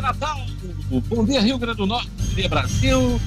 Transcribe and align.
dia, 0.00 0.02
Natal! 0.02 0.46
Bom 1.08 1.24
dia, 1.24 1.40
Rio 1.40 1.58
Grande 1.58 1.76
do 1.76 1.86
Norte, 1.86 2.10
bom 2.18 2.34
dia, 2.34 2.48
Brasil. 2.48 3.20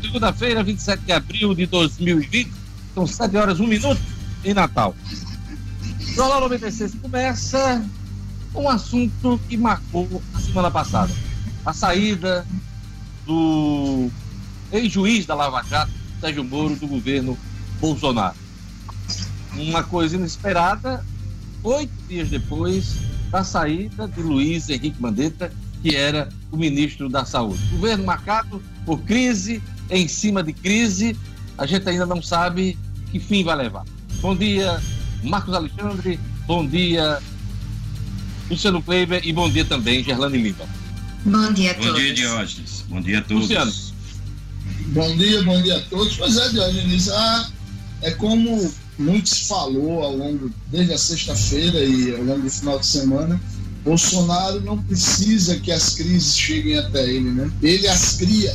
Segunda-feira, 0.00 0.62
27 0.62 1.02
de 1.04 1.12
abril 1.12 1.54
de 1.54 1.66
2020, 1.66 2.52
são 2.94 3.06
7 3.06 3.36
horas 3.36 3.58
1 3.58 3.66
minuto 3.66 4.00
em 4.44 4.54
Natal. 4.54 4.94
Jornal 6.14 6.42
96 6.42 6.96
começa 6.96 7.84
um 8.54 8.68
assunto 8.68 9.40
que 9.48 9.56
marcou 9.56 10.22
a 10.34 10.40
semana 10.40 10.70
passada. 10.70 11.12
A 11.64 11.72
saída 11.72 12.46
do 13.26 14.10
ex-juiz 14.70 15.26
da 15.26 15.34
Lava 15.34 15.62
Jato, 15.62 15.92
Sérgio 16.20 16.44
Moro, 16.44 16.76
do 16.76 16.86
governo 16.86 17.38
Bolsonaro. 17.80 18.36
Uma 19.56 19.82
coisa 19.82 20.16
inesperada, 20.16 21.04
oito 21.62 21.92
dias 22.08 22.28
depois 22.28 22.96
da 23.30 23.42
saída 23.42 24.06
de 24.06 24.22
Luiz 24.22 24.68
Henrique 24.68 25.00
Mandetta, 25.00 25.52
que 25.82 25.94
era 25.94 26.28
o 26.50 26.56
ministro 26.56 27.08
da 27.08 27.24
Saúde. 27.24 27.62
Governo 27.72 28.04
marcado 28.04 28.62
por 28.84 29.00
crise 29.00 29.62
em 29.90 30.06
cima 30.08 30.42
de 30.42 30.52
crise, 30.52 31.16
a 31.56 31.66
gente 31.66 31.88
ainda 31.88 32.06
não 32.06 32.22
sabe 32.22 32.78
que 33.10 33.18
fim 33.18 33.44
vai 33.44 33.56
levar. 33.56 33.84
Bom 34.20 34.36
dia, 34.36 34.80
Marcos 35.22 35.54
Alexandre, 35.54 36.18
bom 36.46 36.66
dia, 36.66 37.18
Luciano 38.50 38.82
Kleiber 38.82 39.20
e 39.24 39.32
bom 39.32 39.48
dia 39.48 39.64
também, 39.64 40.02
Gerlane 40.02 40.38
Lima. 40.38 40.64
Bom 41.24 41.52
dia 41.52 41.72
a 41.72 41.74
todos. 41.74 41.90
Bom 41.90 41.98
dia, 41.98 42.14
Diógenes. 42.14 42.84
Bom 42.88 43.00
dia 43.00 43.18
a 43.18 43.22
todos. 43.22 43.42
Luciano. 43.42 43.72
Bom 44.88 45.16
dia, 45.16 45.42
bom 45.42 45.62
dia 45.62 45.76
a 45.76 45.80
todos. 45.82 46.16
Pois 46.16 46.36
é, 46.36 46.48
Diógenes, 46.50 47.08
ah, 47.10 47.50
é 48.02 48.10
como 48.12 48.72
muito 48.98 49.28
se 49.28 49.46
falou 49.46 50.02
ao 50.02 50.16
longo, 50.16 50.50
desde 50.68 50.92
a 50.92 50.98
sexta-feira 50.98 51.82
e 51.84 52.14
ao 52.14 52.22
longo 52.22 52.42
do 52.42 52.50
final 52.50 52.78
de 52.78 52.86
semana, 52.86 53.40
Bolsonaro 53.88 54.60
não 54.60 54.76
precisa 54.76 55.56
que 55.56 55.72
as 55.72 55.94
crises 55.94 56.36
cheguem 56.36 56.76
até 56.76 57.08
ele, 57.08 57.30
né? 57.30 57.50
Ele 57.62 57.88
as 57.88 58.18
cria. 58.18 58.54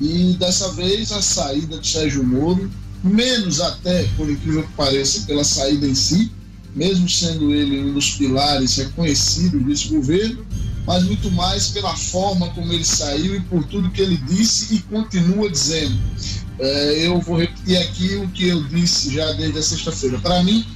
E 0.00 0.36
dessa 0.40 0.72
vez 0.72 1.12
a 1.12 1.22
saída 1.22 1.78
de 1.78 1.86
Sérgio 1.86 2.24
Moro, 2.24 2.68
menos 3.02 3.60
até, 3.60 4.02
por 4.16 4.28
incrível 4.28 4.64
que 4.64 4.72
pareça, 4.72 5.20
pela 5.20 5.44
saída 5.44 5.86
em 5.86 5.94
si, 5.94 6.32
mesmo 6.74 7.08
sendo 7.08 7.54
ele 7.54 7.80
um 7.80 7.94
dos 7.94 8.10
pilares 8.10 8.76
reconhecidos 8.76 9.64
desse 9.64 9.88
governo, 9.88 10.44
mas 10.84 11.04
muito 11.04 11.30
mais 11.30 11.68
pela 11.68 11.96
forma 11.96 12.50
como 12.50 12.72
ele 12.72 12.84
saiu 12.84 13.36
e 13.36 13.40
por 13.42 13.64
tudo 13.64 13.90
que 13.90 14.02
ele 14.02 14.16
disse 14.16 14.74
e 14.74 14.80
continua 14.80 15.48
dizendo. 15.48 15.96
É, 16.58 17.06
eu 17.06 17.20
vou 17.20 17.38
repetir 17.38 17.78
aqui 17.78 18.16
o 18.16 18.28
que 18.28 18.48
eu 18.48 18.64
disse 18.64 19.14
já 19.14 19.30
desde 19.32 19.58
a 19.58 19.62
sexta-feira. 19.62 20.18
Para 20.18 20.42
mim, 20.42 20.66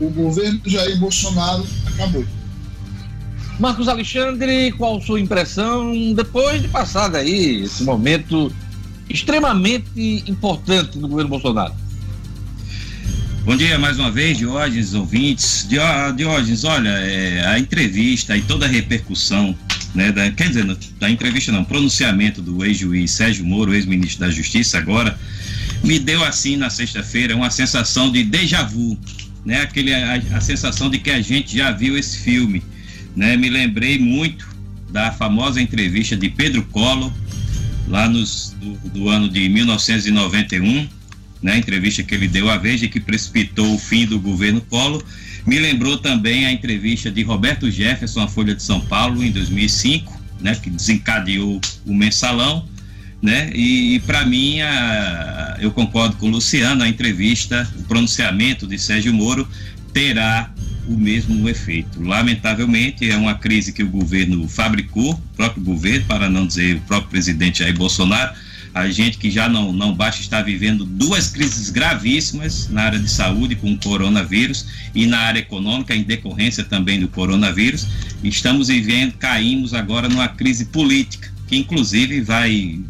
o 0.00 0.08
governo 0.08 0.60
Jair 0.64 0.98
Bolsonaro 0.98 1.66
acabou. 1.86 2.24
Marcos 3.58 3.86
Alexandre, 3.86 4.72
qual 4.72 5.00
sua 5.00 5.20
impressão 5.20 6.12
depois 6.12 6.60
de 6.60 6.66
passar 6.66 7.14
aí 7.14 7.62
esse 7.62 7.84
momento 7.84 8.52
extremamente 9.08 10.24
importante 10.26 10.98
do 10.98 11.06
governo 11.06 11.30
Bolsonaro? 11.30 11.72
Bom 13.44 13.56
dia 13.56 13.78
mais 13.78 13.98
uma 13.98 14.10
vez, 14.10 14.38
Diógenes, 14.38 14.92
ouvintes. 14.94 15.68
Diógenes, 16.16 16.64
olha, 16.64 16.88
é, 16.88 17.46
a 17.46 17.58
entrevista 17.58 18.36
e 18.36 18.42
toda 18.42 18.66
a 18.66 18.68
repercussão, 18.68 19.56
né, 19.94 20.10
da, 20.10 20.32
quer 20.32 20.48
dizer, 20.48 20.64
da 20.98 21.08
entrevista 21.08 21.52
não, 21.52 21.62
pronunciamento 21.62 22.42
do 22.42 22.64
ex-juiz 22.64 23.12
Sérgio 23.12 23.44
Moro, 23.44 23.72
ex-ministro 23.72 24.26
da 24.26 24.32
Justiça, 24.32 24.78
agora, 24.78 25.16
me 25.84 26.00
deu 26.00 26.24
assim 26.24 26.56
na 26.56 26.70
sexta-feira 26.70 27.36
uma 27.36 27.50
sensação 27.50 28.10
de 28.10 28.24
déjà 28.24 28.64
vu, 28.64 28.98
né, 29.44 29.60
aquele, 29.60 29.94
a, 29.94 30.14
a 30.32 30.40
sensação 30.40 30.90
de 30.90 30.98
que 30.98 31.10
a 31.10 31.20
gente 31.20 31.56
já 31.56 31.70
viu 31.70 31.96
esse 31.96 32.18
filme, 32.18 32.62
né, 33.14 33.36
me 33.36 33.48
lembrei 33.48 33.98
muito 33.98 34.54
da 34.90 35.10
famosa 35.10 35.60
entrevista 35.60 36.16
de 36.16 36.28
Pedro 36.28 36.62
Collor, 36.66 37.12
lá 37.88 38.08
nos, 38.08 38.54
do, 38.60 38.88
do 38.90 39.08
ano 39.08 39.28
de 39.28 39.48
1991, 39.48 40.88
né, 41.42 41.58
entrevista 41.58 42.02
que 42.02 42.14
ele 42.14 42.28
deu 42.28 42.48
à 42.48 42.56
Veja, 42.56 42.88
que 42.88 43.00
precipitou 43.00 43.74
o 43.74 43.78
fim 43.78 44.06
do 44.06 44.18
governo 44.18 44.60
Collor. 44.62 45.04
Me 45.46 45.58
lembrou 45.58 45.98
também 45.98 46.46
a 46.46 46.52
entrevista 46.52 47.10
de 47.10 47.22
Roberto 47.22 47.70
Jefferson 47.70 48.22
à 48.22 48.28
Folha 48.28 48.54
de 48.54 48.62
São 48.62 48.80
Paulo 48.80 49.22
em 49.22 49.30
2005, 49.30 50.22
né, 50.40 50.54
que 50.54 50.70
desencadeou 50.70 51.60
o 51.84 51.94
mensalão. 51.94 52.66
Né? 53.20 53.50
E, 53.54 53.96
e 53.96 54.00
para 54.00 54.24
mim, 54.24 54.60
a, 54.60 55.56
eu 55.60 55.70
concordo 55.70 56.16
com 56.16 56.26
o 56.26 56.30
Luciano, 56.30 56.82
a 56.82 56.88
entrevista, 56.88 57.68
o 57.78 57.82
pronunciamento 57.82 58.66
de 58.66 58.78
Sérgio 58.78 59.12
Moro 59.12 59.48
terá 59.92 60.53
o 60.86 60.96
mesmo 60.96 61.48
efeito. 61.48 62.02
Lamentavelmente, 62.02 63.08
é 63.10 63.16
uma 63.16 63.34
crise 63.34 63.72
que 63.72 63.82
o 63.82 63.88
governo 63.88 64.46
fabricou, 64.48 65.12
o 65.12 65.36
próprio 65.36 65.62
governo, 65.62 66.04
para 66.06 66.28
não 66.28 66.46
dizer 66.46 66.76
o 66.76 66.80
próprio 66.82 67.10
presidente 67.10 67.60
Jair 67.60 67.76
Bolsonaro, 67.76 68.34
a 68.74 68.88
gente 68.90 69.18
que 69.18 69.30
já 69.30 69.48
não, 69.48 69.72
não 69.72 69.94
basta 69.94 70.20
estar 70.20 70.42
vivendo 70.42 70.84
duas 70.84 71.28
crises 71.28 71.70
gravíssimas 71.70 72.68
na 72.68 72.82
área 72.82 72.98
de 72.98 73.08
saúde 73.08 73.54
com 73.54 73.72
o 73.72 73.78
coronavírus 73.78 74.66
e 74.92 75.06
na 75.06 75.18
área 75.18 75.38
econômica 75.38 75.94
em 75.94 76.02
decorrência 76.02 76.64
também 76.64 76.98
do 76.98 77.06
coronavírus, 77.06 77.86
estamos 78.24 78.66
vivendo, 78.66 79.12
caímos 79.12 79.74
agora 79.74 80.08
numa 80.08 80.26
crise 80.26 80.64
política, 80.66 81.32
que 81.46 81.56
inclusive 81.56 82.20
vai, 82.20 82.80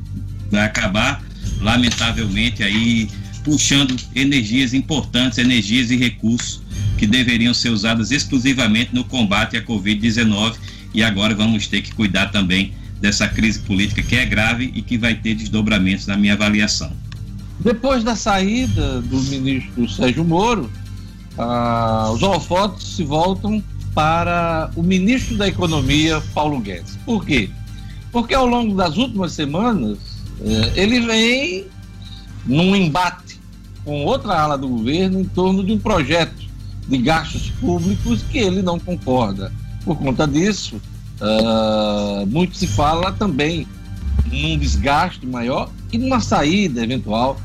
vai 0.50 0.64
acabar, 0.64 1.22
lamentavelmente, 1.60 2.62
aí 2.62 3.06
puxando 3.44 3.94
energias 4.14 4.72
importantes, 4.72 5.36
energias 5.36 5.90
e 5.90 5.96
recursos 5.96 6.63
que 6.96 7.06
deveriam 7.06 7.52
ser 7.52 7.70
usadas 7.70 8.10
exclusivamente 8.10 8.94
no 8.94 9.04
combate 9.04 9.56
à 9.56 9.62
Covid-19 9.62 10.54
e 10.92 11.02
agora 11.02 11.34
vamos 11.34 11.66
ter 11.66 11.82
que 11.82 11.92
cuidar 11.92 12.30
também 12.30 12.72
dessa 13.00 13.28
crise 13.28 13.58
política 13.60 14.02
que 14.02 14.16
é 14.16 14.24
grave 14.24 14.72
e 14.74 14.80
que 14.80 14.96
vai 14.96 15.14
ter 15.14 15.34
desdobramentos 15.34 16.06
na 16.06 16.16
minha 16.16 16.34
avaliação. 16.34 16.92
Depois 17.60 18.02
da 18.02 18.16
saída 18.16 19.00
do 19.02 19.20
ministro 19.22 19.88
Sérgio 19.88 20.24
Moro, 20.24 20.70
ah, 21.36 22.10
os 22.12 22.22
holofotes 22.22 22.86
se 22.96 23.04
voltam 23.04 23.62
para 23.94 24.70
o 24.74 24.82
ministro 24.82 25.36
da 25.36 25.46
Economia, 25.46 26.20
Paulo 26.34 26.58
Guedes. 26.60 26.98
Por 27.04 27.24
quê? 27.24 27.48
Porque 28.10 28.34
ao 28.34 28.46
longo 28.46 28.74
das 28.74 28.96
últimas 28.96 29.32
semanas, 29.32 29.98
eh, 30.40 30.72
ele 30.74 31.00
vem 31.00 31.66
num 32.44 32.74
embate 32.74 33.40
com 33.84 34.04
outra 34.04 34.40
ala 34.40 34.58
do 34.58 34.68
governo 34.68 35.20
em 35.20 35.24
torno 35.24 35.64
de 35.64 35.72
um 35.72 35.78
projeto 35.78 36.43
de 36.88 36.98
gastos 36.98 37.50
públicos 37.60 38.22
que 38.30 38.38
ele 38.38 38.62
não 38.62 38.78
concorda. 38.78 39.52
Por 39.84 39.96
conta 39.98 40.26
disso, 40.26 40.80
Uh, 41.20 42.26
muito 42.26 42.56
se 42.56 42.66
fala 42.66 43.12
também 43.12 43.66
num 44.26 44.58
desgaste 44.58 45.24
maior 45.26 45.70
e 45.92 45.98
numa 45.98 46.20
saída 46.20 46.82
eventual 46.82 47.40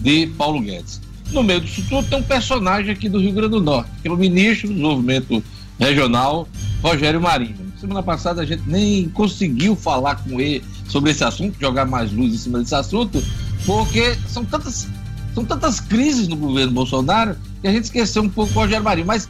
de 0.00 0.26
Paulo 0.38 0.60
Guedes. 0.60 1.00
No 1.30 1.42
meio 1.42 1.60
disso 1.60 1.84
tudo 1.88 2.08
tem 2.08 2.18
um 2.18 2.22
personagem 2.22 2.90
aqui 2.90 3.08
do 3.08 3.20
Rio 3.20 3.32
Grande 3.32 3.50
do 3.50 3.60
Norte, 3.60 3.90
que 4.00 4.08
é 4.08 4.10
o 4.10 4.16
ministro 4.16 4.68
do 4.68 4.74
Desenvolvimento 4.74 5.44
Regional, 5.78 6.48
Rogério 6.82 7.20
Marinho. 7.20 7.70
Semana 7.78 8.02
passada 8.02 8.42
a 8.42 8.44
gente 8.44 8.62
nem 8.66 9.08
conseguiu 9.10 9.76
falar 9.76 10.16
com 10.16 10.40
ele 10.40 10.64
sobre 10.88 11.10
esse 11.10 11.22
assunto, 11.22 11.60
jogar 11.60 11.84
mais 11.84 12.10
luz 12.10 12.34
em 12.34 12.38
cima 12.38 12.58
desse 12.58 12.74
assunto, 12.74 13.22
porque 13.66 14.16
são 14.26 14.44
tantas, 14.44 14.88
são 15.34 15.44
tantas 15.44 15.78
crises 15.78 16.26
no 16.26 16.36
governo 16.36 16.72
Bolsonaro 16.72 17.36
que 17.60 17.68
a 17.68 17.72
gente 17.72 17.84
esqueceu 17.84 18.22
um 18.22 18.28
pouco 18.28 18.52
o 18.52 18.54
Rogério 18.54 18.84
Marinho. 18.84 19.06
Mas 19.06 19.28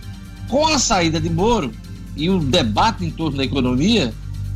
com 0.49 0.67
a 0.67 0.79
saída 0.79 1.21
de 1.21 1.31
Moro, 1.31 1.73
e 2.17 2.29
o 2.29 2.41
debate 2.41 3.05
em 3.05 3.11
torno 3.11 3.37
da 3.37 3.45
economia, 3.45 4.13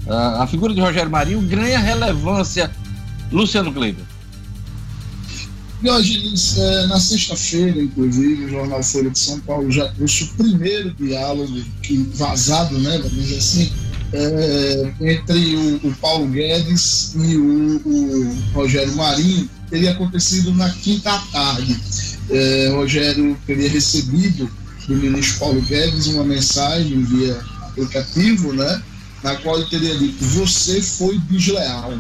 a, 0.08 0.46
figura 0.46 0.74
de 0.74 0.80
Rogério 0.80 1.10
Marinho 1.10 1.40
ganha 1.42 1.78
relevância. 1.78 2.70
Luciano 3.32 3.72
Kleber. 3.72 4.04
Diógenes, 5.82 6.56
é, 6.56 6.86
na 6.86 7.00
sexta-feira, 7.00 7.82
inclusive, 7.82 8.44
o 8.44 8.48
Jornal 8.48 8.82
Folha 8.82 9.10
de 9.10 9.18
São 9.18 9.40
Paulo 9.40 9.70
já 9.70 9.88
trouxe 9.88 10.24
o 10.24 10.28
primeiro 10.28 10.94
diálogo 10.94 11.62
que, 11.82 11.96
vazado, 12.14 12.78
né, 12.78 12.98
vamos 12.98 13.12
dizer 13.12 13.38
assim, 13.38 13.72
é, 14.12 14.92
entre 15.00 15.56
o, 15.56 15.88
o, 15.88 15.94
Paulo 15.96 16.26
Guedes 16.28 17.14
e 17.16 17.36
o, 17.36 17.82
o, 17.84 18.36
Rogério 18.54 18.94
Marinho, 18.94 19.48
teria 19.68 19.90
acontecido 19.90 20.54
na 20.54 20.70
quinta 20.70 21.18
tarde. 21.32 21.78
É, 22.30 22.70
Rogério 22.72 23.36
teria 23.46 23.68
recebido 23.68 24.50
do 24.88 24.96
ministro 24.96 25.38
Paulo 25.40 25.60
Guedes 25.62 26.06
uma 26.08 26.24
mensagem 26.24 27.02
via 27.04 27.40
aplicativo, 27.62 28.52
né, 28.52 28.82
na 29.22 29.36
qual 29.36 29.58
ele 29.58 29.68
teria 29.68 29.96
dito: 29.96 30.24
Você 30.24 30.80
foi 30.80 31.18
desleal. 31.30 31.98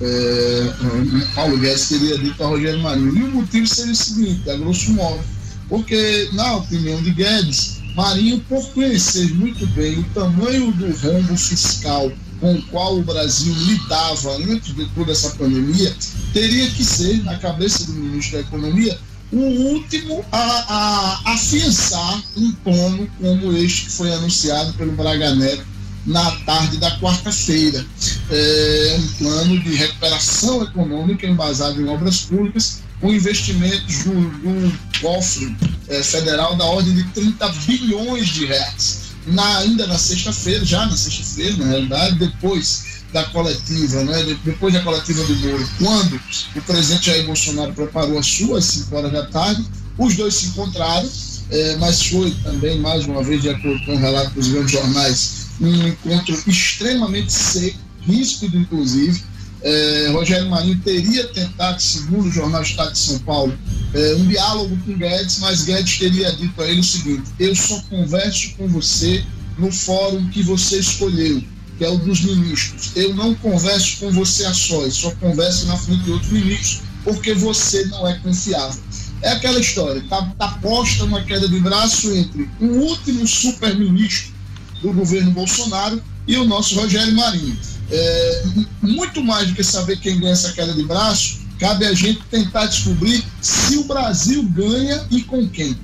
É, 0.00 0.72
Paulo 1.34 1.58
Guedes 1.58 1.88
teria 1.88 2.18
dito 2.18 2.42
a 2.42 2.46
Rogério 2.46 2.80
Marinho. 2.80 3.16
E 3.16 3.22
o 3.22 3.30
motivo 3.32 3.66
seria 3.66 3.92
o 3.92 3.96
seguinte: 3.96 4.50
a 4.50 4.56
grosso 4.56 4.92
modo, 4.92 5.20
porque, 5.68 6.28
na 6.32 6.56
opinião 6.56 7.00
de 7.02 7.12
Guedes, 7.12 7.80
Marinho, 7.94 8.40
por 8.48 8.66
conhecer 8.70 9.32
muito 9.34 9.66
bem 9.68 9.98
o 9.98 10.04
tamanho 10.14 10.72
do 10.72 10.86
rombo 10.96 11.36
fiscal 11.36 12.10
com 12.40 12.54
o 12.54 12.62
qual 12.62 12.98
o 12.98 13.02
Brasil 13.02 13.54
lidava 13.54 14.36
antes 14.50 14.74
de 14.74 14.84
toda 14.96 15.12
essa 15.12 15.30
pandemia, 15.30 15.94
teria 16.32 16.68
que 16.70 16.84
ser, 16.84 17.22
na 17.22 17.38
cabeça 17.38 17.84
do 17.84 17.92
ministro 17.92 18.38
da 18.38 18.40
Economia, 18.40 18.98
o 19.32 19.72
último 19.72 20.24
a, 20.30 20.38
a 21.26 21.32
afiançar 21.32 22.22
um 22.36 22.52
plano 22.52 23.08
como 23.18 23.56
este 23.56 23.86
que 23.86 23.92
foi 23.92 24.12
anunciado 24.12 24.74
pelo 24.74 24.92
Braga 24.92 25.34
Neto 25.34 25.64
na 26.04 26.30
tarde 26.44 26.76
da 26.76 26.98
quarta-feira. 26.98 27.84
É 28.30 28.96
um 28.98 29.06
plano 29.18 29.60
de 29.60 29.74
recuperação 29.74 30.62
econômica 30.62 31.26
embasado 31.26 31.80
em 31.80 31.88
obras 31.88 32.20
públicas, 32.20 32.82
com 33.00 33.12
investimentos 33.12 34.04
do, 34.04 34.12
do 34.12 34.78
cofre 35.00 35.56
é, 35.88 36.02
federal 36.02 36.54
da 36.56 36.64
ordem 36.64 36.94
de 36.94 37.04
30 37.04 37.48
bilhões 37.66 38.28
de 38.28 38.46
reais. 38.46 39.02
Na, 39.26 39.58
ainda 39.58 39.86
na 39.86 39.96
sexta-feira, 39.96 40.64
já 40.64 40.84
na 40.84 40.96
sexta-feira, 40.96 41.56
na 41.56 41.66
realidade, 41.66 42.18
depois 42.18 42.91
da 43.12 43.24
coletiva, 43.24 44.02
né, 44.04 44.36
depois 44.44 44.72
da 44.72 44.80
coletiva 44.80 45.22
do 45.24 45.36
Moro, 45.36 45.68
quando 45.78 46.20
o 46.56 46.62
presidente 46.62 47.06
Jair 47.06 47.26
Bolsonaro 47.26 47.72
preparou 47.74 48.18
as 48.18 48.26
suas 48.26 48.64
5 48.64 48.96
horas 48.96 49.12
da 49.12 49.26
tarde, 49.26 49.64
os 49.98 50.16
dois 50.16 50.34
se 50.34 50.46
encontraram, 50.46 51.08
é, 51.50 51.76
mas 51.76 52.06
foi 52.06 52.30
também, 52.42 52.80
mais 52.80 53.04
uma 53.04 53.22
vez, 53.22 53.42
de 53.42 53.50
acordo 53.50 53.84
com 53.84 53.94
o 53.94 53.98
relato 53.98 54.30
dos 54.30 54.48
grandes 54.48 54.72
jornais, 54.72 55.46
um 55.60 55.88
encontro 55.88 56.42
extremamente 56.46 57.32
seco, 57.32 57.78
ríspido, 58.00 58.56
inclusive. 58.56 59.22
É, 59.60 60.08
Rogério 60.12 60.48
Marinho 60.48 60.80
teria 60.80 61.28
tentado, 61.28 61.80
segundo 61.80 62.26
o 62.26 62.32
Jornal 62.32 62.62
Estado 62.62 62.92
de 62.92 62.98
São 62.98 63.18
Paulo, 63.20 63.56
é, 63.94 64.14
um 64.14 64.26
diálogo 64.26 64.76
com 64.84 64.96
Guedes, 64.96 65.38
mas 65.38 65.62
Guedes 65.62 65.98
teria 65.98 66.32
dito 66.32 66.60
a 66.60 66.66
ele 66.66 66.80
o 66.80 66.84
seguinte: 66.84 67.30
eu 67.38 67.54
só 67.54 67.80
converso 67.88 68.54
com 68.56 68.66
você 68.66 69.22
no 69.58 69.70
fórum 69.70 70.28
que 70.30 70.42
você 70.42 70.78
escolheu 70.80 71.44
que 71.82 71.86
é 71.86 71.90
o 71.90 71.98
dos 71.98 72.20
ministros. 72.20 72.92
Eu 72.94 73.12
não 73.16 73.34
converso 73.34 73.98
com 73.98 74.12
você 74.12 74.44
a 74.44 74.54
sós, 74.54 74.94
só 74.94 75.10
converso 75.16 75.66
na 75.66 75.76
frente 75.76 76.04
de 76.04 76.12
outros 76.12 76.30
ministros, 76.30 76.82
porque 77.02 77.34
você 77.34 77.84
não 77.86 78.06
é 78.06 78.16
confiável. 78.18 78.80
É 79.20 79.32
aquela 79.32 79.58
história, 79.58 79.98
está 79.98 80.22
tá 80.38 80.48
posta 80.62 81.02
uma 81.02 81.22
queda 81.22 81.48
de 81.48 81.58
braço 81.58 82.08
entre 82.14 82.48
o 82.60 82.66
último 82.66 83.26
super-ministro 83.26 84.32
do 84.80 84.92
governo 84.92 85.32
Bolsonaro 85.32 86.00
e 86.28 86.36
o 86.36 86.44
nosso 86.44 86.76
Rogério 86.76 87.16
Marinho. 87.16 87.58
É, 87.90 88.44
muito 88.80 89.24
mais 89.24 89.48
do 89.48 89.54
que 89.56 89.64
saber 89.64 89.98
quem 89.98 90.20
ganha 90.20 90.34
essa 90.34 90.52
queda 90.52 90.72
de 90.74 90.84
braço, 90.84 91.40
cabe 91.58 91.84
a 91.84 91.94
gente 91.94 92.22
tentar 92.30 92.66
descobrir 92.66 93.24
se 93.40 93.76
o 93.78 93.84
Brasil 93.84 94.44
ganha 94.50 95.04
e 95.10 95.20
com 95.22 95.48
quem. 95.48 95.76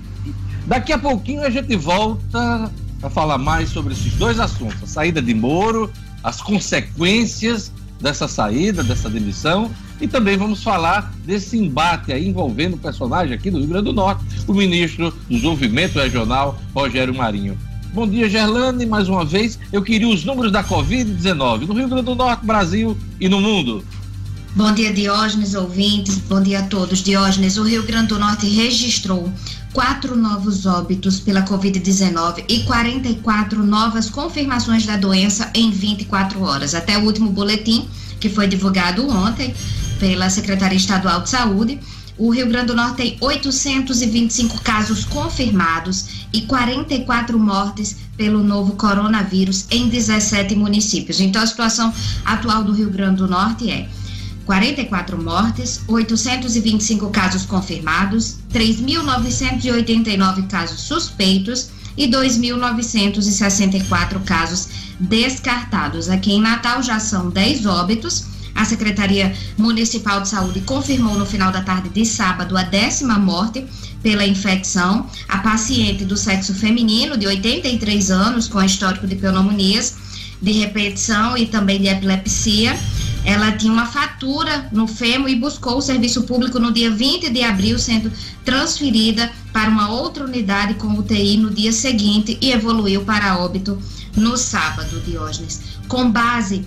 Daqui 0.65 0.93
a 0.93 0.99
pouquinho 0.99 1.43
a 1.43 1.51
gente 1.51 1.75
volta 1.75 2.71
para 3.01 3.11
falar 3.11 3.39
mais 3.39 3.71
sobre 3.71 3.93
esses 3.93 4.13
dois 4.15 4.39
assuntos: 4.39 4.83
a 4.83 4.87
saída 4.87 5.23
de 5.23 5.35
Moro, 5.35 5.91
as 6.23 6.41
consequências 6.41 7.73
dessa 8.01 8.29
saída, 8.29 8.83
dessa 8.83 9.09
demissão, 9.11 9.71
e 10.01 10.07
também 10.07 10.37
vamos 10.37 10.63
falar 10.63 11.13
desse 11.25 11.59
embate 11.59 12.13
aí 12.13 12.29
envolvendo 12.29 12.75
o 12.75 12.79
personagem 12.79 13.35
aqui 13.35 13.51
do 13.51 13.59
Rio 13.59 13.69
Grande 13.69 13.87
do 13.87 13.93
Norte, 13.93 14.25
o 14.47 14.55
ministro 14.55 15.11
do 15.11 15.17
Desenvolvimento 15.29 15.99
Regional, 15.99 16.59
Rogério 16.75 17.15
Marinho. 17.15 17.59
Bom 17.93 18.07
dia, 18.07 18.29
Gerlane. 18.29 18.87
Mais 18.87 19.09
uma 19.09 19.25
vez, 19.25 19.59
eu 19.73 19.83
queria 19.83 20.09
os 20.09 20.25
números 20.25 20.53
da 20.53 20.63
Covid-19 20.63 21.67
no 21.67 21.75
Rio 21.75 21.89
Grande 21.89 22.05
do 22.05 22.15
Norte, 22.15 22.45
Brasil 22.45 22.97
e 23.19 23.29
no 23.29 23.41
mundo. 23.41 23.85
Bom 24.55 24.73
dia, 24.73 24.93
Diógenes, 24.93 25.55
ouvintes. 25.55 26.19
Bom 26.19 26.43
dia 26.43 26.61
a 26.61 26.63
todos. 26.63 27.03
Diógenes, 27.03 27.57
o 27.57 27.63
Rio 27.63 27.83
Grande 27.85 28.09
do 28.09 28.19
Norte 28.19 28.47
registrou 28.49 29.33
quatro 29.73 30.17
novos 30.17 30.67
óbitos 30.67 31.21
pela 31.21 31.43
Covid-19 31.43 32.45
e 32.49 32.65
44 32.65 33.65
novas 33.65 34.09
confirmações 34.09 34.87
da 34.87 34.97
doença 34.97 35.51
em 35.55 35.71
24 35.71 36.43
horas. 36.43 36.75
Até 36.75 36.99
o 36.99 37.05
último 37.05 37.31
boletim, 37.31 37.89
que 38.19 38.29
foi 38.29 38.47
divulgado 38.47 39.09
ontem 39.09 39.55
pela 39.99 40.31
Secretaria 40.31 40.77
Estadual 40.77 41.23
de 41.23 41.31
Saúde, 41.31 41.81
o 42.17 42.31
Rio 42.31 42.49
Grande 42.49 42.67
do 42.67 42.75
Norte 42.75 42.97
tem 42.97 43.17
825 43.21 44.61
casos 44.63 45.05
confirmados 45.05 46.27
e 46.33 46.43
44 46.43 47.39
mortes 47.39 47.97
pelo 48.17 48.43
novo 48.43 48.73
coronavírus 48.73 49.67
em 49.71 49.89
17 49.89 50.57
municípios. 50.57 51.21
Então, 51.21 51.41
a 51.41 51.47
situação 51.47 51.95
atual 52.25 52.65
do 52.65 52.73
Rio 52.73 52.91
Grande 52.91 53.19
do 53.19 53.29
Norte 53.29 53.71
é 53.71 53.89
44 54.49 55.23
mortes, 55.23 55.83
825 55.87 57.11
casos 57.11 57.45
confirmados, 57.45 58.39
3.989 58.51 60.49
casos 60.49 60.81
suspeitos 60.81 61.69
e 61.99 62.09
2.964 62.09 64.25
casos 64.25 64.69
descartados. 64.99 66.09
Aqui 66.09 66.33
em 66.33 66.41
Natal 66.41 66.83
já 66.83 66.99
são 66.99 67.29
10 67.29 67.67
óbitos. 67.67 68.25
A 68.55 68.65
Secretaria 68.65 69.35
Municipal 69.59 70.23
de 70.23 70.31
Saúde 70.31 70.63
confirmou 70.63 71.19
no 71.19 71.27
final 71.27 71.53
da 71.53 71.61
tarde 71.61 71.91
de 71.91 72.07
sábado 72.07 72.57
a 72.57 72.63
décima 72.63 73.19
morte 73.19 73.67
pela 74.03 74.27
infecção. 74.27 75.05
A 75.29 75.41
paciente 75.41 76.07
do 76.07 76.17
sexo 76.17 76.55
feminino, 76.55 77.19
de 77.19 77.27
83 77.27 78.11
anos, 78.11 78.49
com 78.49 78.63
histórico 78.63 79.07
de 79.07 79.15
pneumonias, 79.15 79.95
de 80.41 80.53
repetição 80.53 81.37
e 81.37 81.45
também 81.45 81.83
de 81.83 81.89
epilepsia 81.89 82.75
ela 83.25 83.53
tinha 83.53 83.73
uma 83.73 83.87
fatura 83.87 84.69
no 84.73 84.87
FEMO 84.87 85.29
e 85.29 85.35
buscou 85.35 85.79
o 85.79 85.83
serviço 85.83 86.23
público 86.23 86.59
no 86.59 86.73
dia 86.73 86.91
20 86.91 87.31
de 87.31 87.43
abril, 87.43 87.79
sendo 87.79 88.11
transferida 88.45 89.31
para 89.53 89.71
uma 89.71 89.91
outra 89.91 90.25
unidade 90.25 90.75
com 90.75 90.89
UTI 90.99 91.37
no 91.37 91.51
dia 91.51 91.73
seguinte 91.73 92.39
e 92.41 92.51
evoluiu 92.53 93.05
para 93.05 93.39
óbito 93.39 93.79
no 94.17 94.37
sábado, 94.37 95.01
Diógenes. 95.01 95.61
Com 95.89 96.11
base 96.11 96.67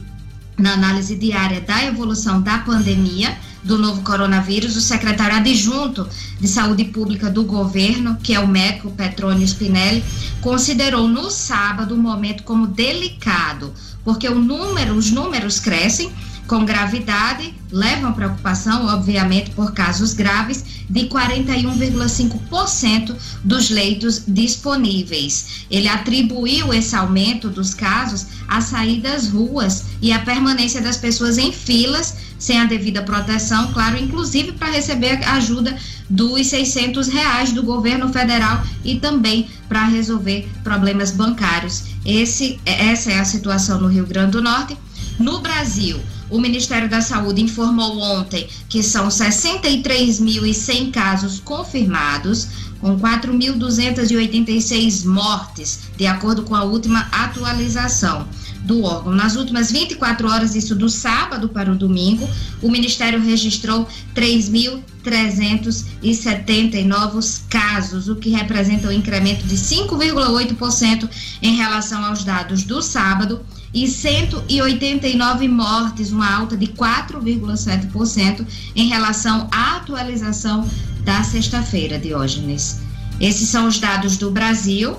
na 0.57 0.73
análise 0.73 1.15
diária 1.15 1.61
da 1.61 1.83
evolução 1.85 2.41
da 2.41 2.59
pandemia 2.59 3.35
do 3.63 3.77
novo 3.77 4.01
coronavírus, 4.01 4.75
o 4.75 4.81
secretário 4.81 5.37
adjunto 5.37 6.07
de 6.39 6.47
saúde 6.47 6.85
pública 6.85 7.29
do 7.29 7.43
governo, 7.43 8.17
que 8.21 8.33
é 8.33 8.39
o 8.39 8.47
médico 8.47 8.91
Petrônio 8.91 9.47
Spinelli, 9.47 10.03
considerou 10.41 11.07
no 11.07 11.29
sábado 11.29 11.93
o 11.93 11.97
momento 11.97 12.43
como 12.43 12.67
delicado, 12.67 13.73
porque 14.03 14.27
número, 14.29 14.95
os 14.95 15.11
números 15.11 15.59
crescem 15.59 16.11
com 16.51 16.65
gravidade 16.65 17.55
levam 17.71 18.11
preocupação, 18.11 18.87
obviamente, 18.87 19.51
por 19.51 19.71
casos 19.71 20.13
graves, 20.13 20.65
de 20.89 21.05
41,5% 21.05 23.15
dos 23.41 23.69
leitos 23.69 24.23
disponíveis. 24.27 25.65
Ele 25.71 25.87
atribuiu 25.87 26.73
esse 26.73 26.93
aumento 26.93 27.49
dos 27.49 27.73
casos 27.73 28.27
à 28.49 28.59
saída 28.59 29.11
das 29.11 29.29
ruas 29.29 29.85
e 30.01 30.11
à 30.11 30.19
permanência 30.19 30.81
das 30.81 30.97
pessoas 30.97 31.37
em 31.37 31.53
filas 31.53 32.17
sem 32.37 32.59
a 32.59 32.65
devida 32.65 33.01
proteção, 33.01 33.71
claro, 33.71 33.97
inclusive 33.97 34.51
para 34.51 34.71
receber 34.71 35.23
ajuda 35.29 35.73
dos 36.09 36.47
600 36.47 37.07
reais 37.07 37.53
do 37.53 37.63
governo 37.63 38.11
federal 38.11 38.61
e 38.83 38.99
também 38.99 39.47
para 39.69 39.85
resolver 39.85 40.49
problemas 40.65 41.11
bancários. 41.11 41.83
Esse, 42.05 42.59
essa 42.65 43.09
é 43.09 43.19
a 43.19 43.25
situação 43.25 43.79
no 43.79 43.87
Rio 43.87 44.05
Grande 44.05 44.31
do 44.31 44.41
Norte. 44.41 44.77
No 45.17 45.39
Brasil, 45.39 46.01
o 46.31 46.39
Ministério 46.39 46.89
da 46.89 47.01
Saúde 47.01 47.41
informou 47.41 47.99
ontem 47.99 48.47
que 48.69 48.81
são 48.81 49.09
63.100 49.09 50.91
casos 50.91 51.41
confirmados, 51.41 52.47
com 52.79 52.97
4.286 52.97 55.03
mortes, 55.05 55.81
de 55.97 56.07
acordo 56.07 56.43
com 56.43 56.55
a 56.55 56.63
última 56.63 57.01
atualização 57.11 58.25
do 58.63 58.83
órgão. 58.83 59.13
Nas 59.13 59.35
últimas 59.35 59.69
24 59.71 60.29
horas, 60.29 60.55
isso 60.55 60.73
do 60.73 60.89
sábado 60.89 61.49
para 61.49 61.69
o 61.71 61.75
domingo, 61.75 62.27
o 62.61 62.71
Ministério 62.71 63.21
registrou 63.21 63.85
3.370 64.15 66.85
novos 66.85 67.41
casos, 67.49 68.07
o 68.07 68.15
que 68.15 68.29
representa 68.29 68.87
um 68.87 68.91
incremento 68.91 69.45
de 69.45 69.55
5,8% 69.55 71.09
em 71.41 71.55
relação 71.55 72.05
aos 72.05 72.23
dados 72.23 72.63
do 72.63 72.81
sábado 72.81 73.41
e 73.73 73.87
189 73.87 75.47
mortes, 75.47 76.11
uma 76.11 76.29
alta 76.29 76.57
de 76.57 76.67
4,7% 76.67 78.45
em 78.75 78.87
relação 78.89 79.47
à 79.51 79.77
atualização 79.77 80.67
da 81.03 81.23
sexta-feira, 81.23 81.97
Diógenes. 81.97 82.81
Esses 83.19 83.49
são 83.49 83.67
os 83.67 83.79
dados 83.79 84.17
do 84.17 84.29
Brasil. 84.31 84.97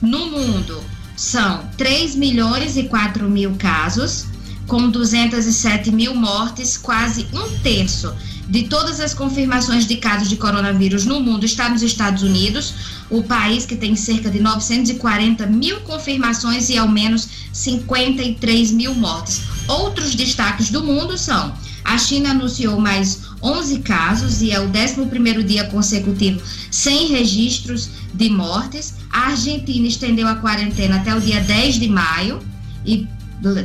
No 0.00 0.30
mundo, 0.30 0.82
são 1.16 1.64
3 1.76 2.14
milhões 2.14 2.76
e 2.76 2.84
4 2.84 3.28
mil 3.28 3.54
casos, 3.56 4.26
com 4.66 4.88
207 4.88 5.90
mil 5.92 6.14
mortes, 6.14 6.76
quase 6.76 7.26
um 7.32 7.58
terço 7.58 8.14
de 8.48 8.64
todas 8.64 9.00
as 9.00 9.12
confirmações 9.12 9.86
de 9.86 9.96
casos 9.96 10.28
de 10.28 10.36
coronavírus 10.36 11.04
no 11.04 11.20
mundo 11.20 11.44
está 11.44 11.68
nos 11.68 11.82
Estados 11.82 12.22
Unidos, 12.22 12.74
o 13.10 13.22
país 13.22 13.64
que 13.64 13.76
tem 13.76 13.94
cerca 13.94 14.30
de 14.30 14.40
940 14.40 15.46
mil 15.46 15.80
confirmações 15.80 16.68
e 16.68 16.76
ao 16.76 16.88
menos 16.88 17.28
53 17.52 18.72
mil 18.72 18.94
mortes. 18.94 19.42
Outros 19.68 20.14
destaques 20.14 20.70
do 20.70 20.82
mundo 20.82 21.16
são: 21.16 21.54
a 21.84 21.96
China 21.98 22.30
anunciou 22.30 22.80
mais 22.80 23.20
11 23.42 23.78
casos 23.80 24.42
e 24.42 24.50
é 24.50 24.60
o 24.60 24.68
11 24.68 25.42
dia 25.44 25.64
consecutivo 25.64 26.40
sem 26.70 27.08
registros 27.08 27.90
de 28.12 28.28
mortes. 28.28 28.94
A 29.10 29.28
Argentina 29.28 29.86
estendeu 29.86 30.26
a 30.26 30.36
quarentena 30.36 30.96
até 30.96 31.14
o 31.14 31.20
dia 31.20 31.40
10 31.40 31.78
de 31.78 31.88
maio 31.88 32.40
e 32.84 33.06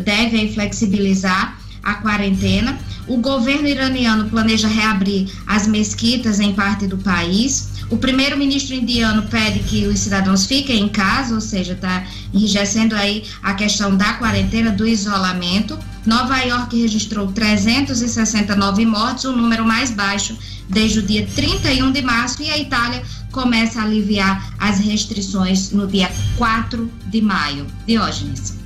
deve 0.03 0.53
flexibilizar 0.53 1.59
a 1.81 1.95
quarentena. 1.95 2.79
O 3.07 3.17
governo 3.17 3.67
iraniano 3.67 4.29
planeja 4.29 4.67
reabrir 4.67 5.27
as 5.47 5.67
mesquitas 5.67 6.39
em 6.39 6.53
parte 6.53 6.87
do 6.87 6.97
país. 6.97 7.69
O 7.89 7.97
primeiro-ministro 7.97 8.75
indiano 8.75 9.23
pede 9.23 9.59
que 9.59 9.85
os 9.85 9.99
cidadãos 9.99 10.45
fiquem 10.45 10.83
em 10.83 10.87
casa, 10.87 11.35
ou 11.35 11.41
seja, 11.41 11.73
está 11.73 12.05
enrijecendo 12.33 12.95
aí 12.95 13.23
a 13.43 13.53
questão 13.53 13.97
da 13.97 14.13
quarentena, 14.13 14.71
do 14.71 14.87
isolamento. 14.87 15.77
Nova 16.05 16.37
York 16.39 16.79
registrou 16.79 17.31
369 17.31 18.85
mortes, 18.85 19.25
o 19.25 19.35
número 19.35 19.65
mais 19.65 19.91
baixo 19.91 20.37
desde 20.69 20.99
o 20.99 21.01
dia 21.01 21.27
31 21.35 21.91
de 21.91 22.01
março, 22.01 22.41
e 22.41 22.49
a 22.49 22.57
Itália 22.57 23.03
começa 23.31 23.81
a 23.81 23.83
aliviar 23.83 24.53
as 24.57 24.79
restrições 24.79 25.71
no 25.71 25.85
dia 25.85 26.09
4 26.37 26.89
de 27.07 27.21
maio. 27.21 27.67
Diógenes. 27.85 28.57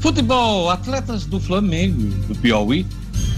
Futebol, 0.00 0.70
atletas 0.70 1.24
do 1.24 1.40
Flamengo, 1.40 2.10
do 2.28 2.34
Piauí, 2.36 2.86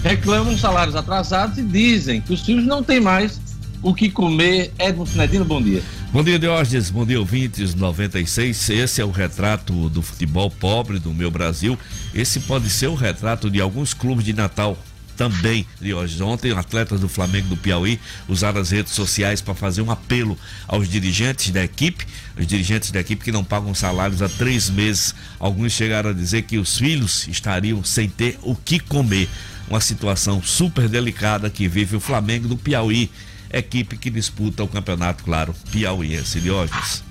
reclamam 0.03 0.57
salários 0.57 0.95
atrasados 0.95 1.57
e 1.57 1.61
dizem 1.61 2.21
que 2.21 2.33
os 2.33 2.41
filhos 2.41 2.65
não 2.65 2.83
têm 2.83 2.99
mais 2.99 3.39
o 3.81 3.93
que 3.93 4.09
comer. 4.09 4.71
Edmo 4.77 5.05
Finedino, 5.05 5.45
bom 5.45 5.61
dia. 5.61 5.81
Bom 6.11 6.23
dia, 6.23 6.39
Diógenes. 6.39 6.89
Bom 6.89 7.05
dia, 7.05 7.19
ouvintes 7.19 7.75
96. 7.75 8.69
Esse 8.69 9.01
é 9.01 9.05
o 9.05 9.11
retrato 9.11 9.89
do 9.89 10.01
futebol 10.01 10.49
pobre 10.49 10.99
do 10.99 11.13
meu 11.13 11.29
Brasil. 11.29 11.77
Esse 12.13 12.39
pode 12.41 12.69
ser 12.69 12.87
o 12.87 12.95
retrato 12.95 13.49
de 13.49 13.61
alguns 13.61 13.93
clubes 13.93 14.25
de 14.25 14.33
Natal 14.33 14.77
também, 15.15 15.67
Diógenes. 15.81 16.21
Ontem, 16.21 16.51
atletas 16.53 17.01
do 17.01 17.09
Flamengo 17.09 17.49
do 17.49 17.57
Piauí 17.57 17.99
usaram 18.27 18.61
as 18.61 18.71
redes 18.71 18.93
sociais 18.93 19.41
para 19.41 19.53
fazer 19.53 19.81
um 19.81 19.91
apelo 19.91 20.37
aos 20.65 20.87
dirigentes 20.87 21.51
da 21.51 21.61
equipe, 21.61 22.07
os 22.37 22.47
dirigentes 22.47 22.89
da 22.89 23.01
equipe 23.01 23.23
que 23.23 23.31
não 23.31 23.43
pagam 23.43 23.75
salários 23.75 24.21
há 24.21 24.29
três 24.29 24.69
meses. 24.69 25.13
Alguns 25.37 25.73
chegaram 25.73 26.11
a 26.11 26.13
dizer 26.13 26.43
que 26.43 26.57
os 26.57 26.77
filhos 26.77 27.27
estariam 27.27 27.83
sem 27.83 28.07
ter 28.07 28.39
o 28.41 28.55
que 28.55 28.79
comer. 28.79 29.27
Uma 29.69 29.79
situação 29.79 30.41
super 30.41 30.89
delicada 30.89 31.49
que 31.49 31.67
vive 31.67 31.95
o 31.95 31.99
Flamengo 31.99 32.47
do 32.47 32.57
Piauí, 32.57 33.11
equipe 33.51 33.97
que 33.97 34.09
disputa 34.09 34.63
o 34.63 34.67
campeonato, 34.67 35.23
claro, 35.23 35.53
piauiense. 35.71 36.39
Diógenes. 36.39 37.03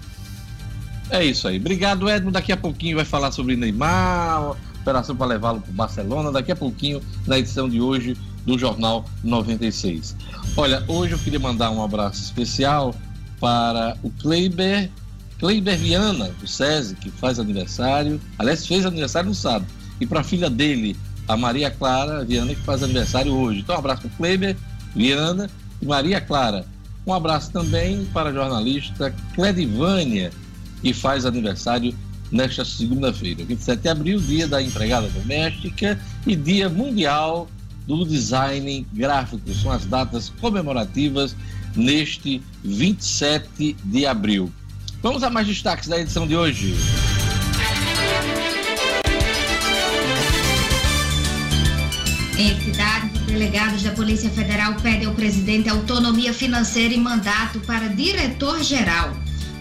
É 1.11 1.25
isso 1.25 1.49
aí. 1.49 1.57
Obrigado, 1.57 2.09
Edmo. 2.09 2.31
Daqui 2.31 2.53
a 2.53 2.57
pouquinho 2.57 2.97
vai 2.97 3.05
falar 3.05 3.33
sobre 3.33 3.57
Neymar, 3.57 4.57
operação 4.81 5.17
para 5.17 5.27
levá-lo 5.27 5.61
para 5.61 5.71
o 5.71 5.75
Barcelona, 5.75 6.33
daqui 6.33 6.53
a 6.53 6.57
pouquinho, 6.57 7.01
na 7.27 7.39
edição 7.39 7.69
de 7.69 7.81
hoje 7.81 8.17
do 8.45 8.59
Jornal 8.59 9.05
96. 9.23 10.17
Olha, 10.57 10.83
hoje 10.89 11.13
eu 11.13 11.19
queria 11.19 11.39
mandar 11.39 11.71
um 11.71 11.83
abraço 11.83 12.23
especial 12.23 12.95
para 13.39 13.97
o 14.03 14.11
Kleiber, 14.11 14.91
Kleiber 15.39 15.79
Viana, 15.79 16.31
do 16.41 16.47
SESI, 16.47 16.97
que 16.97 17.11
faz 17.11 17.39
aniversário, 17.39 18.21
aliás, 18.39 18.67
fez 18.67 18.85
aniversário 18.85 19.29
no 19.29 19.35
sábado, 19.35 19.67
e 20.01 20.07
para 20.07 20.21
a 20.21 20.25
filha 20.25 20.51
dele, 20.51 20.97
a 21.29 21.37
Maria 21.37 21.71
Clara 21.71 22.25
Viana, 22.25 22.55
que 22.55 22.63
faz 22.63 22.83
aniversário 22.83 23.33
hoje. 23.33 23.61
Então, 23.61 23.77
um 23.77 23.79
abraço 23.79 24.03
para 24.03 24.09
o 24.09 24.17
Kleiber 24.17 24.57
Viana 24.97 25.51
e 25.81 25.87
Maria 25.87 26.21
Clara. 26.21 26.65
Um 27.07 27.13
abraço 27.13 27.53
também 27.53 28.05
para 28.07 28.31
a 28.31 28.33
jornalista 28.33 29.15
Cledivânia, 29.35 30.31
que 30.83 30.93
faz 30.93 31.25
aniversário 31.25 31.95
nesta 32.31 32.65
segunda-feira, 32.65 33.45
27 33.45 33.83
de 33.83 33.89
abril, 33.89 34.21
dia 34.21 34.47
da 34.47 34.63
empregada 34.63 35.09
doméstica 35.09 35.99
e 36.27 36.37
dia 36.37 36.69
mundial 36.69 37.49
do 37.87 38.05
design 38.05 38.87
gráfico. 38.93 39.43
São 39.55 39.73
as 39.73 39.87
datas 39.87 40.31
comemorativas 40.41 41.35
neste 41.75 42.43
27 42.63 43.77
de 43.85 44.07
abril. 44.07 44.53
Vamos 45.03 45.23
a 45.23 45.31
mais 45.31 45.47
destaques 45.47 45.89
da 45.89 45.99
edição 45.99 46.27
de 46.27 46.37
hoje. 46.37 46.75
Entidades 52.39 53.11
e 53.17 53.25
delegados 53.25 53.83
da 53.83 53.91
Polícia 53.91 54.31
Federal 54.31 54.75
pedem 54.77 55.07
ao 55.07 55.15
presidente 55.15 55.69
autonomia 55.69 56.33
financeira 56.33 56.95
e 56.95 56.99
mandato 56.99 57.59
para 57.61 57.89
diretor-geral 57.89 59.15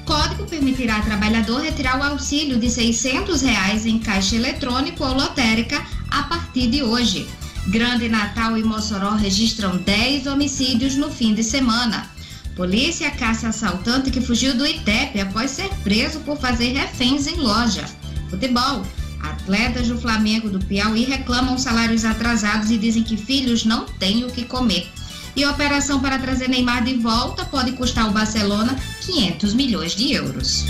código 0.07 0.45
permitirá 0.45 0.95
ao 0.95 1.01
trabalhador 1.03 1.61
retirar 1.61 1.99
o 1.99 2.03
auxílio 2.03 2.57
de 2.57 2.69
600 2.69 3.41
reais 3.41 3.85
em 3.85 3.99
caixa 3.99 4.37
eletrônico 4.37 5.03
ou 5.03 5.13
lotérica 5.13 5.85
a 6.09 6.23
partir 6.23 6.67
de 6.67 6.81
hoje. 6.81 7.27
Grande 7.67 8.07
Natal 8.07 8.57
e 8.57 8.63
Mossoró 8.63 9.15
registram 9.15 9.75
10 9.75 10.25
homicídios 10.27 10.95
no 10.95 11.11
fim 11.11 11.33
de 11.33 11.43
semana. 11.43 12.09
Polícia 12.55 13.11
caça 13.11 13.49
assaltante 13.49 14.09
que 14.09 14.21
fugiu 14.21 14.55
do 14.55 14.65
ITEP 14.65 15.19
após 15.19 15.51
ser 15.51 15.69
preso 15.83 16.21
por 16.21 16.39
fazer 16.39 16.71
reféns 16.71 17.27
em 17.27 17.35
loja. 17.35 17.83
Futebol. 18.29 18.83
Atletas 19.21 19.87
do 19.87 19.99
Flamengo 19.99 20.49
do 20.49 20.59
Piauí 20.59 21.05
reclamam 21.05 21.57
salários 21.57 22.05
atrasados 22.05 22.71
e 22.71 22.77
dizem 22.77 23.03
que 23.03 23.17
filhos 23.17 23.65
não 23.65 23.85
têm 23.85 24.23
o 24.23 24.31
que 24.31 24.45
comer. 24.45 24.87
E 25.35 25.43
a 25.43 25.51
operação 25.51 25.99
para 25.99 26.17
trazer 26.17 26.47
Neymar 26.47 26.83
de 26.83 26.95
volta 26.95 27.45
pode 27.45 27.73
custar 27.73 28.05
ao 28.05 28.11
Barcelona 28.11 28.75
500 29.05 29.53
milhões 29.53 29.95
de 29.95 30.13
euros. 30.13 30.65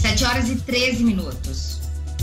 7 0.00 0.24
horas 0.24 0.48
e 0.48 0.56
13 0.56 1.04
minutos. 1.04 1.78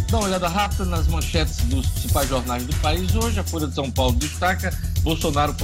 Dá 0.09 0.17
uma 0.17 0.25
olhada 0.27 0.47
rápida 0.47 0.85
nas 0.85 1.07
manchetes 1.07 1.57
dos 1.65 1.85
principais 1.85 2.27
jornais 2.27 2.65
do 2.65 2.75
país. 2.77 3.15
Hoje, 3.15 3.39
a 3.39 3.43
Folha 3.43 3.67
de 3.67 3.75
São 3.75 3.91
Paulo 3.91 4.15
destaca: 4.15 4.75
Bolsonaro 5.01 5.55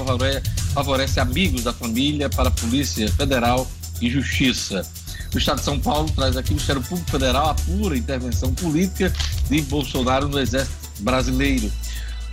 favorece 0.74 1.20
amigos 1.20 1.64
da 1.64 1.74
família 1.74 2.30
para 2.30 2.50
a 2.50 2.52
Polícia 2.52 3.12
Federal 3.12 3.68
e 4.00 4.10
Justiça. 4.10 4.86
O 5.36 5.38
Estado 5.38 5.58
de 5.58 5.66
São 5.66 5.78
Paulo 5.78 6.10
traz 6.16 6.38
aqui 6.38 6.52
o 6.52 6.54
Ministério 6.54 6.82
Público 6.82 7.12
Federal 7.12 7.50
apura 7.50 7.98
intervenção 7.98 8.54
política 8.54 9.14
de 9.50 9.62
Bolsonaro 9.64 10.30
no 10.30 10.40
Exército 10.40 10.78
Brasileiro. 11.02 11.70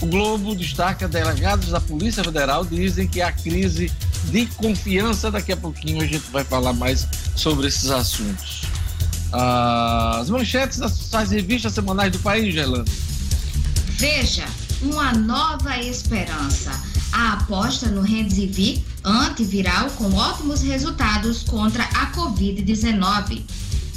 O 0.00 0.06
Globo 0.06 0.54
destaca 0.54 1.08
delegados 1.08 1.70
da 1.70 1.80
Polícia 1.80 2.22
Federal 2.22 2.64
dizem 2.64 3.08
que 3.08 3.20
há 3.20 3.32
crise 3.32 3.90
de 4.26 4.46
confiança. 4.54 5.32
Daqui 5.32 5.50
a 5.50 5.56
pouquinho 5.56 6.00
a 6.00 6.06
gente 6.06 6.30
vai 6.30 6.44
falar 6.44 6.72
mais 6.72 7.04
sobre 7.34 7.66
esses 7.66 7.90
assuntos. 7.90 8.62
As 9.32 10.30
manchetes 10.30 10.78
das 10.78 11.30
revistas 11.30 11.72
semanais 11.72 12.12
do 12.12 12.20
país, 12.20 12.54
Gelano. 12.54 12.84
Veja, 13.98 14.46
uma 14.80 15.12
nova 15.12 15.76
esperança. 15.76 16.91
A 17.12 17.34
aposta 17.34 17.88
no 17.88 18.00
Remdesivir 18.00 18.80
antiviral 19.04 19.90
com 19.90 20.12
ótimos 20.14 20.62
resultados 20.62 21.42
contra 21.42 21.84
a 21.84 22.10
Covid-19. 22.12 23.42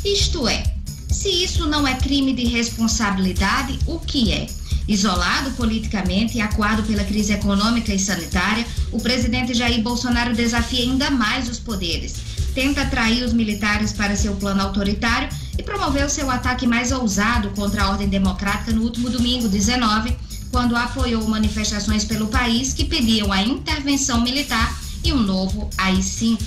Isto 0.04 0.48
é, 0.48 0.76
se 1.10 1.30
isso 1.30 1.66
não 1.68 1.88
é 1.88 1.96
crime 1.96 2.34
de 2.34 2.44
responsabilidade, 2.46 3.80
o 3.88 3.98
que 4.00 4.32
é? 4.32 4.48
Isolado 4.88 5.50
politicamente 5.52 6.38
e 6.38 6.42
acuado 6.42 6.84
pela 6.84 7.04
crise 7.04 7.34
econômica 7.34 7.94
e 7.94 7.98
sanitária, 7.98 8.66
o 8.92 9.00
presidente 9.00 9.54
Jair 9.54 9.82
Bolsonaro 9.82 10.36
desafia 10.36 10.84
ainda 10.84 11.10
mais 11.10 11.50
os 11.50 11.58
poderes. 11.58 12.16
Tenta 12.54 12.82
atrair 12.82 13.24
os 13.24 13.34
militares 13.34 13.92
para 13.92 14.16
seu 14.16 14.36
plano 14.36 14.62
autoritário 14.62 15.30
e 15.58 15.64
promoveu 15.64 16.08
seu 16.10 16.30
ataque 16.30 16.68
mais 16.68 16.92
ousado 16.92 17.50
contra 17.52 17.84
a 17.84 17.90
ordem 17.90 18.08
democrática 18.08 18.72
no 18.72 18.84
último 18.84 19.10
domingo, 19.10 19.48
19, 19.48 20.16
quando 20.56 20.78
apoiou 20.78 21.28
manifestações 21.28 22.06
pelo 22.06 22.28
país 22.28 22.72
que 22.72 22.86
pediam 22.86 23.30
a 23.30 23.42
intervenção 23.42 24.22
militar 24.22 24.74
e 25.04 25.12
um 25.12 25.20
novo 25.20 25.70
AI-5. 25.78 26.40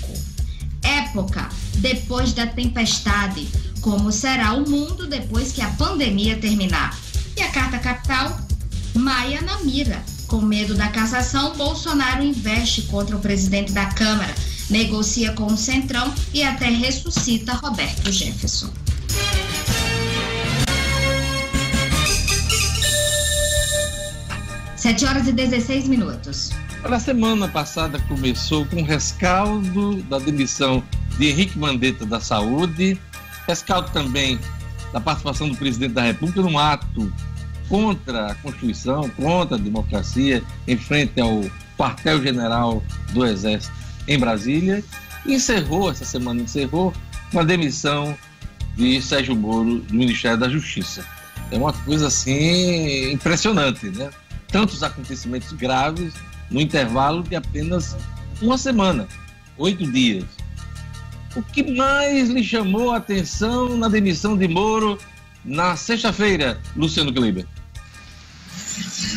Época 0.82 1.46
depois 1.74 2.32
da 2.32 2.46
tempestade. 2.46 3.46
Como 3.82 4.10
será 4.10 4.54
o 4.54 4.66
mundo 4.66 5.06
depois 5.06 5.52
que 5.52 5.60
a 5.60 5.68
pandemia 5.72 6.38
terminar? 6.38 6.98
E 7.36 7.42
a 7.42 7.50
carta 7.50 7.78
capital, 7.78 8.40
Maia 8.94 9.42
na 9.42 9.58
mira. 9.58 10.02
Com 10.26 10.40
medo 10.40 10.74
da 10.74 10.88
cassação, 10.88 11.54
Bolsonaro 11.54 12.24
investe 12.24 12.82
contra 12.82 13.14
o 13.14 13.20
presidente 13.20 13.72
da 13.72 13.84
Câmara, 13.92 14.34
negocia 14.70 15.32
com 15.32 15.52
o 15.52 15.56
Centrão 15.58 16.14
e 16.32 16.42
até 16.42 16.70
ressuscita 16.70 17.52
Roberto 17.52 18.10
Jefferson. 18.10 18.72
Sete 24.78 25.04
horas 25.04 25.26
e 25.26 25.32
16 25.32 25.88
minutos. 25.88 26.52
A 26.84 27.00
semana 27.00 27.48
passada 27.48 27.98
começou 28.06 28.64
com 28.66 28.76
o 28.76 28.84
rescaldo 28.84 30.00
da 30.04 30.20
demissão 30.20 30.84
de 31.18 31.26
Henrique 31.26 31.58
Mandetta 31.58 32.06
da 32.06 32.20
Saúde, 32.20 32.96
rescaldo 33.48 33.90
também 33.90 34.38
da 34.92 35.00
participação 35.00 35.48
do 35.48 35.56
presidente 35.56 35.94
da 35.94 36.02
República 36.02 36.42
num 36.42 36.56
ato 36.56 37.12
contra 37.68 38.30
a 38.30 38.34
Constituição, 38.36 39.10
contra 39.10 39.56
a 39.56 39.60
democracia, 39.60 40.44
em 40.68 40.76
frente 40.76 41.20
ao 41.20 41.42
quartel-general 41.76 42.80
do 43.12 43.26
Exército 43.26 43.74
em 44.06 44.16
Brasília, 44.16 44.84
encerrou, 45.26 45.90
essa 45.90 46.04
semana 46.04 46.40
encerrou, 46.40 46.94
com 47.32 47.40
a 47.40 47.42
demissão 47.42 48.16
de 48.76 49.02
Sérgio 49.02 49.34
Moro 49.34 49.80
do 49.80 49.92
Ministério 49.92 50.38
da 50.38 50.48
Justiça. 50.48 51.04
É 51.50 51.56
uma 51.58 51.72
coisa 51.72 52.06
assim 52.06 53.10
impressionante, 53.10 53.86
né? 53.90 54.08
Tantos 54.50 54.82
acontecimentos 54.82 55.52
graves 55.52 56.14
no 56.50 56.60
intervalo 56.60 57.22
de 57.22 57.36
apenas 57.36 57.96
uma 58.40 58.56
semana, 58.56 59.06
oito 59.56 59.90
dias. 59.90 60.24
O 61.36 61.42
que 61.42 61.62
mais 61.72 62.30
lhe 62.30 62.42
chamou 62.42 62.90
a 62.92 62.96
atenção 62.96 63.76
na 63.76 63.88
demissão 63.88 64.36
de 64.36 64.48
Moro 64.48 64.98
na 65.44 65.76
sexta-feira, 65.76 66.60
Luciano 66.74 67.12
Kleber? 67.12 67.46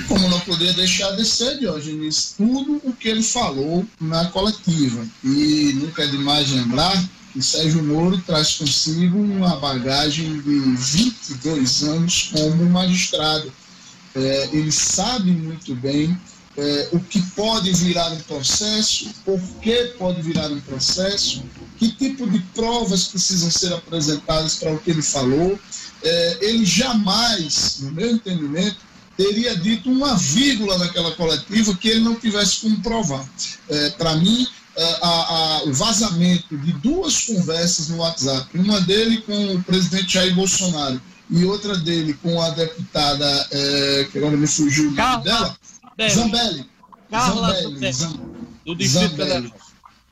Como 0.08 0.28
não 0.28 0.40
poderia 0.42 0.74
deixar 0.74 1.12
de 1.12 1.26
ser, 1.26 1.60
Diógenes, 1.60 2.34
tudo 2.38 2.82
o 2.84 2.94
que 2.94 3.08
ele 3.08 3.24
falou 3.24 3.86
na 4.00 4.26
coletiva. 4.26 5.06
E 5.24 5.74
nunca 5.76 6.04
é 6.04 6.08
demais 6.08 6.52
lembrar 6.52 7.02
que 7.32 7.42
Sérgio 7.42 7.84
Moro 7.84 8.18
traz 8.20 8.58
consigo 8.58 9.18
uma 9.18 9.56
bagagem 9.56 10.42
de 10.42 10.60
22 10.60 11.84
anos 11.84 12.30
como 12.34 12.70
magistrado. 12.70 13.52
É, 14.16 14.50
ele 14.52 14.72
sabe 14.72 15.32
muito 15.32 15.74
bem 15.76 16.18
é, 16.58 16.90
o 16.92 17.00
que 17.00 17.22
pode 17.32 17.72
virar 17.74 18.12
um 18.12 18.20
processo, 18.22 19.10
por 19.24 19.40
que 19.62 19.94
pode 19.98 20.22
virar 20.22 20.52
um 20.52 20.60
processo, 20.62 21.44
que 21.78 21.92
tipo 21.92 22.30
de 22.30 22.40
provas 22.54 23.08
precisam 23.08 23.50
ser 23.50 23.74
apresentadas 23.74 24.56
para 24.56 24.74
o 24.74 24.80
que 24.80 24.92
ele 24.92 25.02
falou. 25.02 25.58
É, 26.04 26.38
ele 26.42 26.66
jamais, 26.66 27.78
no 27.80 27.92
meu 27.92 28.12
entendimento, 28.12 28.78
teria 29.16 29.56
dito 29.56 29.90
uma 29.90 30.16
vírgula 30.16 30.78
naquela 30.78 31.12
coletiva 31.12 31.76
que 31.76 31.88
ele 31.88 32.02
não 32.02 32.16
tivesse 32.16 32.62
como 32.62 32.82
provar. 32.82 33.28
É, 33.70 33.90
para 33.92 34.16
mim, 34.16 34.48
é, 34.76 35.00
a, 35.02 35.08
a, 35.08 35.64
o 35.66 35.74
vazamento 35.74 36.58
de 36.58 36.74
duas 36.74 37.22
conversas 37.26 37.90
no 37.90 37.98
WhatsApp, 37.98 38.58
uma 38.58 38.82
dele 38.82 39.22
com 39.22 39.56
o 39.56 39.64
presidente 39.64 40.14
Jair 40.14 40.34
Bolsonaro 40.36 41.02
e 41.32 41.46
outra 41.46 41.78
dele 41.78 42.14
com 42.22 42.42
a 42.42 42.50
deputada, 42.50 43.48
é, 43.52 44.08
que 44.12 44.18
agora 44.18 44.36
me 44.36 44.46
fugiu 44.46 44.90
o 44.90 44.92
nome 44.92 45.24
dela, 45.24 45.58
Zambelli. 46.10 46.70
Carla 47.10 47.54
Zambelli, 47.54 47.94
Zambelli, 47.94 48.30
do 48.66 48.76
Distrito 48.76 49.16
Federal. 49.16 49.52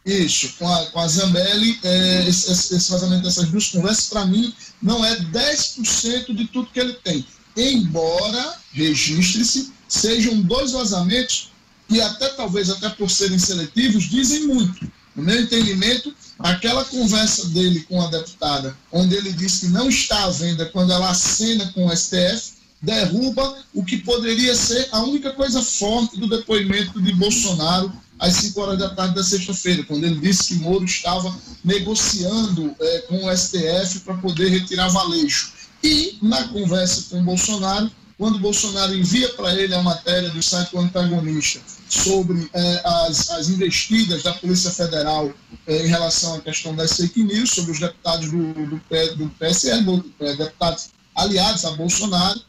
Isso, 0.06 0.54
com 0.58 0.68
a, 0.68 0.86
com 0.88 1.00
a 1.00 1.08
Zambelli, 1.08 1.78
é, 1.84 2.26
esse, 2.28 2.52
esse, 2.52 2.90
vazamento 2.90 3.24
dessas 3.24 3.50
duas 3.50 3.68
conversas, 3.68 4.06
para 4.08 4.26
mim, 4.26 4.54
não 4.82 5.04
é 5.04 5.16
10% 5.18 6.34
de 6.34 6.46
tudo 6.48 6.72
que 6.72 6.80
ele 6.80 6.94
tem. 6.94 7.26
Embora, 7.56 8.56
registre-se, 8.72 9.74
sejam 9.88 10.42
dois 10.42 10.72
vazamentos 10.72 11.52
que 11.90 12.00
até 12.02 12.30
talvez 12.30 12.70
até 12.70 12.88
por 12.90 13.10
serem 13.10 13.38
seletivos, 13.38 14.06
dizem 14.06 14.48
muito. 14.48 14.90
No 15.16 15.24
meu 15.24 15.42
entendimento, 15.42 16.16
aquela 16.40 16.86
conversa 16.86 17.48
dele 17.50 17.82
com 17.82 18.02
a 18.02 18.08
deputada, 18.08 18.76
onde 18.92 19.16
ele 19.16 19.34
disse 19.34 19.68
que 19.68 19.72
não 19.74 19.90
está 19.90 20.24
à 20.24 20.30
venda 20.30 20.66
quando 20.68 20.94
ela 20.94 21.10
acena 21.10 21.72
com 21.74 21.86
o 21.86 21.96
STF, 21.96 22.54
derruba 22.82 23.58
o 23.74 23.84
que 23.84 23.98
poderia 23.98 24.56
ser 24.56 24.88
a 24.92 25.02
única 25.02 25.34
coisa 25.34 25.62
forte 25.62 26.18
do 26.18 26.30
depoimento 26.30 27.02
de 27.02 27.14
Bolsonaro 27.14 27.92
às 28.18 28.34
5 28.36 28.62
horas 28.62 28.80
da 28.80 28.90
tarde 28.90 29.16
da 29.16 29.24
sexta-feira, 29.24 29.84
quando 29.84 30.06
ele 30.06 30.20
disse 30.20 30.50
que 30.50 30.56
Moro 30.56 30.86
estava 30.86 31.34
negociando 31.64 32.74
é, 32.80 33.00
com 33.00 33.26
o 33.26 33.38
STF 33.38 34.00
para 34.06 34.16
poder 34.16 34.50
retirar 34.50 34.90
Valeixo. 34.90 35.54
E, 35.82 36.18
na 36.22 36.46
conversa 36.50 37.06
com 37.10 37.24
Bolsonaro, 37.24 37.90
quando 38.18 38.40
Bolsonaro 38.40 38.94
envia 38.94 39.30
para 39.30 39.54
ele 39.56 39.74
a 39.74 39.82
matéria 39.82 40.30
do 40.30 40.44
site 40.44 40.72
do 40.72 40.80
antagonista 40.80 41.62
sobre 41.90 42.50
é, 42.54 42.82
as, 42.86 43.30
as 43.32 43.50
investidas 43.50 44.24
da 44.24 44.34
Polícia 44.34 44.70
Federal 44.70 45.34
é, 45.66 45.86
em 45.86 45.88
relação 45.88 46.36
à 46.36 46.40
questão 46.40 46.76
das 46.76 46.96
fake 46.96 47.24
news, 47.24 47.50
sobre 47.50 47.72
os 47.72 47.80
deputados 47.80 48.30
do, 48.30 48.54
do, 48.54 48.82
do 49.16 49.30
PSL, 49.40 49.84
do, 49.84 50.14
é, 50.20 50.36
deputados 50.36 50.90
aliados 51.16 51.66
a 51.66 51.72
Bolsonaro, 51.72 52.40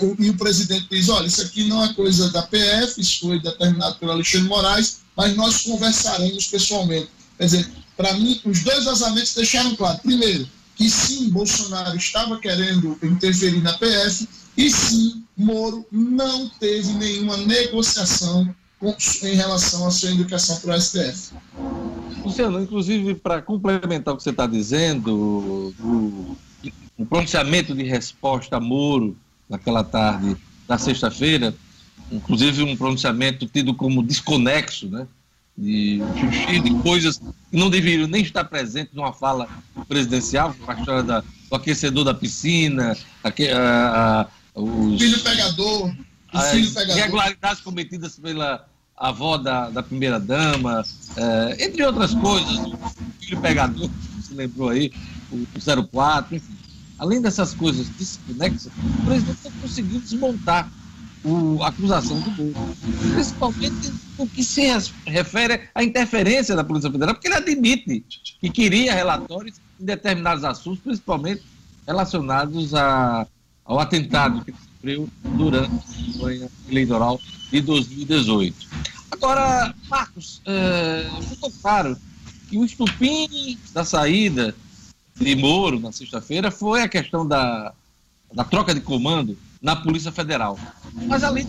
o, 0.00 0.22
e 0.22 0.30
o 0.30 0.36
presidente 0.36 0.86
diz: 0.88 1.08
olha, 1.08 1.26
isso 1.26 1.42
aqui 1.42 1.64
não 1.64 1.82
é 1.82 1.92
coisa 1.94 2.30
da 2.30 2.42
PF, 2.42 3.00
isso 3.00 3.26
foi 3.26 3.40
determinado 3.40 3.96
pelo 3.96 4.12
Alexandre 4.12 4.46
Moraes, 4.46 4.98
mas 5.16 5.34
nós 5.34 5.62
conversaremos 5.62 6.46
pessoalmente. 6.46 7.08
Quer 7.36 7.46
dizer, 7.46 7.68
para 7.96 8.12
mim, 8.14 8.40
os 8.44 8.62
dois 8.62 8.84
vazamentos 8.84 9.34
deixaram 9.34 9.74
claro: 9.74 9.98
primeiro, 9.98 10.48
que 10.76 10.88
sim, 10.88 11.30
Bolsonaro 11.30 11.96
estava 11.96 12.38
querendo 12.38 12.96
interferir 13.02 13.60
na 13.60 13.72
PF, 13.72 14.28
e 14.56 14.70
sim, 14.70 15.23
Moro 15.36 15.84
não 15.90 16.48
teve 16.48 16.92
nenhuma 16.92 17.36
negociação 17.36 18.54
com, 18.78 18.94
em 19.22 19.34
relação 19.34 19.86
à 19.86 19.90
sua 19.90 20.10
indicação 20.10 20.60
para 20.60 20.76
o 20.76 20.80
STF. 20.80 21.34
Luciano, 22.24 22.60
inclusive, 22.60 23.14
para 23.14 23.42
complementar 23.42 24.14
o 24.14 24.16
que 24.16 24.22
você 24.22 24.30
está 24.30 24.46
dizendo, 24.46 25.74
o, 25.80 26.36
pronunciamento 27.06 27.74
de 27.74 27.82
resposta 27.82 28.56
a 28.56 28.60
Moro 28.60 29.16
naquela 29.48 29.84
tarde 29.84 30.36
da 30.66 30.78
sexta-feira, 30.78 31.54
inclusive 32.10 32.62
um 32.62 32.76
pronunciamento 32.76 33.46
tido 33.46 33.74
como 33.74 34.02
desconexo, 34.02 34.88
né? 34.88 35.06
De, 35.56 36.00
de 36.62 36.74
coisas 36.82 37.18
que 37.18 37.56
não 37.56 37.70
deveriam 37.70 38.08
nem 38.08 38.22
estar 38.22 38.42
presentes 38.44 38.92
numa 38.92 39.12
fala 39.12 39.48
presidencial, 39.86 40.54
a 40.66 40.74
história 40.74 41.02
da, 41.04 41.20
do 41.20 41.54
aquecedor 41.54 42.02
da 42.02 42.12
piscina, 42.12 42.96
a, 43.22 43.28
a, 43.28 44.26
os 44.54 45.00
filho 45.00 45.20
pegador, 45.20 45.94
as 46.32 46.50
filho 46.50 46.70
pegador. 46.72 46.96
irregularidades 46.96 47.60
cometidas 47.62 48.18
pela 48.18 48.66
avó 48.96 49.36
da, 49.36 49.70
da 49.70 49.82
primeira 49.82 50.20
dama, 50.20 50.84
é, 51.16 51.64
entre 51.64 51.84
outras 51.84 52.14
coisas, 52.14 52.58
o 52.58 52.78
filho 53.20 53.40
pegador, 53.40 53.90
você 54.16 54.34
lembrou 54.34 54.68
aí, 54.68 54.92
o, 55.32 55.36
o 55.36 55.88
04, 55.88 56.36
enfim. 56.36 56.54
Além 56.96 57.20
dessas 57.20 57.52
coisas 57.54 57.88
desconexas, 57.88 58.66
o 58.66 59.04
presidente 59.04 59.38
não 59.44 59.52
conseguiu 59.60 60.00
desmontar 60.00 60.70
o, 61.24 61.60
a 61.62 61.68
acusação 61.68 62.20
do 62.20 62.30
Moro. 62.30 62.76
Principalmente 63.14 63.92
o 64.16 64.28
que 64.28 64.44
se 64.44 64.62
refere 65.06 65.68
à 65.74 65.82
interferência 65.82 66.54
da 66.54 66.62
Polícia 66.62 66.90
Federal, 66.90 67.14
porque 67.14 67.26
ele 67.26 67.34
admite 67.34 68.04
que 68.40 68.50
queria 68.50 68.94
relatórios 68.94 69.56
em 69.80 69.84
determinados 69.84 70.44
assuntos, 70.44 70.80
principalmente 70.80 71.42
relacionados 71.86 72.74
a, 72.74 73.26
ao 73.64 73.80
atentado 73.80 74.44
que 74.44 74.52
sofreu 74.52 75.08
durante 75.36 75.74
a 75.74 76.12
campanha 76.12 76.48
eleitoral 76.68 77.20
de 77.50 77.60
2018. 77.60 78.68
Agora, 79.10 79.74
Marcos, 79.88 80.42
é, 80.44 81.08
ficou 81.28 81.50
claro 81.62 81.96
que 82.48 82.58
o 82.58 82.64
estupim 82.64 83.58
da 83.72 83.84
saída 83.84 84.54
de 85.16 85.36
Moro 85.36 85.78
na 85.78 85.92
sexta-feira 85.92 86.50
foi 86.50 86.82
a 86.82 86.88
questão 86.88 87.26
da, 87.26 87.72
da 88.32 88.44
troca 88.44 88.74
de 88.74 88.80
comando 88.80 89.38
na 89.62 89.76
Polícia 89.76 90.12
Federal. 90.12 90.58
Mas 91.06 91.24
ali 91.24 91.46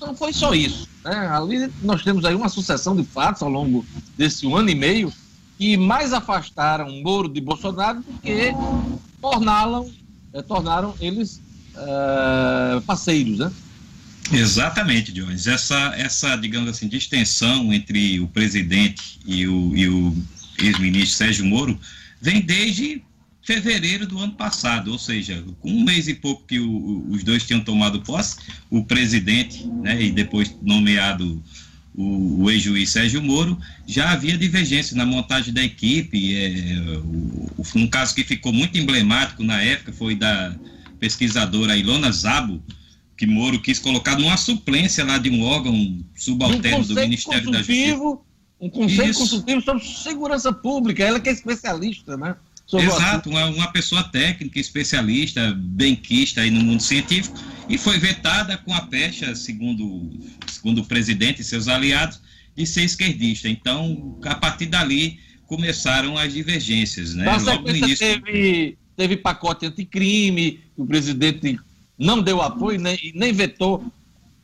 não 0.00 0.14
foi 0.14 0.32
só 0.32 0.52
isso. 0.52 0.88
Né? 1.04 1.14
Ali 1.28 1.72
nós 1.82 2.02
temos 2.02 2.24
aí 2.24 2.34
uma 2.34 2.48
sucessão 2.48 2.94
de 2.94 3.04
fatos 3.04 3.42
ao 3.42 3.48
longo 3.48 3.86
desse 4.18 4.50
ano 4.52 4.68
e 4.68 4.74
meio 4.74 5.12
que 5.56 5.76
mais 5.76 6.12
afastaram 6.12 6.90
Moro 7.02 7.28
de 7.28 7.40
Bolsonaro 7.40 8.00
do 8.00 8.20
que 8.20 8.52
tornaram, 9.20 9.88
eh, 10.32 10.42
tornaram 10.42 10.94
eles 11.00 11.40
eh, 11.76 12.82
parceiros, 12.86 13.38
né? 13.38 13.52
Exatamente, 14.32 15.12
Jones. 15.12 15.46
Essa, 15.46 15.94
essa, 15.96 16.36
digamos 16.36 16.70
assim, 16.70 16.88
distensão 16.88 17.72
entre 17.72 18.20
o 18.20 18.28
presidente 18.28 19.18
e 19.26 19.46
o, 19.46 19.76
e 19.76 19.88
o 19.88 20.16
ex-ministro 20.58 21.16
Sérgio 21.16 21.44
Moro 21.44 21.78
vem 22.20 22.40
desde 22.40 23.02
fevereiro 23.42 24.06
do 24.06 24.18
ano 24.18 24.32
passado, 24.32 24.90
ou 24.90 24.98
seja, 24.98 25.44
com 25.60 25.70
um 25.70 25.84
mês 25.84 26.08
e 26.08 26.14
pouco 26.14 26.44
que 26.46 26.58
o, 26.58 27.06
os 27.10 27.22
dois 27.22 27.44
tinham 27.44 27.60
tomado 27.60 28.00
posse, 28.00 28.36
o 28.70 28.82
presidente, 28.82 29.66
né, 29.66 30.02
e 30.02 30.10
depois 30.10 30.56
nomeado 30.62 31.42
o, 31.94 32.44
o 32.44 32.50
ex-juiz 32.50 32.90
Sérgio 32.90 33.22
Moro, 33.22 33.58
já 33.86 34.10
havia 34.12 34.38
divergência 34.38 34.96
na 34.96 35.04
montagem 35.04 35.52
da 35.52 35.62
equipe. 35.62 36.34
É, 36.34 36.98
o, 36.98 37.62
um 37.76 37.86
caso 37.86 38.14
que 38.14 38.24
ficou 38.24 38.52
muito 38.52 38.78
emblemático 38.78 39.44
na 39.44 39.60
época 39.60 39.92
foi 39.92 40.14
da 40.14 40.56
pesquisadora 40.98 41.76
Ilona 41.76 42.10
Zabo, 42.10 42.62
que 43.16 43.26
Moro 43.26 43.60
quis 43.60 43.78
colocar 43.78 44.18
numa 44.18 44.36
suplência 44.36 45.04
lá 45.04 45.18
de 45.18 45.30
um 45.30 45.42
órgão 45.42 46.04
subalterno 46.16 46.78
um 46.78 46.86
do 46.86 46.94
Ministério 46.94 47.50
da 47.50 47.58
Justiça. 47.58 48.18
Um 48.60 48.70
conselho 48.70 49.10
Isso. 49.10 49.20
consultivo 49.20 49.60
sobre 49.60 49.84
segurança 49.84 50.52
pública, 50.52 51.02
ela 51.02 51.20
que 51.20 51.28
é 51.28 51.32
especialista, 51.32 52.16
né? 52.16 52.36
Exato, 52.72 53.28
uma, 53.28 53.44
uma, 53.46 53.70
pessoa 53.70 54.02
técnica, 54.02 54.58
especialista, 54.58 55.52
benquista 55.54 56.40
aí 56.40 56.50
no 56.50 56.60
mundo 56.60 56.82
científico, 56.82 57.38
e 57.68 57.76
foi 57.76 57.98
vetada 57.98 58.56
com 58.56 58.72
a 58.72 58.80
pecha, 58.80 59.34
segundo, 59.34 60.10
segundo 60.46 60.80
o 60.80 60.84
presidente 60.84 61.42
e 61.42 61.44
seus 61.44 61.68
aliados, 61.68 62.20
de 62.56 62.64
ser 62.64 62.84
esquerdista. 62.84 63.48
Então, 63.48 64.18
a 64.24 64.34
partir 64.34 64.66
dali, 64.66 65.20
começaram 65.46 66.16
as 66.16 66.32
divergências. 66.32 67.14
Né? 67.14 67.30
Logo 67.36 67.68
no 67.68 67.76
início... 67.76 67.98
teve, 67.98 68.78
teve 68.96 69.16
pacote 69.16 69.66
anticrime, 69.66 70.60
o 70.76 70.86
presidente 70.86 71.58
não 71.98 72.20
deu 72.20 72.42
apoio 72.42 72.80
nem, 72.80 73.12
nem 73.14 73.32
vetou 73.32 73.84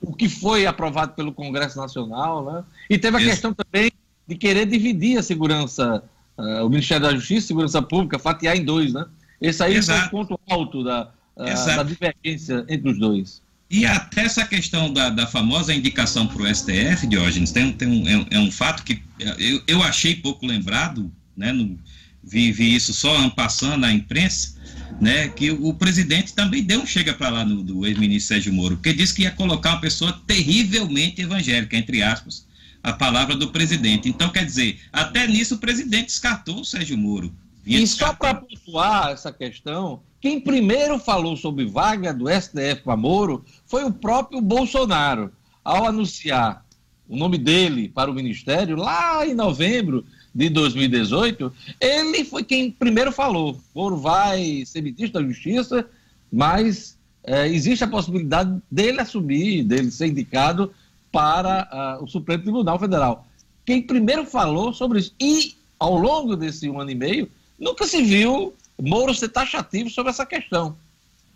o 0.00 0.14
que 0.14 0.28
foi 0.28 0.66
aprovado 0.66 1.12
pelo 1.12 1.32
Congresso 1.32 1.78
Nacional, 1.78 2.44
né? 2.44 2.64
E 2.88 2.98
teve 2.98 3.16
a 3.16 3.20
Isso. 3.20 3.30
questão 3.30 3.52
também 3.52 3.92
de 4.26 4.34
querer 4.34 4.66
dividir 4.66 5.18
a 5.18 5.22
segurança 5.22 6.02
uh, 6.38 6.64
o 6.64 6.70
Ministério 6.70 7.06
da 7.06 7.14
Justiça 7.14 7.44
e 7.44 7.48
Segurança 7.48 7.82
Pública 7.82 8.18
fatiar 8.18 8.56
em 8.56 8.64
dois, 8.64 8.92
né? 8.92 9.04
Esse 9.40 9.62
aí 9.62 9.76
Exato. 9.76 10.10
foi 10.10 10.20
o 10.20 10.26
ponto 10.26 10.40
alto 10.48 10.84
da, 10.84 11.10
uh, 11.36 11.44
da 11.44 11.82
divergência 11.82 12.64
entre 12.68 12.90
os 12.90 12.98
dois. 12.98 13.42
E 13.70 13.86
até 13.86 14.22
essa 14.22 14.44
questão 14.44 14.92
da, 14.92 15.10
da 15.10 15.26
famosa 15.26 15.72
indicação 15.72 16.26
para 16.26 16.42
o 16.42 16.54
STF, 16.54 17.06
Diógenes, 17.06 17.52
tem, 17.52 17.72
tem 17.72 17.88
um, 17.88 18.08
é, 18.08 18.26
é, 18.32 18.38
um 18.38 18.50
fato 18.50 18.82
que 18.82 19.00
eu, 19.38 19.62
eu 19.66 19.82
achei 19.82 20.16
pouco 20.16 20.44
lembrado, 20.44 21.10
né? 21.36 21.52
No, 21.52 21.78
vi, 22.22 22.52
vi 22.52 22.74
isso 22.74 22.92
só 22.92 23.28
passando 23.30 23.78
na 23.78 23.92
imprensa, 23.92 24.54
né, 25.00 25.28
que 25.28 25.50
o 25.50 25.72
presidente 25.72 26.35
também 26.35 26.62
deu 26.62 26.83
um 26.83 26.87
chega 26.87 27.14
para 27.14 27.30
lá 27.30 27.44
no, 27.44 27.62
do 27.62 27.87
ex-ministro 27.87 28.35
Sérgio 28.35 28.52
Moro, 28.52 28.76
que 28.76 28.92
disse 28.92 29.14
que 29.14 29.22
ia 29.22 29.30
colocar 29.30 29.70
uma 29.70 29.80
pessoa 29.80 30.12
terrivelmente 30.26 31.22
evangélica, 31.22 31.76
entre 31.76 32.02
aspas, 32.02 32.46
a 32.83 32.92
palavra 32.92 33.35
do 33.35 33.50
presidente. 33.50 34.09
Então, 34.09 34.30
quer 34.30 34.44
dizer, 34.44 34.80
até 34.92 35.26
nisso 35.26 35.54
o 35.54 35.59
presidente 35.59 36.06
descartou 36.06 36.61
o 36.61 36.64
Sérgio 36.64 36.98
Moro. 36.98 37.33
E 37.64 37.87
só 37.87 38.14
para 38.14 38.35
pontuar 38.35 39.11
essa 39.11 39.33
questão, 39.33 40.00
quem 40.20 40.40
primeiro 40.40 40.98
falou 40.98 41.37
sobre 41.37 41.66
vaga 41.66 42.12
do 42.12 42.26
STF 42.28 42.83
para 42.85 42.96
Moro 42.96 43.44
foi 43.66 43.85
o 43.85 43.92
próprio 43.92 44.40
Bolsonaro, 44.40 45.33
ao 45.62 45.87
anunciar 45.87 46.64
o 47.09 47.16
nome 47.16 47.37
dele 47.37 47.88
para 47.88 48.11
o 48.11 48.14
ministério 48.14 48.76
lá 48.76 49.26
em 49.26 49.35
novembro 49.35 50.04
de 50.34 50.48
2018. 50.48 51.52
Ele 51.80 52.24
foi 52.24 52.44
quem 52.44 52.70
primeiro 52.70 53.12
falou: 53.12 53.60
Moro 53.74 53.96
vai 53.96 54.62
ser 54.66 54.82
ministro 54.82 55.20
da 55.20 55.26
Justiça, 55.26 55.86
mas 56.32 56.96
é, 57.24 57.48
existe 57.48 57.84
a 57.84 57.88
possibilidade 57.88 58.60
dele 58.70 59.00
assumir, 59.00 59.64
dele 59.64 59.90
ser 59.90 60.06
indicado 60.06 60.72
para 61.12 61.98
uh, 62.00 62.04
o 62.04 62.08
Supremo 62.08 62.42
Tribunal 62.42 62.78
Federal. 62.78 63.26
Quem 63.64 63.82
primeiro 63.82 64.24
falou 64.24 64.72
sobre 64.72 65.00
isso. 65.00 65.14
E, 65.20 65.54
ao 65.78 65.96
longo 65.96 66.36
desse 66.36 66.68
um 66.68 66.80
ano 66.80 66.90
e 66.90 66.94
meio, 66.94 67.30
nunca 67.58 67.86
se 67.86 68.02
viu 68.02 68.54
Moro 68.80 69.14
ser 69.14 69.28
taxativo 69.28 69.90
sobre 69.90 70.10
essa 70.10 70.24
questão. 70.24 70.76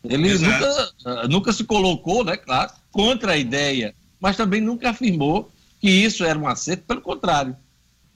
Ele 0.02 0.32
nunca, 0.38 0.92
uh, 1.04 1.28
nunca 1.28 1.52
se 1.52 1.64
colocou, 1.64 2.24
né, 2.24 2.36
claro, 2.36 2.72
contra 2.90 3.32
a 3.32 3.36
ideia, 3.36 3.94
mas 4.20 4.36
também 4.36 4.60
nunca 4.60 4.90
afirmou 4.90 5.50
que 5.80 5.90
isso 5.90 6.24
era 6.24 6.38
um 6.38 6.46
acerto, 6.48 6.84
pelo 6.86 7.00
contrário. 7.00 7.56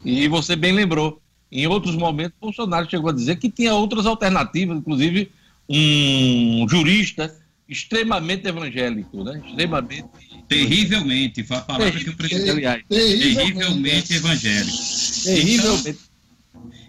E 0.05 0.29
você 0.29 0.55
bem 0.55 0.73
lembrou, 0.73 1.21
em 1.51 1.67
outros 1.67 1.97
momentos, 1.97 2.37
Bolsonaro 2.41 2.89
chegou 2.89 3.11
a 3.11 3.15
dizer 3.15 3.37
que 3.37 3.51
tinha 3.51 3.75
outras 3.75 4.07
alternativas, 4.07 4.79
inclusive 4.79 5.31
um 5.69 6.67
jurista 6.69 7.35
extremamente 7.69 8.49
evangélico, 8.49 9.23
né? 9.23 9.43
Extremamente. 9.47 10.09
Terrivelmente, 10.49 11.45
foi 11.45 11.59
a 11.59 11.61
palavra 11.61 11.91
Terrível, 11.91 12.05
que 12.05 12.15
o 12.15 12.17
presidente. 12.17 12.51
Aliás, 12.51 12.83
terrivelmente 12.89 14.15
evangélico. 14.15 14.79
Terrivelmente. 15.25 15.99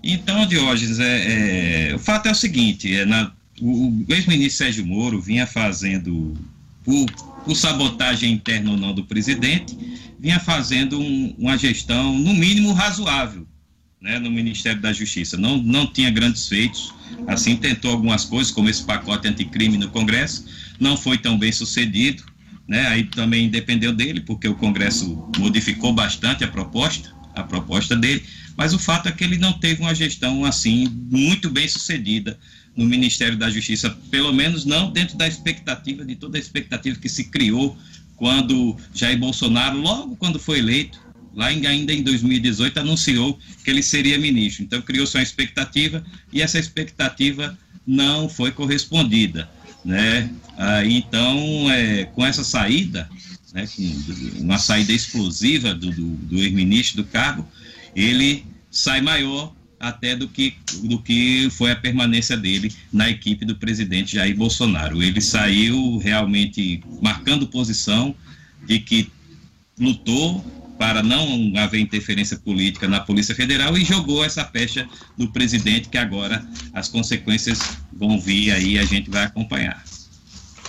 Então, 0.02 0.38
então 0.38 0.46
Diógenes, 0.46 1.00
é, 1.00 1.90
é, 1.90 1.96
o 1.96 2.00
fato 2.00 2.28
é 2.28 2.32
o 2.32 2.36
seguinte: 2.36 2.96
é, 2.96 3.06
na, 3.06 3.34
o, 3.62 3.90
o 3.90 4.06
ex-ministro 4.08 4.66
Sérgio 4.66 4.86
Moro 4.86 5.20
vinha 5.20 5.46
fazendo, 5.46 6.38
por, 6.86 7.06
por, 7.44 7.56
sabotagem 7.56 8.32
interna 8.32 8.72
ou 8.72 8.78
não 8.78 8.94
do 8.94 9.04
presidente, 9.04 9.78
vinha 10.20 10.40
fazendo 10.40 11.00
um, 11.00 11.34
uma 11.38 11.58
gestão, 11.58 12.18
no 12.20 12.34
mínimo, 12.34 12.74
razoável 12.74 13.48
né, 14.02 14.18
no 14.20 14.32
Ministério 14.32 14.82
da 14.82 14.94
Justiça. 14.94 15.38
Não, 15.38 15.58
não 15.58 15.88
tinha 15.88 16.10
grandes 16.10 16.48
feitos, 16.48 16.94
assim, 17.28 17.56
tentou 17.56 17.92
algumas 17.92 18.26
coisas, 18.26 18.52
como 18.52 18.70
esse 18.70 18.84
pacote 18.84 19.28
anticrime 19.28 19.78
no 19.78 19.90
Congresso, 19.90 20.46
não 20.80 20.96
foi 20.96 21.18
tão 21.18 21.38
bem 21.38 21.52
sucedido, 21.52 22.24
né, 22.68 22.88
aí 22.88 23.04
também 23.06 23.50
dependeu 23.50 23.94
dele, 23.94 24.22
porque 24.22 24.48
o 24.48 24.56
Congresso 24.56 25.28
modificou 25.38 25.94
bastante 25.94 26.44
a 26.44 26.48
proposta, 26.48 27.14
a 27.36 27.44
proposta 27.44 27.96
dele, 27.96 28.24
mas 28.56 28.74
o 28.74 28.80
fato 28.80 29.08
é 29.08 29.12
que 29.12 29.24
ele 29.24 29.38
não 29.38 29.54
teve 29.54 29.82
uma 29.82 29.96
gestão, 29.96 30.46
assim, 30.46 30.88
muito 31.10 31.50
bem 31.50 31.68
sucedida 31.68 32.38
no 32.76 32.86
Ministério 32.86 33.38
da 33.38 33.50
Justiça, 33.50 33.90
pelo 34.12 34.32
menos 34.32 34.66
não 34.66 34.92
dentro 34.92 35.18
da 35.18 35.28
expectativa, 35.28 36.06
de 36.06 36.16
toda 36.16 36.38
a 36.38 36.40
expectativa 36.40 36.98
que 37.00 37.10
se 37.10 37.26
criou 37.26 37.78
quando 38.20 38.76
Jair 38.94 39.18
Bolsonaro, 39.18 39.80
logo 39.80 40.16
quando 40.18 40.38
foi 40.38 40.60
eleito, 40.60 41.00
lá 41.34 41.52
em, 41.52 41.66
ainda 41.66 41.94
em 41.94 42.04
2018, 42.04 42.82
anunciou 42.82 43.40
que 43.64 43.70
ele 43.72 43.82
seria 43.82 44.20
ministro. 44.20 44.64
Então, 44.64 44.82
criou-se 44.82 45.16
uma 45.16 45.24
expectativa 45.24 46.06
e 46.32 46.42
essa 46.42 46.60
expectativa 46.60 47.58
não 47.88 48.28
foi 48.28 48.52
correspondida. 48.52 49.50
Né? 49.86 50.30
Ah, 50.58 50.86
então, 50.86 51.72
é, 51.72 52.04
com 52.04 52.26
essa 52.26 52.44
saída, 52.44 53.10
né, 53.54 53.68
uma 54.36 54.60
saída 54.60 54.92
explosiva 54.92 55.74
do, 55.74 55.90
do, 55.90 56.08
do 56.18 56.38
ex-ministro 56.40 57.02
do 57.02 57.08
cargo, 57.08 57.48
ele 57.96 58.46
sai 58.70 59.00
maior 59.00 59.56
até 59.80 60.16
do 60.16 60.28
que, 60.28 60.56
do 60.84 61.00
que 61.02 61.50
foi 61.52 61.72
a 61.72 61.76
permanência 61.76 62.36
dele 62.36 62.74
na 62.92 63.10
equipe 63.10 63.46
do 63.46 63.56
presidente 63.56 64.16
Jair 64.16 64.36
Bolsonaro. 64.36 65.02
Ele 65.02 65.22
saiu 65.22 65.98
realmente 65.98 66.82
marcando 67.02 67.48
posição 67.48 68.14
de 68.66 68.80
que 68.80 69.12
lutou 69.80 70.44
para 70.78 71.04
não 71.04 71.52
haver 71.58 71.82
interferência 71.82 72.38
política 72.38 72.88
na 72.88 73.02
Polícia 73.02 73.36
Federal 73.36 73.78
e 73.78 73.84
jogou 73.84 74.24
essa 74.24 74.46
pecha 74.46 74.88
no 75.18 75.32
presidente, 75.32 75.90
que 75.90 75.98
agora 75.98 76.46
as 76.74 76.88
consequências 76.88 77.60
vão 77.92 78.20
vir 78.20 78.52
aí 78.52 78.80
a 78.80 78.86
gente 78.86 79.10
vai 79.10 79.26
acompanhar. 79.26 79.84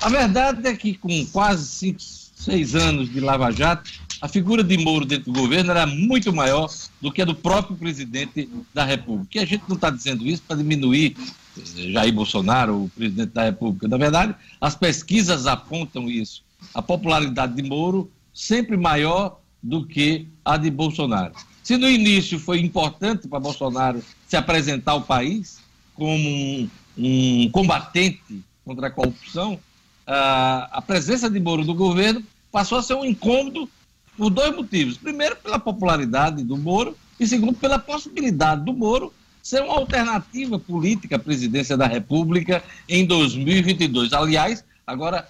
A 0.00 0.08
verdade 0.08 0.66
é 0.66 0.74
que 0.74 0.94
com 0.94 1.24
quase 1.26 1.66
cinco, 1.66 2.00
seis 2.00 2.74
anos 2.74 3.12
de 3.12 3.20
Lava 3.20 3.52
Jato, 3.52 3.90
a 4.20 4.28
figura 4.28 4.62
de 4.62 4.76
Moro 4.76 5.06
dentro 5.06 5.32
do 5.32 5.40
governo 5.40 5.70
era 5.70 5.86
muito 5.86 6.32
maior 6.32 6.70
do 7.00 7.10
que 7.10 7.22
a 7.22 7.24
do 7.24 7.34
próprio 7.34 7.76
presidente 7.76 8.48
da 8.74 8.84
República. 8.84 9.38
E 9.38 9.40
a 9.40 9.46
gente 9.46 9.64
não 9.66 9.76
está 9.76 9.88
dizendo 9.88 10.26
isso 10.26 10.42
para 10.46 10.56
diminuir 10.56 11.16
eh, 11.56 11.92
Jair 11.92 12.12
Bolsonaro, 12.12 12.84
o 12.84 12.88
presidente 12.90 13.30
da 13.30 13.44
República. 13.44 13.88
Na 13.88 13.96
verdade, 13.96 14.34
as 14.60 14.74
pesquisas 14.74 15.46
apontam 15.46 16.08
isso. 16.08 16.42
A 16.74 16.82
popularidade 16.82 17.54
de 17.54 17.62
Moro 17.62 18.10
sempre 18.34 18.76
maior 18.76 19.40
do 19.62 19.86
que 19.86 20.26
a 20.44 20.58
de 20.58 20.70
Bolsonaro. 20.70 21.34
Se 21.62 21.78
no 21.78 21.88
início 21.88 22.38
foi 22.38 22.60
importante 22.60 23.26
para 23.26 23.40
Bolsonaro 23.40 24.02
se 24.26 24.36
apresentar 24.36 24.92
ao 24.92 25.02
país 25.02 25.60
como 25.94 26.12
um, 26.12 26.68
um 26.96 27.50
combatente 27.50 28.42
contra 28.64 28.88
a 28.88 28.90
corrupção, 28.90 29.58
a, 30.06 30.68
a 30.72 30.82
presença 30.82 31.30
de 31.30 31.40
Moro 31.40 31.64
no 31.64 31.74
governo 31.74 32.22
passou 32.52 32.78
a 32.78 32.82
ser 32.82 32.94
um 32.94 33.04
incômodo 33.04 33.68
por 34.16 34.30
dois 34.30 34.54
motivos. 34.54 34.96
Primeiro, 34.96 35.36
pela 35.36 35.58
popularidade 35.58 36.42
do 36.44 36.56
Moro, 36.56 36.96
e 37.18 37.26
segundo, 37.26 37.54
pela 37.54 37.78
possibilidade 37.78 38.64
do 38.64 38.72
Moro 38.72 39.12
ser 39.42 39.62
uma 39.62 39.74
alternativa 39.74 40.58
política 40.58 41.16
à 41.16 41.18
presidência 41.18 41.76
da 41.76 41.86
República 41.86 42.62
em 42.88 43.04
2022. 43.04 44.12
Aliás, 44.12 44.64
agora 44.86 45.26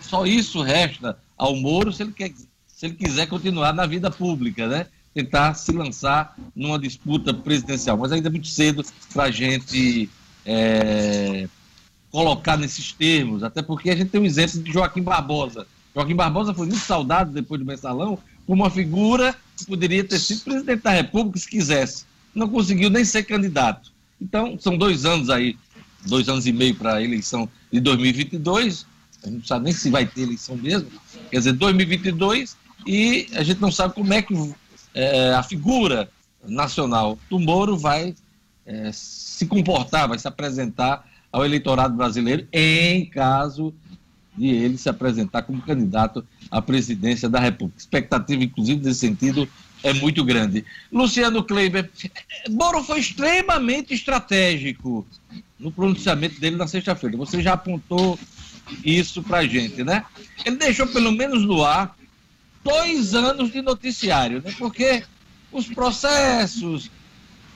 só 0.00 0.26
isso 0.26 0.62
resta 0.62 1.18
ao 1.36 1.56
Moro 1.56 1.92
se 1.92 2.02
ele 2.02 2.12
quer 2.12 2.32
se 2.80 2.86
ele 2.86 2.94
quiser 2.94 3.26
continuar 3.26 3.74
na 3.74 3.84
vida 3.84 4.10
pública, 4.10 4.66
né? 4.66 4.86
Tentar 5.12 5.52
se 5.52 5.70
lançar 5.70 6.34
numa 6.56 6.78
disputa 6.78 7.34
presidencial. 7.34 7.98
Mas 7.98 8.10
ainda 8.10 8.28
é 8.28 8.30
muito 8.30 8.46
cedo 8.48 8.82
para 9.12 9.24
a 9.24 9.30
gente 9.30 10.08
é, 10.46 11.46
colocar 12.10 12.56
nesses 12.56 12.90
termos, 12.92 13.42
até 13.42 13.60
porque 13.60 13.90
a 13.90 13.96
gente 13.96 14.08
tem 14.08 14.18
um 14.18 14.24
exemplo 14.24 14.62
de 14.62 14.72
Joaquim 14.72 15.02
Barbosa. 15.02 15.66
Joaquim 15.94 16.14
Barbosa 16.14 16.54
foi 16.54 16.66
muito 16.66 16.80
saudado 16.80 17.32
depois 17.32 17.60
do 17.60 17.66
mensalão 17.66 18.18
como 18.46 18.62
uma 18.62 18.70
figura 18.70 19.34
que 19.56 19.64
poderia 19.64 20.04
ter 20.04 20.18
sido 20.18 20.42
presidente 20.42 20.82
da 20.82 20.90
República 20.90 21.38
se 21.38 21.48
quisesse. 21.48 22.04
Não 22.34 22.48
conseguiu 22.48 22.90
nem 22.90 23.04
ser 23.04 23.24
candidato. 23.24 23.92
Então, 24.20 24.58
são 24.58 24.76
dois 24.76 25.04
anos 25.04 25.30
aí, 25.30 25.56
dois 26.06 26.28
anos 26.28 26.46
e 26.46 26.52
meio 26.52 26.74
para 26.74 26.94
a 26.94 27.02
eleição 27.02 27.48
de 27.72 27.80
2022. 27.80 28.86
A 29.22 29.26
gente 29.26 29.38
não 29.38 29.44
sabe 29.44 29.64
nem 29.64 29.72
se 29.72 29.90
vai 29.90 30.06
ter 30.06 30.22
eleição 30.22 30.56
mesmo. 30.56 30.88
Quer 31.30 31.38
dizer, 31.38 31.52
2022 31.52 32.56
e 32.86 33.28
a 33.34 33.42
gente 33.42 33.60
não 33.60 33.70
sabe 33.70 33.94
como 33.94 34.12
é 34.12 34.22
que 34.22 34.34
é, 34.94 35.34
a 35.34 35.42
figura 35.42 36.10
nacional 36.46 37.18
do 37.28 37.38
Moro 37.38 37.76
vai 37.76 38.14
é, 38.64 38.90
se 38.92 39.46
comportar, 39.46 40.08
vai 40.08 40.18
se 40.18 40.26
apresentar 40.26 41.06
ao 41.32 41.44
eleitorado 41.44 41.94
brasileiro 41.94 42.48
em 42.52 43.06
caso 43.06 43.74
de 44.36 44.48
ele 44.48 44.78
se 44.78 44.88
apresentar 44.88 45.42
como 45.42 45.62
candidato 45.62 46.24
à 46.50 46.62
presidência 46.62 47.28
da 47.28 47.40
República. 47.40 47.78
Expectativa, 47.78 48.42
inclusive, 48.44 48.84
nesse 48.84 49.00
sentido, 49.00 49.48
é 49.82 49.92
muito 49.92 50.24
grande. 50.24 50.64
Luciano 50.92 51.42
Kleiber, 51.42 51.90
Moro 52.50 52.82
foi 52.82 53.00
extremamente 53.00 53.94
estratégico 53.94 55.06
no 55.58 55.72
pronunciamento 55.72 56.40
dele 56.40 56.56
na 56.56 56.66
sexta-feira. 56.66 57.16
Você 57.16 57.42
já 57.42 57.54
apontou 57.54 58.18
isso 58.84 59.22
para 59.22 59.38
a 59.38 59.46
gente, 59.46 59.82
né? 59.82 60.04
Ele 60.44 60.56
deixou 60.56 60.86
pelo 60.86 61.12
menos 61.12 61.44
no 61.44 61.64
ar 61.64 61.96
dois 62.62 63.14
anos 63.14 63.52
de 63.52 63.62
noticiário, 63.62 64.42
né? 64.44 64.54
porque 64.58 65.02
os 65.50 65.66
processos, 65.66 66.90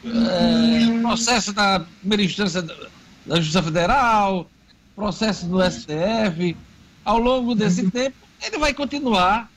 é, 0.04 1.00
processo 1.00 1.52
da 1.52 1.80
primeira 2.00 2.24
instância 2.24 2.62
da 2.62 3.36
Justiça 3.36 3.62
Federal, 3.62 4.50
processo 4.94 5.46
do 5.46 5.58
STF, 5.62 6.56
ao 7.04 7.18
longo 7.18 7.54
desse 7.54 7.90
tempo, 7.90 8.16
ele 8.42 8.58
vai 8.58 8.72
continuar 8.72 9.50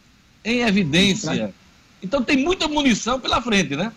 em 0.43 0.61
evidência. 0.61 1.53
Então 2.01 2.23
tem 2.23 2.37
muita 2.37 2.67
munição 2.67 3.19
pela 3.19 3.41
frente, 3.41 3.75
né? 3.75 3.91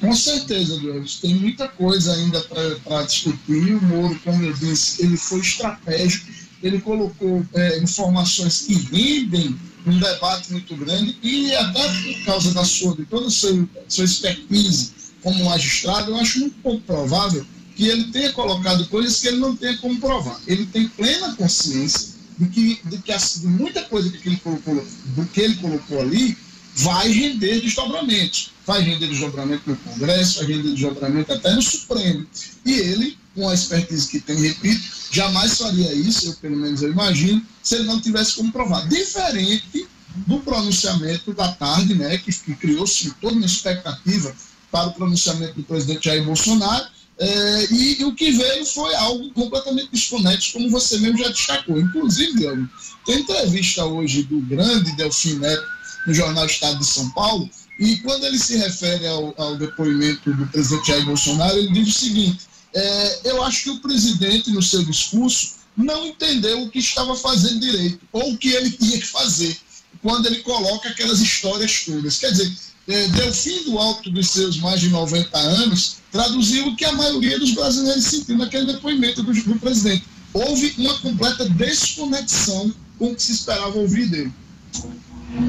Com 0.00 0.14
certeza, 0.14 0.78
Deus. 0.80 1.16
Tem 1.16 1.34
muita 1.34 1.68
coisa 1.68 2.14
ainda 2.14 2.40
para 2.42 3.02
discutir. 3.02 3.74
O 3.74 3.82
Moro, 3.82 4.18
como 4.24 4.44
eu 4.44 4.52
disse, 4.52 5.02
ele 5.02 5.16
foi 5.16 5.40
estratégico, 5.40 6.30
ele 6.62 6.80
colocou 6.80 7.44
é, 7.54 7.78
informações 7.78 8.62
que 8.62 8.74
rendem 8.74 9.58
um 9.86 9.98
debate 9.98 10.52
muito 10.52 10.76
grande 10.76 11.16
e 11.22 11.54
até 11.54 11.88
por 11.88 12.24
causa 12.24 12.52
da 12.52 12.64
sua, 12.64 12.94
de 12.94 13.04
toda 13.06 13.26
a 13.26 13.30
sua, 13.30 13.66
sua 13.88 14.04
expertise 14.04 14.92
como 15.22 15.44
magistrado, 15.44 16.10
eu 16.10 16.16
acho 16.16 16.40
muito 16.40 16.56
pouco 16.62 16.80
provável 16.82 17.44
que 17.78 17.86
ele 17.86 18.10
tenha 18.10 18.32
colocado 18.32 18.84
coisas 18.88 19.20
que 19.20 19.28
ele 19.28 19.36
não 19.36 19.54
tenha 19.54 19.78
como 19.78 20.00
provar. 20.00 20.40
Ele 20.48 20.66
tem 20.66 20.88
plena 20.88 21.36
consciência 21.36 22.08
de 22.36 22.48
que, 22.48 22.80
de 22.84 22.98
que 22.98 23.16
de 23.16 23.46
muita 23.46 23.82
coisa 23.82 24.10
que 24.10 24.28
ele 24.28 24.36
colocou, 24.38 24.84
do 25.14 25.24
que 25.26 25.40
ele 25.40 25.54
colocou 25.54 26.00
ali 26.00 26.36
vai 26.74 27.08
render 27.08 27.60
desdobramentos. 27.60 28.50
Vai 28.66 28.82
render 28.82 29.06
desdobramento 29.06 29.62
no 29.64 29.76
Congresso, 29.76 30.40
vai 30.40 30.48
render 30.48 30.72
desdobramento 30.72 31.32
até 31.32 31.54
no 31.54 31.62
Supremo. 31.62 32.26
E 32.66 32.72
ele, 32.72 33.16
com 33.32 33.48
a 33.48 33.54
expertise 33.54 34.08
que 34.08 34.18
tem, 34.18 34.40
repito, 34.40 34.82
jamais 35.12 35.56
faria 35.56 35.94
isso, 35.94 36.26
eu 36.26 36.32
pelo 36.34 36.56
menos 36.56 36.82
eu 36.82 36.90
imagino, 36.90 37.40
se 37.62 37.76
ele 37.76 37.84
não 37.84 38.00
tivesse 38.00 38.34
como 38.34 38.50
provar. 38.50 38.88
Diferente 38.88 39.86
do 40.26 40.40
pronunciamento 40.40 41.32
da 41.32 41.52
tarde, 41.52 41.94
né, 41.94 42.18
que, 42.18 42.32
que 42.32 42.56
criou-se 42.56 43.08
toda 43.20 43.36
uma 43.36 43.46
expectativa 43.46 44.34
para 44.68 44.88
o 44.88 44.94
pronunciamento 44.94 45.54
do 45.54 45.62
presidente 45.62 46.06
Jair 46.06 46.24
Bolsonaro, 46.24 46.97
é, 47.20 47.66
e, 47.72 48.04
o 48.04 48.14
que 48.14 48.30
veio 48.30 48.64
foi 48.64 48.94
algo 48.94 49.32
completamente 49.32 49.90
desconexo, 49.92 50.52
como 50.52 50.70
você 50.70 50.98
mesmo 50.98 51.18
já 51.18 51.28
destacou. 51.28 51.78
Inclusive, 51.78 52.38
Diogo, 52.38 52.68
tem 53.04 53.20
entrevista 53.20 53.84
hoje 53.84 54.22
do 54.22 54.40
grande 54.40 54.94
Delfim 54.96 55.34
Neto 55.34 55.66
no 56.06 56.14
jornal 56.14 56.46
Estado 56.46 56.78
de 56.78 56.86
São 56.86 57.10
Paulo, 57.10 57.50
e 57.80 57.96
quando 57.98 58.24
ele 58.24 58.38
se 58.38 58.56
refere 58.56 59.06
ao, 59.06 59.34
ao 59.36 59.56
depoimento 59.56 60.32
do 60.32 60.46
presidente 60.46 60.88
Jair 60.88 61.04
Bolsonaro, 61.04 61.58
ele 61.58 61.72
diz 61.72 61.88
o 61.88 61.98
seguinte: 61.98 62.40
é, 62.74 63.20
eu 63.30 63.42
acho 63.42 63.64
que 63.64 63.70
o 63.70 63.80
presidente, 63.80 64.50
no 64.50 64.62
seu 64.62 64.84
discurso, 64.84 65.54
não 65.76 66.06
entendeu 66.06 66.62
o 66.62 66.70
que 66.70 66.78
estava 66.78 67.16
fazendo 67.16 67.60
direito, 67.60 68.00
ou 68.12 68.32
o 68.32 68.38
que 68.38 68.50
ele 68.50 68.70
tinha 68.70 68.98
que 68.98 69.06
fazer, 69.06 69.56
quando 70.02 70.26
ele 70.26 70.40
coloca 70.42 70.88
aquelas 70.88 71.20
histórias 71.20 71.84
todas. 71.84 72.18
Quer 72.18 72.30
dizer, 72.30 72.52
é, 72.86 73.08
Delfim, 73.08 73.64
do 73.64 73.78
alto 73.78 74.08
dos 74.10 74.30
seus 74.30 74.58
mais 74.58 74.80
de 74.80 74.88
90 74.88 75.36
anos, 75.36 75.97
traduziu 76.10 76.68
o 76.68 76.76
que 76.76 76.84
a 76.84 76.92
maioria 76.92 77.38
dos 77.38 77.52
brasileiros 77.54 78.04
sentiu 78.04 78.36
naquele 78.36 78.72
depoimento 78.72 79.22
do, 79.22 79.58
presidente. 79.58 80.04
Houve 80.32 80.74
uma 80.78 80.98
completa 80.98 81.48
desconexão 81.48 82.72
com 82.98 83.12
o 83.12 83.14
que 83.14 83.22
se 83.22 83.32
esperava 83.32 83.78
ouvir 83.78 84.08
dele. 84.08 84.32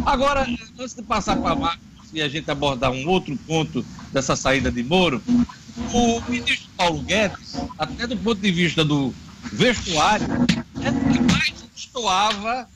Agora, 0.06 0.48
antes 0.78 0.95
de 0.95 1.02
passar 1.02 1.38
para 1.38 1.56
Marcos 1.56 1.88
e 2.13 2.22
a 2.22 2.28
gente 2.28 2.50
abordar 2.50 2.91
um 2.91 3.08
outro 3.08 3.38
ponto 3.48 3.86
dessa 4.12 4.36
saída 4.36 4.72
de 4.72 4.84
Moro, 4.84 5.22
o 5.93 6.22
ministro 6.30 6.69
Paulo 6.76 7.02
Guedes, 7.02 7.56
até 7.78 8.08
do 8.08 8.17
ponto 8.17 8.41
de 8.41 8.52
vista 8.52 8.84
do 8.84 9.13
vestuário, 9.52 10.28
é 10.82 10.89
o 10.89 11.13
que 11.13 11.19
mais 11.22 11.54
estoava 11.76 12.67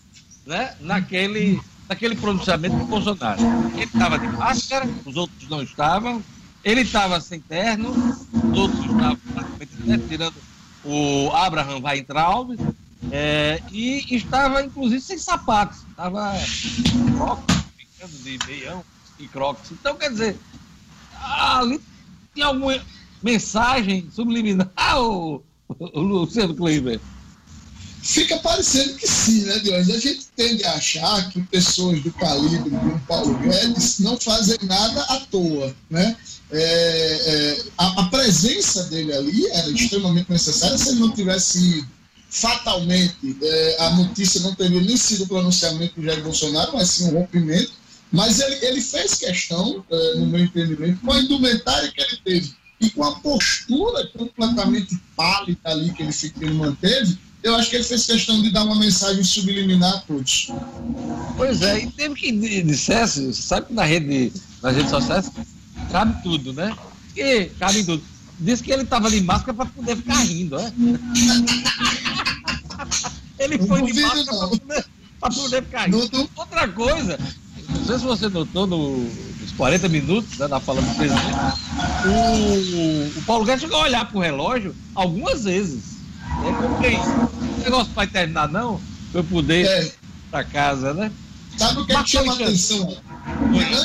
né, 0.46 0.74
naquele, 0.80 1.60
naquele 1.88 2.16
pronunciamento 2.16 2.76
do 2.76 2.86
Bolsonaro. 2.86 3.42
Ele 3.74 3.84
estava 3.84 4.18
de 4.18 4.28
máscara, 4.28 4.88
os 5.06 5.16
outros 5.16 5.50
não 5.50 5.62
estavam, 5.62 6.24
ele 6.64 6.82
estava 6.82 7.20
sem 7.20 7.40
terno, 7.40 7.92
os 7.92 8.58
outros 8.58 8.80
estavam 8.82 9.18
né, 9.86 10.00
tirando 10.08 10.36
o 10.84 11.30
Abraham 11.32 11.82
Weintraub, 11.84 12.58
é, 13.12 13.62
e 13.72 14.16
estava 14.16 14.64
inclusive 14.64 15.02
sem 15.02 15.18
sapatos, 15.18 15.80
estava 15.90 16.34
crocs, 17.16 17.56
ficando 17.78 18.18
de 18.24 18.40
meião 18.48 18.84
e 19.20 19.28
crocs. 19.28 19.72
Então, 19.72 19.96
quer 19.96 20.10
dizer, 20.10 20.38
ali 21.22 21.82
tem 22.34 22.44
alguma 22.44 22.82
mensagem 23.22 24.10
subliminar, 24.12 24.70
o, 25.00 25.44
o 25.68 26.00
Luciano 26.00 26.56
Kleiber? 26.56 27.00
Fica 28.02 28.38
parecendo 28.40 28.96
que 28.96 29.08
sim, 29.08 29.44
né, 29.44 29.60
Diogo? 29.60 29.78
A 29.78 29.98
gente 29.98 30.26
tende 30.36 30.66
a 30.66 30.74
achar 30.74 31.30
que 31.30 31.42
pessoas 31.44 32.02
do 32.02 32.12
calibre 32.12 32.76
um 32.76 33.00
Paulo 33.00 33.34
Guedes 33.36 34.00
não 34.00 34.20
fazem 34.20 34.58
nada 34.64 35.04
à 35.04 35.22
toa, 35.22 35.74
né? 35.90 36.18
É, 36.56 36.60
é, 36.60 37.64
a, 37.80 38.02
a, 38.02 38.06
presença 38.10 38.84
dele 38.84 39.12
ali 39.12 39.48
era 39.48 39.70
extremamente 39.72 40.32
necessária 40.32 40.78
se 40.78 40.90
ele 40.90 41.00
não 41.00 41.12
tivesse 41.12 41.80
ido. 41.80 41.88
Fatalmente, 42.30 43.38
é, 43.42 43.78
a 43.80 43.90
notícia 43.92 44.42
não 44.42 44.54
teria 44.54 44.82
nem 44.82 44.96
sido 44.96 45.24
o 45.24 45.28
pronunciamento 45.28 46.00
do 46.00 46.06
Jair 46.06 46.24
Bolsonaro, 46.24 46.74
mas 46.74 46.90
sim 46.90 47.06
um 47.06 47.20
rompimento. 47.20 47.72
Mas 48.12 48.40
ele, 48.40 48.66
ele 48.66 48.82
fez 48.82 49.16
questão, 49.16 49.84
é, 49.90 50.16
no 50.16 50.28
meu 50.28 50.44
entendimento, 50.44 51.00
com 51.02 51.12
a 51.12 51.20
indumentária 51.20 51.92
que 51.92 52.02
ele 52.02 52.18
teve 52.24 52.54
e 52.80 52.90
com 52.92 53.04
a 53.04 53.20
postura 53.20 54.06
completamente 54.08 55.00
pálida 55.16 55.60
ali 55.64 55.92
que 55.92 56.04
ele, 56.04 56.14
que 56.14 56.44
ele 56.44 56.54
manteve, 56.54 57.18
eu 57.42 57.56
acho 57.56 57.70
que 57.70 57.78
ele 57.78 57.84
fez 57.84 58.06
questão 58.06 58.42
de 58.42 58.52
dar 58.52 58.64
uma 58.64 58.76
mensagem 58.76 59.24
subliminar 59.24 59.96
a 59.96 60.00
todos. 60.02 60.50
Pois 61.36 61.62
é, 61.64 61.80
e 61.80 61.92
teve 61.92 62.16
que 62.16 62.62
dissesse, 62.62 63.34
sabe 63.34 63.68
que 63.68 63.74
na 63.74 63.84
rede, 63.84 64.32
nas 64.62 64.76
redes 64.76 64.92
sociais 64.92 65.32
cabe 65.94 66.22
tudo, 66.24 66.52
né? 66.54 66.76
E 67.16 67.46
cabe 67.60 67.84
tudo. 67.84 68.02
Disse 68.40 68.64
que 68.64 68.72
ele 68.72 68.82
estava 68.82 69.12
de 69.12 69.22
máscara 69.22 69.54
para 69.54 69.68
poder 69.68 69.96
ficar 69.96 70.24
rindo, 70.24 70.58
né? 70.58 70.74
ele 73.38 73.60
foi 73.60 73.84
de 73.84 74.02
máscara 74.02 74.26
para 74.26 74.48
poder, 74.48 74.86
poder, 75.20 75.64
ficar 75.64 75.86
rindo. 75.86 76.30
Outra 76.36 76.68
coisa, 76.68 77.20
não 77.70 77.86
sei 77.86 78.00
se 78.00 78.04
você 78.04 78.28
notou 78.28 78.66
no, 78.66 78.98
nos 78.98 79.52
40 79.56 79.88
minutos 79.88 80.40
né, 80.40 80.48
na 80.48 80.60
fala 80.60 80.82
do 80.82 80.96
presidente, 80.96 81.38
o, 82.08 83.20
o 83.20 83.24
Paulo 83.24 83.46
Guedes 83.46 83.62
chegou 83.62 83.78
a 83.78 83.84
olhar 83.84 84.06
para 84.06 84.18
o 84.18 84.22
relógio 84.22 84.76
algumas 84.96 85.44
vezes. 85.44 85.94
É 86.44 86.52
como 86.54 86.80
quem. 86.80 86.98
O 86.98 87.62
negócio 87.64 87.94
vai 87.94 88.08
terminar, 88.08 88.50
não? 88.50 88.82
Pra 89.12 89.22
eu 89.22 89.26
poder 89.26 89.68
é. 89.68 89.92
pra 90.32 90.44
casa, 90.44 90.92
né? 90.96 91.12
Sabe 91.56 91.82
o 91.82 91.86
que, 91.86 91.94
é 91.94 92.02
que 92.02 92.10
chama 92.10 92.32
a 92.32 92.36
atenção? 92.36 92.98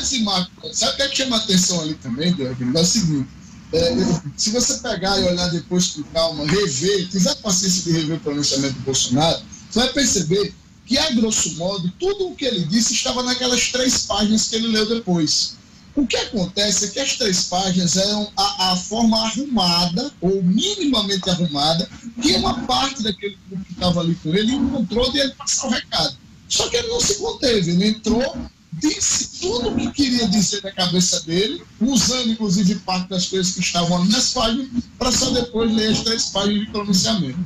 De 0.09 0.21
Marco, 0.21 0.75
sabe 0.75 0.93
o 0.93 0.97
que, 0.97 1.03
é 1.03 1.09
que 1.09 1.17
chama 1.17 1.37
a 1.37 1.39
atenção 1.41 1.81
ali 1.81 1.95
também, 1.95 2.33
Diogo? 2.33 2.57
É 2.79 2.81
o 2.81 2.85
seguinte. 2.85 3.29
É, 3.73 3.95
se 4.37 4.51
você 4.51 4.75
pegar 4.79 5.21
e 5.21 5.25
olhar 5.25 5.49
depois 5.49 5.89
com 5.89 6.03
calma, 6.05 6.47
rever, 6.47 7.09
quiser 7.11 7.35
paciência 7.37 7.83
de 7.83 7.99
rever 7.99 8.17
o 8.17 8.21
pronunciamento 8.21 8.75
do 8.75 8.81
Bolsonaro, 8.81 9.43
você 9.71 9.81
vai 9.81 9.89
perceber 9.93 10.55
que, 10.87 10.97
a 10.97 11.11
grosso 11.11 11.55
modo, 11.57 11.93
tudo 11.99 12.29
o 12.29 12.35
que 12.35 12.47
ele 12.47 12.65
disse 12.65 12.95
estava 12.95 13.23
naquelas 13.23 13.71
três 13.71 14.07
páginas 14.07 14.49
que 14.49 14.57
ele 14.57 14.69
leu 14.69 14.89
depois. 14.89 15.59
O 15.95 16.07
que 16.07 16.17
acontece 16.17 16.87
é 16.87 16.89
que 16.89 17.01
as 17.01 17.17
três 17.17 17.45
páginas 17.45 17.97
eram 17.97 18.33
a, 18.37 18.73
a 18.73 18.77
forma 18.77 19.19
arrumada, 19.27 20.13
ou 20.21 20.43
minimamente 20.43 21.29
arrumada, 21.29 21.91
que 22.23 22.33
uma 22.37 22.61
parte 22.67 23.03
daquele 23.03 23.37
grupo 23.49 23.65
que 23.67 23.73
estava 23.73 24.01
ali 24.01 24.15
com 24.15 24.35
ele 24.35 24.53
encontrou 24.53 25.11
de 25.13 25.19
ele 25.19 25.33
passar 25.33 25.67
o 25.67 25.71
recado. 25.71 26.17
Só 26.49 26.69
que 26.69 26.77
ele 26.77 26.89
não 26.89 27.01
se 27.01 27.17
conteve, 27.17 27.73
ele 27.73 27.89
entrou, 27.89 28.39
disse 28.73 29.41
tudo 29.41 29.71
o 29.71 29.77
que 29.77 29.91
queria 29.93 30.29
dizer 30.29 30.61
da 30.61 30.73
cabeça 30.73 31.21
dele, 31.25 31.63
usando 31.81 32.31
inclusive 32.31 32.77
parte 32.77 33.09
das 33.09 33.27
coisas 33.27 33.55
que 33.55 33.61
estavam 33.61 34.03
ali 34.03 34.11
nas 34.11 34.33
páginas, 34.33 34.69
para 34.99 35.13
só 35.13 35.31
depois 35.31 35.73
ler 35.73 35.93
as 35.93 36.03
três 36.03 36.27
páginas 36.27 36.61
de 36.61 36.71
pronunciamento. 36.71 37.39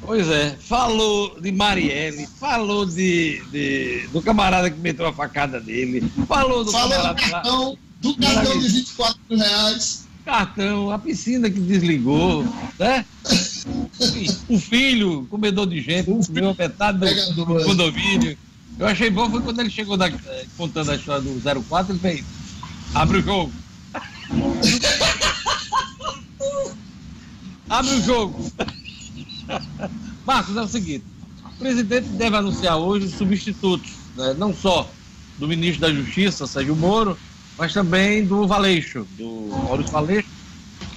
Pois 0.00 0.28
é, 0.28 0.56
falou 0.60 1.38
de 1.40 1.50
Marielle, 1.50 2.26
falou 2.38 2.86
de, 2.86 3.42
de, 3.50 4.06
do 4.12 4.22
camarada 4.22 4.70
que 4.70 4.78
meteu 4.78 5.06
a 5.06 5.12
facada 5.12 5.60
dele, 5.60 6.10
falou 6.26 6.64
do 6.64 6.70
falou 6.70 6.90
camarada. 6.90 7.14
Do 7.14 7.30
cartão, 7.30 7.78
do 8.00 8.16
cartão 8.16 8.58
de 8.58 8.68
24 8.68 9.20
mil 9.28 9.38
reais. 9.38 10.06
Cartão, 10.24 10.90
a 10.90 10.98
piscina 10.98 11.50
que 11.50 11.58
desligou, 11.58 12.44
né? 12.78 13.04
o 14.48 14.58
filho, 14.58 15.26
comedor 15.30 15.66
de 15.66 15.80
gente, 15.80 16.06
comeu 16.06 16.54
metade 16.56 16.98
do, 16.98 17.44
do 17.44 17.64
condomínio. 17.64 18.38
Eu 18.78 18.86
achei 18.86 19.10
bom 19.10 19.28
foi 19.30 19.42
quando 19.42 19.60
ele 19.60 19.70
chegou 19.70 19.96
da, 19.96 20.08
contando 20.56 20.92
a 20.92 20.94
história 20.94 21.22
do 21.22 21.64
04, 21.64 21.92
ele 21.92 21.98
fez. 21.98 22.24
Abre 22.94 23.18
o 23.18 23.22
jogo. 23.22 23.52
Abre 27.68 27.94
o 27.94 28.02
jogo. 28.02 28.52
Marcos, 30.24 30.56
é 30.56 30.62
o 30.62 30.68
seguinte: 30.68 31.04
o 31.44 31.58
presidente 31.58 32.06
deve 32.10 32.36
anunciar 32.36 32.76
hoje 32.76 33.10
substitutos, 33.10 33.90
né, 34.16 34.36
não 34.38 34.54
só 34.54 34.88
do 35.38 35.48
ministro 35.48 35.80
da 35.80 35.92
Justiça, 35.92 36.46
Sérgio 36.46 36.76
Moro, 36.76 37.18
mas 37.56 37.72
também 37.72 38.24
do 38.24 38.46
Valeixo, 38.46 39.04
do 39.16 39.48
Maurício 39.64 39.92
Valeixo, 39.92 40.28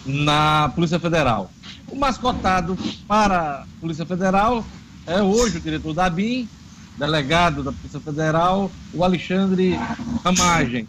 na 0.06 0.70
Polícia 0.76 1.00
Federal. 1.00 1.52
O 1.90 1.96
mascotado 1.96 2.78
para 3.08 3.62
a 3.62 3.66
Polícia 3.80 4.06
Federal 4.06 4.64
é 5.06 5.22
hoje 5.22 5.58
o 5.58 5.62
diretor 5.62 5.94
da 5.94 6.10
BIM, 6.10 6.50
delegado 6.98 7.64
da 7.64 7.72
Polícia 7.72 8.00
Federal, 8.00 8.72
o 8.94 9.04
Alexandre 9.04 9.78
Ramagem. 10.24 10.88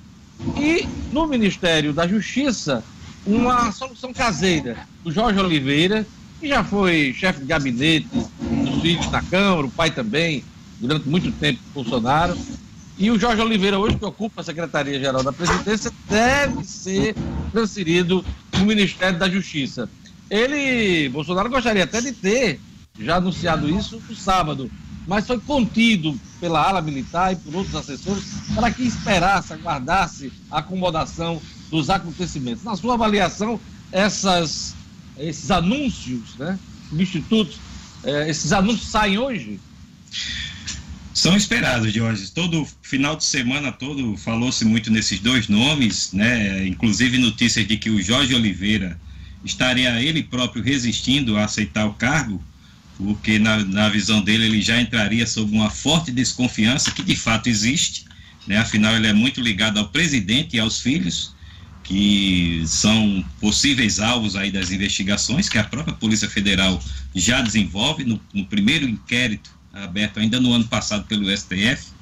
E 0.57 0.87
no 1.13 1.27
Ministério 1.27 1.93
da 1.93 2.07
Justiça, 2.07 2.83
uma 3.27 3.71
solução 3.73 4.13
caseira 4.13 4.77
do 5.03 5.13
Jorge 5.13 5.39
Oliveira, 5.39 6.07
que 6.41 6.49
já 6.49 6.65
foi 6.65 7.15
chefe 7.17 7.41
de 7.41 7.47
gabinete 7.47 8.09
dos 8.11 8.83
filhos 8.83 9.11
na 9.11 9.23
Câmara, 9.23 9.67
o 9.67 9.71
pai 9.71 9.91
também, 9.91 10.45
durante 10.81 11.09
muito 11.09 11.31
tempo, 11.33 11.61
Bolsonaro. 11.73 12.37
E 12.99 13.11
o 13.11 13.19
Jorge 13.19 13.41
Oliveira, 13.41 13.79
hoje 13.79 13.97
que 13.97 14.05
ocupa 14.05 14.41
a 14.41 14.45
Secretaria-Geral 14.45 15.23
da 15.23 15.33
Presidência, 15.33 15.91
deve 16.09 16.65
ser 16.65 17.15
transferido 17.51 18.25
no 18.59 18.65
Ministério 18.67 19.19
da 19.19 19.29
Justiça. 19.29 19.89
Ele, 20.29 21.09
Bolsonaro, 21.09 21.49
gostaria 21.49 21.85
até 21.85 22.01
de 22.01 22.13
ter 22.13 22.61
já 22.99 23.17
anunciado 23.17 23.69
isso 23.71 24.03
no 24.09 24.15
sábado, 24.15 24.71
mas 25.07 25.27
foi 25.27 25.39
contido 25.41 26.19
pela 26.41 26.63
ala 26.67 26.81
militar 26.81 27.33
e 27.33 27.37
por 27.37 27.55
outros 27.55 27.75
assessores 27.75 28.25
para 28.55 28.71
que 28.71 28.83
esperasse, 28.83 29.53
aguardasse 29.53 30.33
a 30.51 30.59
acomodação 30.59 31.41
dos 31.71 31.91
acontecimentos. 31.91 32.65
Na 32.65 32.77
sua 32.77 32.95
avaliação, 32.95 33.61
essas 33.91 34.75
esses 35.19 35.51
anúncios, 35.51 36.37
né? 36.39 36.59
Substitutos, 36.89 37.59
é, 38.05 38.29
esses 38.29 38.53
anúncios 38.53 38.89
saem 38.89 39.19
hoje? 39.19 39.61
São 41.15 41.37
esperados, 41.37 41.93
Jorge. 41.93 42.31
Todo 42.31 42.67
final 42.83 43.17
de 43.17 43.25
semana 43.25 43.71
todo 43.71 44.17
falou-se 44.17 44.65
muito 44.65 44.91
nesses 44.91 45.21
dois 45.21 45.49
nomes, 45.49 46.13
né? 46.13 46.67
Inclusive 46.67 47.19
notícias 47.19 47.67
de 47.67 47.77
que 47.77 47.91
o 47.91 48.03
Jorge 48.03 48.35
Oliveira 48.35 48.99
estaria 49.45 50.01
ele 50.01 50.23
próprio 50.23 50.63
resistindo 50.63 51.37
a 51.37 51.45
aceitar 51.45 51.87
o 51.87 51.95
cargo, 51.95 52.43
porque 52.97 53.39
na, 53.39 53.65
na 53.65 53.89
visão 53.89 54.23
dele 54.23 54.45
ele 54.45 54.63
já 54.63 54.81
entraria 54.81 55.27
sob 55.27 55.55
uma 55.55 55.71
forte 55.71 56.11
desconfiança 56.11 56.91
que 56.91 57.03
de 57.03 57.17
fato 57.17 57.49
existe, 57.49 58.05
né? 58.47 58.59
Afinal 58.59 58.95
ele 58.97 59.07
é 59.07 59.13
muito 59.13 59.41
ligado 59.41 59.79
ao 59.79 59.89
presidente 59.89 60.57
e 60.57 60.61
aos 60.61 60.81
filhos, 60.81 61.35
que 61.83 62.63
são 62.67 63.25
possíveis 63.41 63.99
alvos 63.99 64.37
aí 64.37 64.51
das 64.51 64.71
investigações 64.71 65.49
que 65.49 65.59
a 65.59 65.65
própria 65.65 65.95
Polícia 65.95 66.29
Federal 66.29 66.83
já 67.15 67.41
desenvolve 67.43 68.05
no, 68.05 68.21
no 68.33 68.47
primeiro 68.47 68.89
inquérito 68.89 69.51
aberto 69.73 70.19
ainda 70.19 70.41
no 70.41 70.53
ano 70.53 70.67
passado 70.67 71.07
pelo 71.07 71.35
STF, 71.35 71.93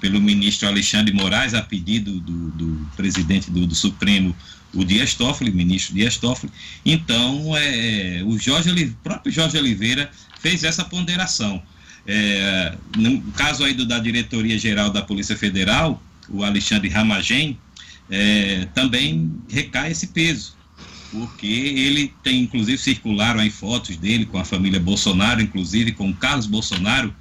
pelo 0.00 0.20
ministro 0.20 0.68
Alexandre 0.68 1.14
Moraes, 1.14 1.54
a 1.54 1.62
pedido 1.62 2.20
do, 2.20 2.50
do 2.50 2.88
presidente 2.96 3.50
do, 3.50 3.66
do, 3.66 3.74
Supremo, 3.74 4.36
o 4.74 4.84
Dias 4.84 5.14
Toffoli, 5.14 5.50
ministro 5.50 5.94
Dias 5.94 6.18
Toffoli. 6.18 6.52
Então, 6.84 7.56
é, 7.56 8.22
o, 8.26 8.38
Jorge, 8.38 8.70
o 8.70 8.92
próprio 9.02 9.32
Jorge 9.32 9.56
Oliveira 9.56 10.10
fez 10.44 10.62
essa 10.62 10.84
ponderação. 10.84 11.62
É, 12.06 12.76
no 12.98 13.22
caso 13.32 13.64
aí 13.64 13.72
do, 13.72 13.86
da 13.86 13.98
Diretoria 13.98 14.58
Geral 14.58 14.90
da 14.90 15.00
Polícia 15.00 15.34
Federal, 15.34 16.02
o 16.28 16.44
Alexandre 16.44 16.90
Ramagem, 16.90 17.58
é, 18.10 18.68
também 18.74 19.32
recai 19.48 19.92
esse 19.92 20.08
peso 20.08 20.54
porque 21.10 21.46
ele 21.46 22.12
tem, 22.24 22.42
inclusive, 22.42 22.76
circularam 22.76 23.40
aí 23.40 23.48
fotos 23.48 23.96
dele 23.96 24.26
com 24.26 24.36
a 24.36 24.44
família 24.44 24.80
Bolsonaro, 24.80 25.40
inclusive 25.40 25.92
com 25.92 26.10
o 26.10 26.14
Carlos 26.14 26.46
Bolsonaro, 26.46 27.14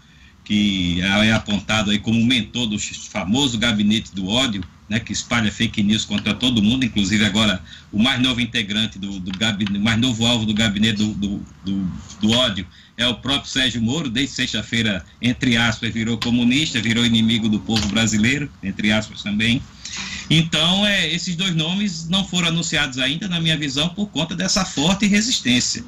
que 0.44 1.00
é 1.00 1.32
apontado 1.32 1.92
aí 1.92 2.00
como 2.00 2.26
mentor 2.26 2.66
do 2.66 2.80
famoso 2.80 3.58
gabinete 3.58 4.14
do 4.14 4.28
ódio, 4.28 4.64
né, 4.94 5.00
que 5.00 5.12
espalha 5.12 5.52
fake 5.52 5.82
news 5.82 6.06
contra 6.06 6.36
todo 6.36 6.62
mundo, 6.62 6.86
inclusive 6.86 7.26
agora 7.26 7.60
o 7.92 7.98
mais 7.98 8.22
novo 8.22 8.40
integrante 8.40 9.00
do, 9.00 9.20
do 9.20 9.32
gabinete, 9.32 9.78
o 9.78 9.82
mais 9.82 10.00
novo 10.00 10.24
alvo 10.24 10.46
do 10.46 10.54
gabinete 10.54 10.98
do, 10.98 11.14
do, 11.16 11.44
do, 11.66 11.92
do 12.22 12.32
ódio 12.32 12.68
é 12.96 13.08
o 13.08 13.16
próprio 13.16 13.50
Sérgio 13.50 13.82
Moro, 13.82 14.08
desde 14.08 14.36
sexta-feira, 14.36 15.04
entre 15.20 15.58
aspas, 15.58 15.92
virou 15.92 16.16
comunista, 16.20 16.80
virou 16.80 17.04
inimigo 17.04 17.50
do 17.50 17.60
povo 17.60 17.88
brasileiro, 17.88 18.52
entre 18.62 18.92
aspas 18.92 19.24
também. 19.24 19.64
Então, 20.30 20.86
é, 20.86 21.12
esses 21.14 21.36
dois 21.36 21.56
nomes 21.56 22.08
não 22.08 22.26
foram 22.26 22.48
anunciados 22.48 22.98
ainda, 22.98 23.28
na 23.28 23.40
minha 23.40 23.58
visão, 23.58 23.90
por 23.90 24.08
conta 24.08 24.36
dessa 24.36 24.64
forte 24.64 25.06
resistência. 25.06 25.84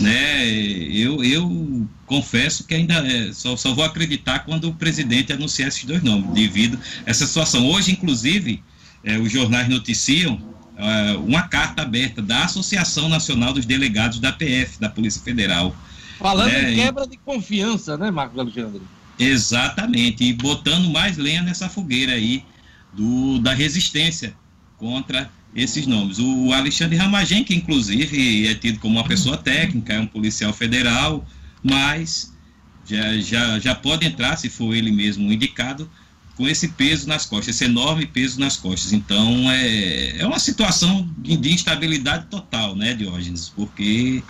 Né? 0.00 0.46
Eu, 0.46 1.24
eu 1.24 1.88
confesso 2.06 2.64
que 2.64 2.74
ainda 2.74 2.94
é, 2.94 3.32
só, 3.32 3.56
só 3.56 3.74
vou 3.74 3.84
acreditar 3.84 4.40
quando 4.40 4.68
o 4.68 4.74
presidente 4.74 5.32
anunciar 5.32 5.68
esses 5.68 5.84
dois 5.84 6.02
nomes, 6.02 6.30
devido 6.32 6.78
a 7.06 7.10
essa 7.10 7.26
situação. 7.26 7.66
Hoje, 7.66 7.92
inclusive, 7.92 8.62
é, 9.02 9.18
os 9.18 9.32
jornais 9.32 9.68
noticiam 9.68 10.40
é, 10.76 11.12
uma 11.16 11.42
carta 11.42 11.82
aberta 11.82 12.20
da 12.22 12.44
Associação 12.44 13.08
Nacional 13.08 13.52
dos 13.52 13.66
Delegados 13.66 14.20
da 14.20 14.32
PF, 14.32 14.78
da 14.78 14.88
Polícia 14.88 15.22
Federal. 15.22 15.74
Falando 16.18 16.52
né? 16.52 16.72
em 16.72 16.76
quebra 16.76 17.06
de 17.06 17.16
confiança, 17.16 17.96
né, 17.96 18.10
Marcos 18.10 18.38
Alexandre? 18.38 18.82
Exatamente, 19.18 20.22
e 20.22 20.32
botando 20.32 20.88
mais 20.90 21.16
lenha 21.16 21.42
nessa 21.42 21.68
fogueira 21.68 22.12
aí 22.12 22.44
do, 22.92 23.38
da 23.38 23.52
resistência 23.52 24.34
contra 24.76 25.30
esses 25.54 25.86
nomes. 25.86 26.18
O 26.18 26.52
Alexandre 26.52 26.96
Ramagem, 26.96 27.44
que 27.44 27.54
inclusive 27.54 28.46
é 28.46 28.54
tido 28.54 28.78
como 28.78 28.98
uma 28.98 29.06
pessoa 29.06 29.36
técnica, 29.36 29.94
é 29.94 30.00
um 30.00 30.06
policial 30.06 30.52
federal, 30.52 31.26
mas 31.62 32.32
já, 32.86 33.18
já, 33.18 33.58
já 33.58 33.74
pode 33.74 34.06
entrar, 34.06 34.36
se 34.36 34.48
for 34.48 34.74
ele 34.74 34.90
mesmo 34.90 35.30
indicado, 35.32 35.90
com 36.36 36.46
esse 36.48 36.68
peso 36.68 37.08
nas 37.08 37.26
costas, 37.26 37.56
esse 37.56 37.64
enorme 37.64 38.06
peso 38.06 38.38
nas 38.38 38.56
costas. 38.56 38.92
Então, 38.92 39.50
é, 39.50 40.20
é 40.20 40.26
uma 40.26 40.38
situação 40.38 41.08
de, 41.18 41.36
de 41.36 41.52
instabilidade 41.52 42.26
total, 42.26 42.76
né, 42.76 42.94
Diógenes? 42.94 43.48
Porque 43.48 44.22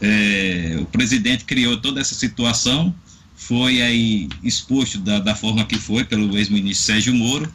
é, 0.00 0.76
o 0.78 0.84
presidente 0.84 1.46
criou 1.46 1.78
toda 1.78 2.00
essa 2.00 2.14
situação, 2.14 2.94
foi 3.34 3.80
aí 3.80 4.28
exposto 4.42 4.98
da, 4.98 5.18
da 5.18 5.34
forma 5.34 5.64
que 5.64 5.78
foi 5.78 6.04
pelo 6.04 6.36
ex-ministro 6.36 6.86
Sérgio 6.86 7.14
Moro, 7.14 7.50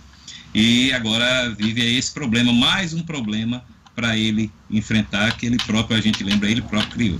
e 0.53 0.91
agora 0.93 1.49
vive 1.49 1.97
esse 1.97 2.11
problema, 2.11 2.51
mais 2.51 2.93
um 2.93 3.01
problema 3.01 3.63
para 3.95 4.17
ele 4.17 4.51
enfrentar, 4.69 5.37
que 5.37 5.45
ele 5.45 5.57
próprio, 5.57 5.97
a 5.97 6.01
gente 6.01 6.23
lembra, 6.23 6.49
ele 6.49 6.61
próprio 6.61 6.91
criou. 6.91 7.19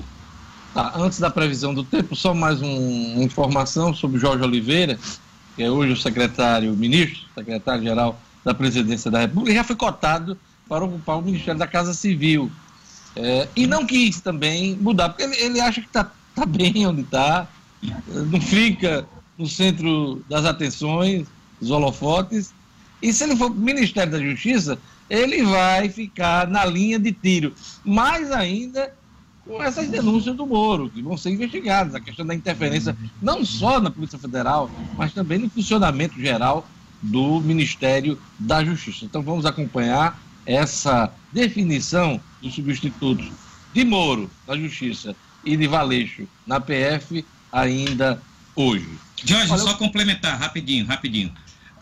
Tá, 0.74 0.94
antes 0.96 1.20
da 1.20 1.30
previsão 1.30 1.74
do 1.74 1.84
tempo, 1.84 2.16
só 2.16 2.34
mais 2.34 2.62
um, 2.62 3.14
uma 3.16 3.24
informação 3.24 3.94
sobre 3.94 4.20
Jorge 4.20 4.44
Oliveira, 4.44 4.98
que 5.56 5.64
é 5.64 5.70
hoje 5.70 5.94
o 5.94 5.98
secretário, 5.98 6.74
ministro, 6.76 7.22
secretário-geral 7.36 8.20
da 8.44 8.54
Presidência 8.54 9.12
da 9.12 9.20
República, 9.20 9.54
já 9.54 9.64
foi 9.64 9.76
cotado 9.76 10.38
para 10.68 10.86
ocupar 10.86 11.20
o 11.20 11.22
Ministério 11.22 11.60
da 11.60 11.68
Casa 11.68 11.94
Civil. 11.94 12.50
É, 13.16 13.48
e 13.56 13.68
não 13.68 13.86
quis 13.86 14.22
também 14.22 14.76
mudar, 14.78 15.10
porque 15.10 15.24
ele, 15.24 15.36
ele 15.36 15.60
acha 15.60 15.82
que 15.82 15.88
está 15.88 16.10
tá 16.34 16.46
bem 16.46 16.88
onde 16.88 17.02
está, 17.02 17.48
não 18.08 18.40
fica 18.40 19.06
no 19.38 19.48
centro 19.48 20.24
das 20.30 20.46
atenções, 20.46 21.28
dos 21.60 21.70
holofotes, 21.70 22.54
e 23.02 23.12
se 23.12 23.24
ele 23.24 23.36
for 23.36 23.50
para 23.50 23.60
o 23.60 23.64
Ministério 23.64 24.12
da 24.12 24.20
Justiça, 24.20 24.78
ele 25.10 25.44
vai 25.44 25.90
ficar 25.90 26.48
na 26.48 26.64
linha 26.66 27.00
de 27.00 27.12
tiro. 27.12 27.54
Mais 27.84 28.32
ainda 28.32 28.94
com 29.46 29.62
essas 29.62 29.90
denúncias 29.90 30.36
do 30.36 30.46
Moro, 30.46 30.90
que 30.90 31.02
vão 31.02 31.18
ser 31.18 31.32
investigadas, 31.32 31.96
a 31.96 32.00
questão 32.00 32.26
da 32.26 32.36
interferência 32.36 32.96
não 33.22 33.44
só 33.44 33.82
na 33.82 33.90
Polícia 33.90 34.20
Federal, 34.20 34.70
mas 34.96 35.14
também 35.14 35.40
no 35.40 35.50
funcionamento 35.50 36.20
geral 36.20 36.68
do 37.02 37.42
Ministério 37.42 38.20
da 38.40 38.64
Justiça. 38.64 39.04
Então 39.04 39.24
vamos 39.24 39.46
acompanhar 39.46 40.22
essa 40.46 41.12
definição 41.34 42.22
dos 42.42 42.54
substitutos 42.54 43.32
de 43.74 43.84
Moro 43.84 44.30
na 44.48 44.56
Justiça 44.56 45.16
e 45.44 45.58
de 45.58 45.68
Valeixo 45.68 46.28
na 46.46 46.60
PF 46.60 47.26
ainda 47.52 48.22
hoje. 48.56 48.88
Jorge, 49.24 49.52
Olha, 49.52 49.64
só 49.64 49.74
complementar 49.74 50.40
rapidinho, 50.40 50.86
rapidinho 50.86 51.32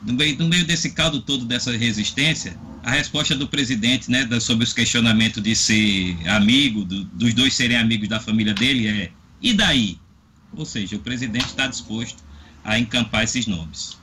no 0.01 0.13
meio, 0.13 0.37
no 0.37 0.47
meio 0.47 0.65
desse 0.65 0.91
caldo 0.91 1.21
todo 1.21 1.45
dessa 1.45 1.75
resistência, 1.75 2.57
a 2.83 2.91
resposta 2.91 3.35
do 3.35 3.47
presidente, 3.47 4.09
né, 4.09 4.27
sobre 4.39 4.63
os 4.63 4.73
questionamentos 4.73 5.43
de 5.43 5.55
ser 5.55 6.17
amigo, 6.27 6.85
do, 6.85 7.03
dos 7.03 7.33
dois 7.33 7.53
serem 7.53 7.77
amigos 7.77 8.07
da 8.07 8.19
família 8.19 8.53
dele, 8.53 8.87
é: 8.87 9.11
e 9.41 9.53
daí? 9.53 9.97
Ou 10.55 10.65
seja, 10.65 10.95
o 10.95 10.99
presidente 10.99 11.45
está 11.45 11.67
disposto 11.67 12.23
a 12.63 12.79
encampar 12.79 13.23
esses 13.23 13.45
nomes. 13.45 13.97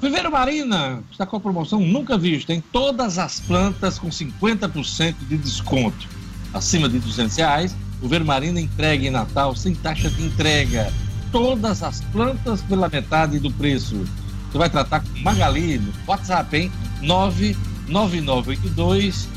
Viveiro 0.00 0.30
Marina 0.30 1.02
está 1.10 1.24
com 1.24 1.36
a 1.36 1.40
promoção 1.40 1.80
nunca 1.80 2.18
vista 2.18 2.52
em 2.52 2.60
todas 2.60 3.18
as 3.18 3.40
plantas 3.40 3.98
com 3.98 4.08
50% 4.08 5.14
de 5.28 5.36
desconto. 5.36 6.08
Acima 6.52 6.88
de 6.88 6.98
200 6.98 7.36
reais, 7.36 7.76
o 8.00 8.02
Viveiro 8.02 8.26
Marina 8.26 8.60
entrega 8.60 9.06
em 9.06 9.10
Natal 9.10 9.54
sem 9.54 9.74
taxa 9.74 10.10
de 10.10 10.24
entrega 10.24 10.92
todas 11.32 11.82
as 11.82 12.00
plantas 12.12 12.62
pela 12.62 12.88
metade 12.88 13.40
do 13.40 13.50
preço. 13.50 14.04
Você 14.50 14.58
vai 14.58 14.70
tratar 14.70 15.00
com 15.00 15.18
Magali 15.20 15.78
no 15.78 15.92
WhatsApp, 16.06 16.56
hein? 16.56 16.70
99982 17.00 19.28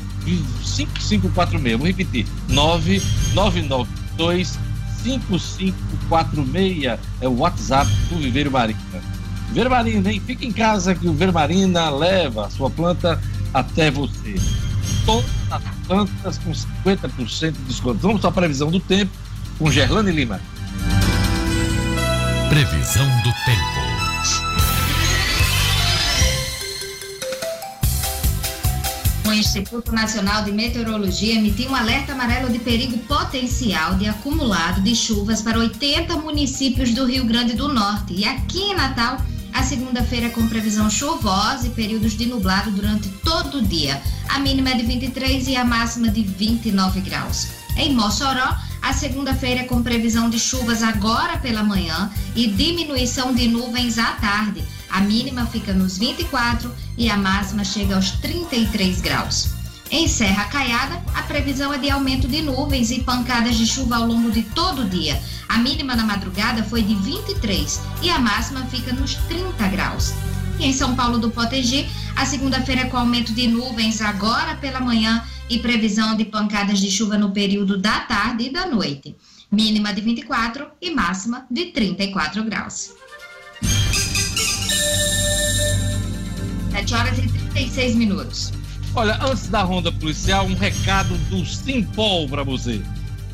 5546. 0.62 1.78
Vou 1.78 1.86
repetir: 1.86 2.26
99982 2.50 4.58
5546 5.02 6.98
é 7.20 7.28
o 7.28 7.38
WhatsApp 7.38 7.90
do 8.10 8.18
Viveiro 8.18 8.50
Marina. 8.50 8.78
Viveiro 9.48 9.70
Marina, 9.70 10.12
hein? 10.12 10.20
Fica 10.24 10.44
em 10.44 10.52
casa 10.52 10.94
que 10.94 11.08
o 11.08 11.12
Viveiro 11.12 11.32
Marina 11.32 11.88
leva 11.88 12.44
a 12.46 12.50
sua 12.50 12.68
planta 12.68 13.18
até 13.54 13.90
você. 13.90 14.34
Todas 15.06 15.24
as 15.50 15.62
plantas 15.86 16.36
com 16.38 16.50
50% 16.50 17.52
de 17.52 17.62
desconto. 17.62 18.00
Vamos 18.00 18.22
à 18.24 18.30
previsão 18.30 18.70
do 18.70 18.80
tempo 18.80 19.12
com 19.58 19.70
Gerlane 19.70 20.10
Lima. 20.10 20.40
Previsão 22.48 23.04
do 23.22 23.32
tempo. 23.44 23.80
O 29.26 29.32
Instituto 29.32 29.90
Nacional 29.90 30.44
de 30.44 30.52
Meteorologia 30.52 31.34
emitiu 31.34 31.70
um 31.70 31.74
alerta 31.74 32.12
amarelo 32.12 32.48
de 32.48 32.60
perigo 32.60 32.98
potencial 32.98 33.96
de 33.96 34.06
acumulado 34.06 34.80
de 34.80 34.94
chuvas 34.94 35.42
para 35.42 35.58
80 35.58 36.16
municípios 36.18 36.94
do 36.94 37.04
Rio 37.04 37.24
Grande 37.24 37.54
do 37.54 37.66
Norte. 37.66 38.14
E 38.14 38.24
aqui 38.24 38.60
em 38.60 38.76
Natal, 38.76 39.20
a 39.52 39.64
segunda-feira 39.64 40.30
com 40.30 40.46
previsão 40.46 40.88
chuvosa 40.88 41.66
e 41.66 41.70
períodos 41.70 42.16
de 42.16 42.26
nublado 42.26 42.70
durante 42.70 43.08
todo 43.24 43.58
o 43.58 43.62
dia. 43.62 44.00
A 44.28 44.38
mínima 44.38 44.70
é 44.70 44.76
de 44.76 44.84
23 44.84 45.48
e 45.48 45.56
a 45.56 45.64
máxima 45.64 46.08
de 46.08 46.22
29 46.22 47.00
graus. 47.00 47.65
Em 47.76 47.94
Mossoró, 47.94 48.56
a 48.80 48.92
segunda-feira 48.92 49.60
é 49.60 49.64
com 49.64 49.82
previsão 49.82 50.30
de 50.30 50.38
chuvas 50.38 50.82
agora 50.82 51.36
pela 51.38 51.62
manhã 51.62 52.10
e 52.34 52.46
diminuição 52.46 53.34
de 53.34 53.48
nuvens 53.48 53.98
à 53.98 54.12
tarde. 54.12 54.64
A 54.88 55.00
mínima 55.00 55.44
fica 55.46 55.74
nos 55.74 55.98
24 55.98 56.72
e 56.96 57.10
a 57.10 57.16
máxima 57.16 57.64
chega 57.64 57.96
aos 57.96 58.12
33 58.12 59.00
graus. 59.00 59.48
Em 59.90 60.08
Serra 60.08 60.44
Caiada, 60.46 61.02
a 61.14 61.22
previsão 61.22 61.72
é 61.72 61.78
de 61.78 61.90
aumento 61.90 62.26
de 62.26 62.42
nuvens 62.42 62.90
e 62.90 63.02
pancadas 63.02 63.56
de 63.56 63.66
chuva 63.66 63.96
ao 63.96 64.06
longo 64.06 64.30
de 64.30 64.42
todo 64.42 64.82
o 64.82 64.88
dia. 64.88 65.20
A 65.48 65.58
mínima 65.58 65.94
na 65.94 66.04
madrugada 66.04 66.64
foi 66.64 66.82
de 66.82 66.94
23 66.94 67.80
e 68.02 68.10
a 68.10 68.18
máxima 68.18 68.64
fica 68.66 68.92
nos 68.92 69.14
30 69.28 69.68
graus. 69.68 70.12
E 70.58 70.64
em 70.64 70.72
São 70.72 70.96
Paulo 70.96 71.18
do 71.18 71.30
Potengi, 71.30 71.88
a 72.16 72.24
segunda-feira 72.24 72.82
é 72.82 72.84
com 72.86 72.96
aumento 72.96 73.32
de 73.32 73.46
nuvens 73.46 74.00
agora 74.00 74.54
pela 74.56 74.80
manhã 74.80 75.22
e 75.48 75.58
previsão 75.58 76.16
de 76.16 76.24
pancadas 76.24 76.78
de 76.78 76.90
chuva 76.90 77.16
no 77.16 77.30
período 77.30 77.78
da 77.78 78.00
tarde 78.00 78.44
e 78.44 78.52
da 78.52 78.66
noite. 78.66 79.16
Mínima 79.50 79.92
de 79.92 80.00
24 80.00 80.66
e 80.80 80.90
máxima 80.90 81.46
de 81.50 81.66
34 81.66 82.44
graus. 82.44 82.90
7 86.72 86.94
horas 86.94 87.18
e 87.18 87.28
36 87.28 87.94
minutos. 87.94 88.52
Olha, 88.94 89.18
antes 89.22 89.48
da 89.48 89.62
ronda 89.62 89.92
policial, 89.92 90.46
um 90.46 90.54
recado 90.54 91.16
do 91.28 91.44
Simpol 91.44 92.28
para 92.28 92.42
você. 92.42 92.82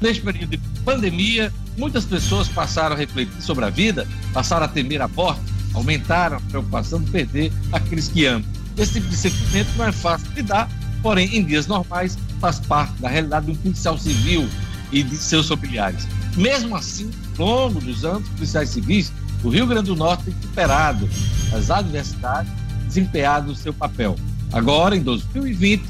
Neste 0.01 0.23
período 0.23 0.51
de 0.51 0.59
pandemia, 0.85 1.53
muitas 1.79 2.05
pessoas 2.05 2.49
passaram 2.49 2.95
a 2.95 2.99
refletir 2.99 3.41
sobre 3.41 3.65
a 3.65 3.71
vida, 3.71 4.07
passaram 4.33 4.67
a 4.67 4.69
temer 4.69 5.01
a 5.01 5.09
morte, 5.09 5.41
aumentaram 5.73 6.37
a 6.37 6.41
preocupação 6.41 7.01
de 7.01 7.11
perder 7.11 7.53
aqueles 7.73 8.09
que 8.09 8.27
amam. 8.27 8.49
Esse 8.77 8.95
tipo 8.95 9.09
de 9.09 9.17
sentimento 9.17 9.69
não 9.77 9.87
é 9.87 9.93
fácil 9.93 10.29
de 10.31 10.37
lidar, 10.37 10.69
porém, 11.03 11.37
em 11.37 11.45
dias 11.45 11.67
normais, 11.67 12.17
faz 12.41 12.61
parte 12.61 12.93
da 13.01 13.09
realidade 13.09 13.47
de 13.47 13.53
um 13.53 13.57
policial 13.57 13.99
civil 13.99 14.49
e 14.91 15.03
de 15.03 15.17
seus 15.17 15.49
familiares. 15.49 16.07
Mesmo 16.37 16.77
assim, 16.77 17.11
ao 17.39 17.47
longo 17.47 17.81
dos 17.81 18.05
anos, 18.05 18.29
policiais 18.31 18.71
civis 18.71 19.13
do 19.43 19.51
Rio 19.51 19.67
Grande 19.67 19.87
do 19.87 19.97
Norte 19.97 20.25
têm 20.25 20.35
superado 20.41 21.09
as 21.53 21.71
adversidades, 21.71 22.51
desempenhado 22.87 23.53
o 23.53 23.55
seu 23.55 23.73
papel. 23.73 24.17
Agora, 24.53 24.97
em 24.97 25.03
2020, 25.03 25.83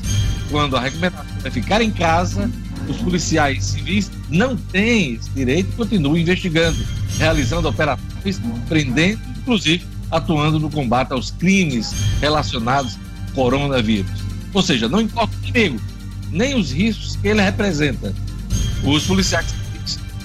quando 0.50 0.76
a 0.76 0.80
recomendação 0.80 1.26
é 1.44 1.50
ficar 1.50 1.82
em 1.82 1.90
casa, 1.90 2.50
os 2.88 2.96
policiais 2.98 3.64
civis 3.64 4.10
não 4.28 4.56
têm 4.56 5.14
esse 5.14 5.30
direito 5.30 5.70
e 5.72 5.76
continuam 5.76 6.16
investigando, 6.16 6.78
realizando 7.18 7.68
operações, 7.68 8.40
prendendo, 8.68 9.20
inclusive 9.38 9.84
atuando 10.10 10.60
no 10.60 10.70
combate 10.70 11.12
aos 11.12 11.30
crimes 11.30 11.92
relacionados 12.20 12.98
ao 13.28 13.34
coronavírus. 13.34 14.21
Ou 14.52 14.62
seja, 14.62 14.88
não 14.88 15.00
importa 15.00 15.34
o 15.36 15.52
perigo, 15.52 15.80
nem 16.30 16.54
os 16.54 16.72
riscos 16.72 17.16
que 17.16 17.28
ele 17.28 17.40
representa. 17.40 18.14
Os 18.84 19.04
policiais 19.04 19.54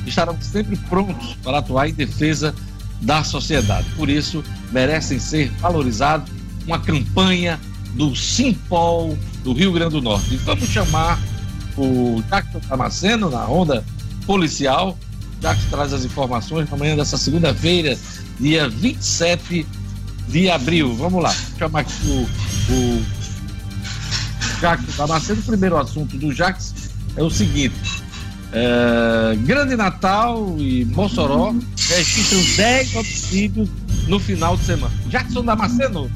estarão 0.06 0.38
sempre 0.42 0.76
prontos 0.76 1.36
para 1.44 1.60
atuar 1.60 1.90
em 1.90 1.94
defesa 1.94 2.54
da 3.02 3.24
sociedade. 3.24 3.88
Por 3.96 4.10
isso, 4.10 4.44
merecem 4.72 5.20
ser 5.20 5.50
valorizados 5.60 6.32
uma 6.66 6.80
campanha 6.80 7.60
do 7.94 8.16
Simpol 8.16 9.18
do 9.44 9.54
Rio 9.54 9.72
Grande 9.72 9.92
do 9.92 10.02
Norte. 10.02 10.34
E 10.34 10.38
vamos 10.38 10.68
chamar 10.70 11.20
o 11.78 12.22
Jackson 12.30 12.60
Damasceno 12.68 13.30
na 13.30 13.48
onda 13.48 13.84
policial. 14.26 14.98
Jackson 15.40 15.70
traz 15.70 15.94
as 15.94 16.04
informações 16.04 16.70
na 16.70 16.78
manhã 16.78 16.96
dessa 16.96 17.18
segunda-feira, 17.18 17.98
dia 18.40 18.68
27 18.68 19.66
de 20.28 20.50
abril. 20.50 20.94
Vamos 20.96 21.24
lá, 21.24 21.34
chamar 21.58 21.82
aqui 21.82 21.94
o, 22.08 22.74
o 22.74 23.06
Jackson 24.60 24.92
Damasceno. 24.98 25.40
O 25.40 25.44
primeiro 25.44 25.78
assunto 25.78 26.18
do 26.18 26.34
Jackson 26.34 26.74
é 27.16 27.24
o 27.24 27.30
seguinte: 27.30 28.04
é, 28.52 29.36
Grande 29.38 29.76
Natal 29.76 30.56
e 30.58 30.86
Mossoró 30.86 31.54
registram 31.90 32.42
10 32.56 32.96
homicídios 32.96 33.70
no 34.08 34.20
final 34.20 34.58
de 34.58 34.66
semana. 34.66 34.94
Jackson 35.08 35.44
Damasceno. 35.44 36.10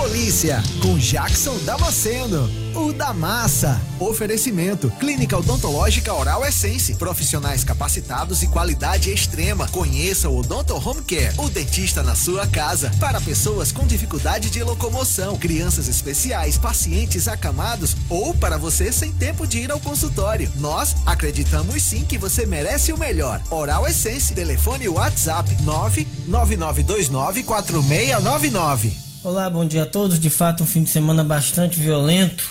Polícia, 0.00 0.62
com 0.80 0.96
Jackson 0.96 1.58
Damasceno. 1.58 2.48
O 2.74 2.90
da 2.90 3.12
Massa. 3.12 3.78
Oferecimento: 3.98 4.90
Clínica 4.98 5.36
Odontológica 5.36 6.14
Oral 6.14 6.42
Essence. 6.42 6.94
Profissionais 6.94 7.64
capacitados 7.64 8.42
e 8.42 8.46
qualidade 8.46 9.12
extrema. 9.12 9.68
Conheça 9.68 10.30
o 10.30 10.38
Odonto 10.38 10.74
Home 10.74 11.02
Care, 11.02 11.34
o 11.36 11.50
dentista 11.50 12.02
na 12.02 12.14
sua 12.14 12.46
casa. 12.46 12.90
Para 12.98 13.20
pessoas 13.20 13.72
com 13.72 13.86
dificuldade 13.86 14.48
de 14.48 14.62
locomoção, 14.62 15.36
crianças 15.36 15.86
especiais, 15.86 16.56
pacientes 16.56 17.28
acamados 17.28 17.94
ou 18.08 18.32
para 18.32 18.56
você 18.56 18.90
sem 18.90 19.12
tempo 19.12 19.46
de 19.46 19.58
ir 19.58 19.70
ao 19.70 19.80
consultório. 19.80 20.50
Nós 20.56 20.96
acreditamos 21.04 21.82
sim 21.82 22.06
que 22.06 22.16
você 22.16 22.46
merece 22.46 22.90
o 22.90 22.98
melhor. 22.98 23.42
Oral 23.50 23.86
Essence. 23.86 24.32
Telefone 24.32 24.88
WhatsApp 24.88 25.54
999294699. 26.30 29.09
Olá, 29.22 29.50
bom 29.50 29.66
dia 29.66 29.82
a 29.82 29.86
todos. 29.86 30.18
De 30.18 30.30
fato, 30.30 30.62
um 30.62 30.66
fim 30.66 30.82
de 30.82 30.88
semana 30.88 31.22
bastante 31.22 31.78
violento, 31.78 32.42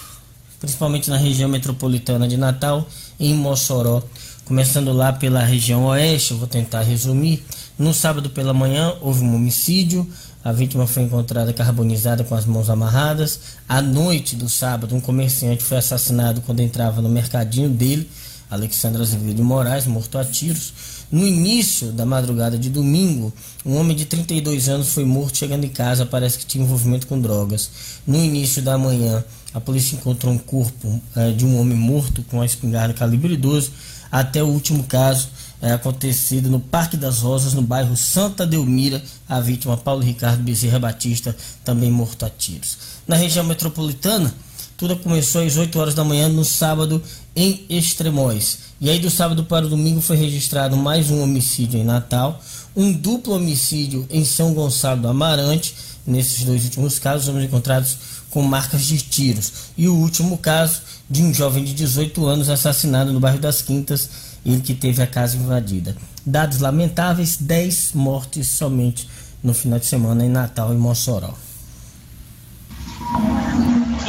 principalmente 0.60 1.10
na 1.10 1.18
região 1.18 1.50
metropolitana 1.50 2.28
de 2.28 2.38
Natal 2.38 2.88
em 3.20 3.34
Mossoró. 3.34 4.04
Começando 4.46 4.94
lá 4.94 5.12
pela 5.12 5.44
região 5.44 5.86
oeste, 5.86 6.30
eu 6.30 6.38
vou 6.38 6.48
tentar 6.48 6.84
resumir. 6.84 7.44
No 7.76 7.92
sábado 7.92 8.30
pela 8.30 8.54
manhã 8.54 8.94
houve 9.02 9.24
um 9.24 9.34
homicídio, 9.34 10.08
a 10.44 10.52
vítima 10.52 10.86
foi 10.86 11.02
encontrada 11.02 11.52
carbonizada 11.54 12.24
com 12.24 12.36
as 12.36 12.46
mãos 12.46 12.70
amarradas. 12.70 13.40
À 13.68 13.82
noite 13.82 14.36
do 14.36 14.48
sábado, 14.48 14.96
um 14.96 15.02
comerciante 15.02 15.64
foi 15.64 15.78
assassinado 15.78 16.40
quando 16.42 16.60
entrava 16.60 17.02
no 17.02 17.10
mercadinho 17.10 17.68
dele, 17.68 18.08
Alexandre 18.48 19.02
Azevedo 19.02 19.44
Moraes, 19.44 19.88
morto 19.88 20.20
a 20.20 20.24
tiros. 20.24 20.72
No 21.12 21.26
início 21.26 21.92
da 21.92 22.06
madrugada 22.06 22.58
de 22.58 22.70
domingo, 22.70 23.34
um 23.66 23.78
homem 23.78 23.98
de 23.98 24.06
32 24.06 24.70
anos 24.70 24.90
foi 24.90 25.04
morto 25.04 25.38
chegando 25.38 25.64
em 25.64 25.70
casa, 25.70 26.06
parece 26.06 26.38
que 26.38 26.46
tinha 26.46 26.64
envolvimento 26.64 27.08
com 27.08 27.20
drogas. 27.20 27.70
No 28.06 28.24
início 28.24 28.62
da 28.62 28.78
manhã, 28.78 29.24
a 29.54 29.60
polícia 29.60 29.96
encontrou 29.96 30.32
um 30.32 30.38
corpo 30.38 31.02
eh, 31.16 31.32
de 31.32 31.46
um 31.46 31.60
homem 31.60 31.78
morto 31.78 32.22
com 32.30 32.42
a 32.42 32.46
espingarda 32.46 32.94
calibre 32.94 33.36
12, 33.36 33.72
até 34.12 34.44
o 34.44 34.48
último 34.48 34.84
caso 34.84 35.30
é, 35.62 35.74
acontecido 35.74 36.50
no 36.50 36.60
Parque 36.60 36.96
das 36.96 37.20
Rosas, 37.20 37.54
no 37.54 37.62
bairro 37.62 37.96
Santa 37.98 38.46
Delmira, 38.46 39.02
a 39.28 39.40
vítima 39.40 39.76
Paulo 39.76 40.02
Ricardo 40.02 40.42
Bezerra 40.42 40.80
Batista, 40.80 41.36
também 41.66 41.92
morto 41.92 42.26
a 42.26 42.30
tiros. 42.30 42.78
Na 43.08 43.16
região 43.16 43.44
metropolitana, 43.44 44.34
tudo 44.78 44.96
começou 44.96 45.44
às 45.44 45.58
8 45.58 45.78
horas 45.78 45.94
da 45.94 46.06
manhã 46.06 46.30
no 46.30 46.46
sábado 46.46 47.04
em 47.36 47.66
Extremóis. 47.70 48.60
E 48.82 48.90
aí 48.90 49.00
do 49.00 49.10
sábado 49.10 49.44
para 49.44 49.66
o 49.66 49.70
domingo 49.70 50.02
foi 50.02 50.18
registrado 50.18 50.76
mais 50.78 51.10
um 51.10 51.22
homicídio 51.22 51.80
em 51.80 51.84
Natal, 51.84 52.42
um 52.76 52.92
duplo 52.92 53.36
homicídio 53.36 54.08
em 54.10 54.24
São 54.24 54.54
Gonçalo 54.54 55.02
do 55.02 55.08
Amarante. 55.08 55.76
Nesses 56.08 56.44
dois 56.44 56.64
últimos 56.64 56.98
casos, 56.98 57.28
homens 57.28 57.46
encontrados 57.46 57.98
com 58.30 58.42
marcas 58.42 58.86
de 58.86 58.98
tiros. 58.98 59.52
E 59.78 59.88
o 59.88 59.96
último 59.96 60.38
caso 60.38 60.82
de 61.10 61.22
um 61.22 61.34
jovem 61.34 61.64
de 61.64 61.74
18 61.74 62.26
anos 62.26 62.50
assassinado 62.50 63.12
no 63.12 63.20
bairro 63.20 63.40
das 63.40 63.62
Quintas, 63.62 64.10
ele 64.46 64.62
que 64.62 64.74
teve 64.74 65.02
a 65.02 65.08
casa 65.08 65.38
invadida. 65.38 65.96
Dados 66.26 66.60
lamentáveis, 66.60 67.38
10 67.38 67.94
mortes 67.94 68.48
somente 68.48 69.10
no 69.44 69.54
final 69.54 69.80
de 69.80 69.86
semana 69.86 70.26
em 70.26 70.30
Natal 70.30 70.74
e 70.74 70.78
Mossoró. 70.78 71.34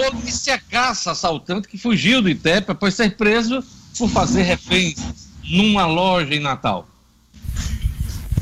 Polícia 0.09 0.59
caça 0.71 1.11
assaltante 1.11 1.69
que 1.69 1.77
fugiu 1.77 2.23
do 2.23 2.29
Itepe 2.31 2.73
após 2.73 2.95
ser 2.95 3.17
preso 3.17 3.63
por 3.99 4.09
fazer 4.09 4.43
reféns 4.43 4.97
numa 5.45 5.85
loja 5.85 6.35
em 6.35 6.41
Natal. 6.41 6.89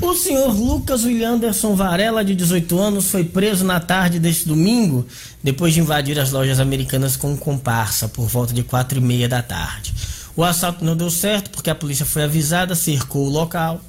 O 0.00 0.14
senhor 0.14 0.54
Lucas 0.54 1.02
Willianderson 1.02 1.74
Varela, 1.74 2.24
de 2.24 2.32
18 2.36 2.78
anos, 2.78 3.10
foi 3.10 3.24
preso 3.24 3.64
na 3.64 3.80
tarde 3.80 4.20
deste 4.20 4.46
domingo, 4.46 5.04
depois 5.42 5.74
de 5.74 5.80
invadir 5.80 6.20
as 6.20 6.30
lojas 6.30 6.60
americanas 6.60 7.16
com 7.16 7.32
um 7.32 7.36
comparsa, 7.36 8.08
por 8.08 8.28
volta 8.28 8.54
de 8.54 8.62
quatro 8.62 8.98
e 8.98 9.00
meia 9.00 9.28
da 9.28 9.42
tarde. 9.42 9.92
O 10.36 10.44
assalto 10.44 10.84
não 10.84 10.96
deu 10.96 11.10
certo 11.10 11.50
porque 11.50 11.68
a 11.68 11.74
polícia 11.74 12.06
foi 12.06 12.22
avisada, 12.22 12.76
cercou 12.76 13.26
o 13.26 13.30
local. 13.30 13.80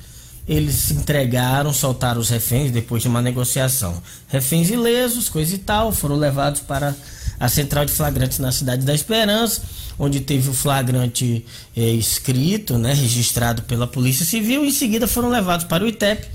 Eles 0.48 0.74
se 0.74 0.94
entregaram, 0.94 1.72
soltaram 1.72 2.20
os 2.20 2.30
reféns 2.30 2.72
depois 2.72 3.04
de 3.04 3.08
uma 3.08 3.22
negociação. 3.22 4.02
Reféns 4.28 4.72
ilesos, 4.72 5.30
coisa 5.30 5.54
e 5.54 5.60
tal, 5.60 5.92
foram 5.92 6.16
levados 6.16 6.62
para 6.62 6.96
a 7.40 7.48
central 7.48 7.86
de 7.86 7.92
flagrantes 7.92 8.40
na 8.40 8.52
cidade 8.52 8.86
da 8.86 8.94
Esperança, 8.94 9.62
onde 9.98 10.20
teve 10.20 10.50
o 10.50 10.54
flagrante 10.54 11.46
é, 11.76 11.90
escrito, 11.92 12.78
né, 12.78 12.94
registrado 12.94 13.62
pela 13.64 13.88
Polícia 13.88 14.26
Civil. 14.26 14.66
Em 14.66 14.72
seguida 14.72 15.08
foram 15.08 15.30
levados 15.30 15.66
para 15.66 15.84
o 15.84 15.88
ITEP, 15.88 16.28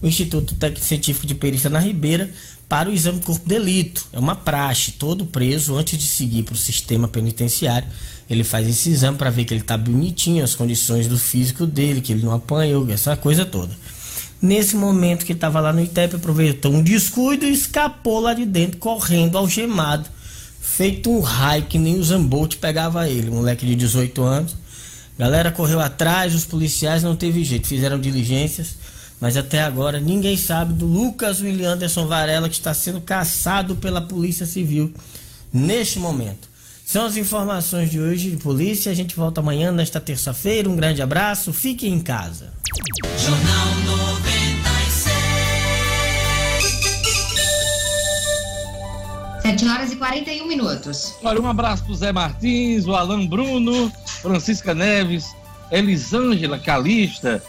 o 0.00 0.06
Instituto 0.06 0.54
Técnico 0.54 0.84
Científico 0.84 1.26
de 1.26 1.34
Perícia 1.34 1.68
na 1.68 1.78
Ribeira, 1.78 2.30
para 2.68 2.88
o 2.88 2.92
exame 2.92 3.20
corpo 3.20 3.46
de 3.46 3.54
delito. 3.54 4.06
É 4.12 4.18
uma 4.18 4.34
praxe, 4.34 4.92
todo 4.92 5.26
preso, 5.26 5.76
antes 5.76 5.98
de 5.98 6.06
seguir 6.06 6.42
para 6.42 6.54
o 6.54 6.56
sistema 6.56 7.06
penitenciário, 7.06 7.86
ele 8.30 8.44
faz 8.44 8.66
esse 8.66 8.88
exame 8.88 9.18
para 9.18 9.30
ver 9.30 9.44
que 9.44 9.52
ele 9.52 9.60
está 9.60 9.76
bonitinho, 9.76 10.42
as 10.42 10.54
condições 10.54 11.06
do 11.06 11.18
físico 11.18 11.66
dele, 11.66 12.00
que 12.00 12.12
ele 12.12 12.24
não 12.24 12.32
apanhou, 12.32 12.88
essa 12.90 13.16
coisa 13.16 13.44
toda. 13.44 13.76
Nesse 14.40 14.74
momento 14.74 15.24
que 15.24 15.32
estava 15.32 15.60
lá 15.60 15.72
no 15.72 15.82
ITEP, 15.82 16.16
aproveitou 16.16 16.72
um 16.72 16.82
descuido 16.82 17.44
e 17.44 17.52
escapou 17.52 18.20
lá 18.20 18.32
de 18.32 18.46
dentro, 18.46 18.78
correndo 18.78 19.36
algemado 19.36 20.08
feito 20.62 21.10
um 21.10 21.20
raio 21.20 21.64
que 21.64 21.76
nem 21.76 21.98
o 21.98 22.04
Zambolt 22.04 22.56
pegava 22.56 23.08
ele, 23.08 23.30
moleque 23.30 23.66
de 23.66 23.74
18 23.74 24.22
anos. 24.22 24.56
Galera 25.18 25.50
correu 25.50 25.80
atrás, 25.80 26.34
os 26.34 26.44
policiais 26.44 27.02
não 27.02 27.14
teve 27.14 27.44
jeito, 27.44 27.66
fizeram 27.66 28.00
diligências, 28.00 28.76
mas 29.20 29.36
até 29.36 29.62
agora 29.62 30.00
ninguém 30.00 30.36
sabe 30.36 30.72
do 30.72 30.86
Lucas 30.86 31.40
William 31.40 31.72
Anderson 31.72 32.06
Varela 32.06 32.48
que 32.48 32.54
está 32.54 32.72
sendo 32.72 33.00
caçado 33.00 33.76
pela 33.76 34.00
Polícia 34.00 34.46
Civil 34.46 34.94
neste 35.52 35.98
momento. 35.98 36.48
São 36.86 37.06
as 37.06 37.16
informações 37.16 37.90
de 37.90 38.00
hoje 38.00 38.30
de 38.30 38.36
polícia. 38.36 38.92
A 38.92 38.94
gente 38.94 39.16
volta 39.16 39.40
amanhã, 39.40 39.72
nesta 39.72 40.00
terça-feira. 40.00 40.68
Um 40.68 40.76
grande 40.76 41.00
abraço. 41.00 41.52
Fique 41.52 41.88
em 41.88 41.98
casa. 41.98 42.52
Jornal 43.18 43.74
96. 44.10 44.31
7 49.42 49.68
horas 49.68 49.92
e 49.92 49.96
41 49.96 50.46
minutos. 50.46 51.16
Olha, 51.22 51.40
um 51.40 51.48
abraço 51.48 51.82
pro 51.84 51.94
Zé 51.96 52.12
Martins, 52.12 52.86
o 52.86 52.94
Alan 52.94 53.26
Bruno, 53.26 53.92
Francisca 54.22 54.72
Neves, 54.72 55.26
Elisângela 55.68 56.60
Calista. 56.60 57.42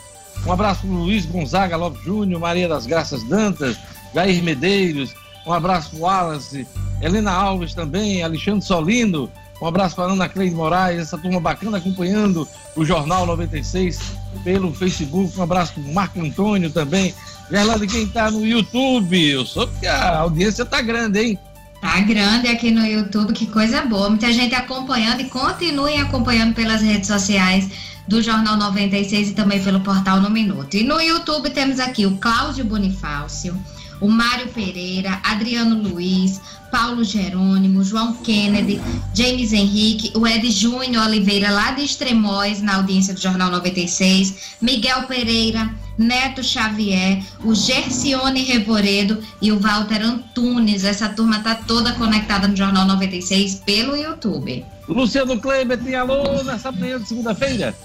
Um 0.43 0.51
abraço 0.51 0.81
pro 0.81 0.89
Luiz 0.89 1.23
Gonzaga 1.27 1.77
Lopes 1.77 2.03
Júnior, 2.03 2.41
Maria 2.41 2.67
das 2.67 2.87
Graças 2.87 3.23
Dantas, 3.29 3.77
Jair 4.11 4.43
Medeiros. 4.43 5.13
Um 5.45 5.53
abraço 5.53 5.91
pro 5.91 5.99
Wallace, 5.99 6.67
Helena 6.99 7.31
Alves 7.31 7.75
também, 7.75 8.23
Alexandre 8.23 8.65
Solino. 8.65 9.29
Um 9.61 9.67
abraço 9.67 9.95
para 9.95 10.11
Ana 10.11 10.27
Cleide 10.27 10.55
Moraes, 10.55 10.99
essa 10.99 11.17
turma 11.17 11.39
bacana 11.39 11.77
acompanhando 11.77 12.47
o 12.75 12.83
Jornal 12.83 13.27
96 13.27 14.01
pelo 14.43 14.73
Facebook. 14.73 15.37
Um 15.37 15.43
abraço 15.43 15.73
para 15.73 15.93
Marco 15.93 16.19
Antônio 16.19 16.71
também. 16.71 17.13
Gerlando, 17.51 17.85
quem 17.85 18.05
está 18.05 18.31
no 18.31 18.43
YouTube, 18.43 19.29
eu 19.29 19.45
soube 19.45 19.71
que 19.79 19.85
a 19.85 20.17
audiência 20.17 20.63
está 20.63 20.81
grande, 20.81 21.19
hein? 21.19 21.39
Tá 21.83 21.99
grande 21.99 22.47
aqui 22.47 22.71
no 22.71 22.85
YouTube, 22.85 23.33
que 23.33 23.45
coisa 23.45 23.81
boa. 23.81 24.07
Muita 24.07 24.31
gente 24.31 24.55
acompanhando 24.55 25.19
e 25.19 25.25
continuem 25.25 25.99
acompanhando 25.99 26.55
pelas 26.55 26.81
redes 26.81 27.07
sociais 27.07 27.69
do 28.07 28.21
Jornal 28.21 28.55
96 28.55 29.31
e 29.31 29.33
também 29.33 29.61
pelo 29.61 29.81
portal 29.81 30.21
No 30.21 30.29
Minuto. 30.29 30.77
E 30.77 30.83
no 30.83 31.01
YouTube 31.01 31.49
temos 31.49 31.81
aqui 31.81 32.05
o 32.05 32.15
Cláudio 32.15 32.63
Bonifácio, 32.63 33.61
o 33.99 34.07
Mário 34.07 34.47
Pereira, 34.47 35.19
Adriano 35.25 35.75
Luiz, 35.75 36.39
Paulo 36.73 37.03
Jerônimo, 37.03 37.83
João 37.83 38.13
Kennedy, 38.13 38.81
James 39.13 39.53
Henrique, 39.53 40.11
o 40.17 40.25
Ed 40.25 40.49
Júnior 40.49 41.05
Oliveira, 41.05 41.51
lá 41.51 41.69
de 41.69 41.83
Extremóis, 41.83 42.63
na 42.63 42.77
audiência 42.77 43.13
do 43.13 43.21
Jornal 43.21 43.51
96, 43.51 44.55
Miguel 44.59 45.03
Pereira, 45.03 45.69
Neto 45.95 46.43
Xavier, 46.43 47.23
o 47.43 47.53
Gercione 47.53 48.41
Revoredo 48.41 49.21
e 49.39 49.51
o 49.51 49.59
Walter 49.59 50.01
Antunes. 50.01 50.83
Essa 50.83 51.09
turma 51.09 51.41
tá 51.41 51.53
toda 51.53 51.93
conectada 51.93 52.47
no 52.47 52.57
Jornal 52.57 52.87
96 52.87 53.61
pelo 53.63 53.95
YouTube. 53.95 54.65
Luciano 54.87 55.39
Kleber 55.39 55.77
tem 55.77 55.93
alô 55.93 56.41
nessa 56.41 56.71
manhã 56.71 56.99
de 56.99 57.07
segunda-feira. 57.07 57.75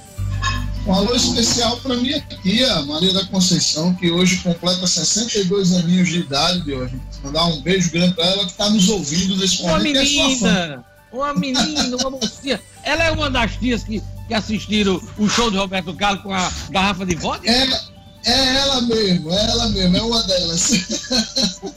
Um 0.89 0.95
alô 0.95 1.14
especial 1.14 1.76
para 1.80 1.95
minha 1.97 2.18
tia, 2.43 2.80
Maria 2.86 3.12
da 3.12 3.22
Conceição, 3.26 3.93
que 3.95 4.11
hoje 4.11 4.39
completa 4.39 4.86
62 4.86 5.74
aninhos 5.74 6.09
de 6.09 6.20
idade 6.20 6.62
de 6.62 6.72
hoje. 6.72 6.99
Mandar 7.22 7.45
um 7.45 7.61
beijo 7.61 7.91
grande 7.91 8.14
para 8.14 8.24
ela 8.24 8.47
que 8.47 8.53
está 8.53 8.70
nos 8.70 8.89
ouvindo 8.89 9.36
nesse 9.36 9.61
momento. 9.61 9.82
Uma 9.82 9.86
é 9.86 9.93
menina, 9.93 10.84
uma 11.12 11.34
menina, 11.34 11.97
uma 11.99 12.11
mocinha. 12.11 12.59
Ela 12.82 13.05
é 13.05 13.11
uma 13.11 13.28
das 13.28 13.55
tias 13.57 13.84
que, 13.84 14.03
que 14.26 14.32
assistiram 14.32 14.99
o 15.18 15.28
show 15.28 15.51
de 15.51 15.59
Roberto 15.59 15.93
Carlos 15.93 16.22
com 16.22 16.32
a 16.32 16.51
garrafa 16.70 17.05
de 17.05 17.16
vodka? 17.16 17.51
Ela, 17.51 17.80
é 18.24 18.57
ela 18.57 18.80
mesmo, 18.80 19.30
é 19.30 19.45
ela 19.45 19.68
mesmo, 19.68 19.95
é 19.95 20.03
uma 20.03 20.22
delas. 20.22 20.70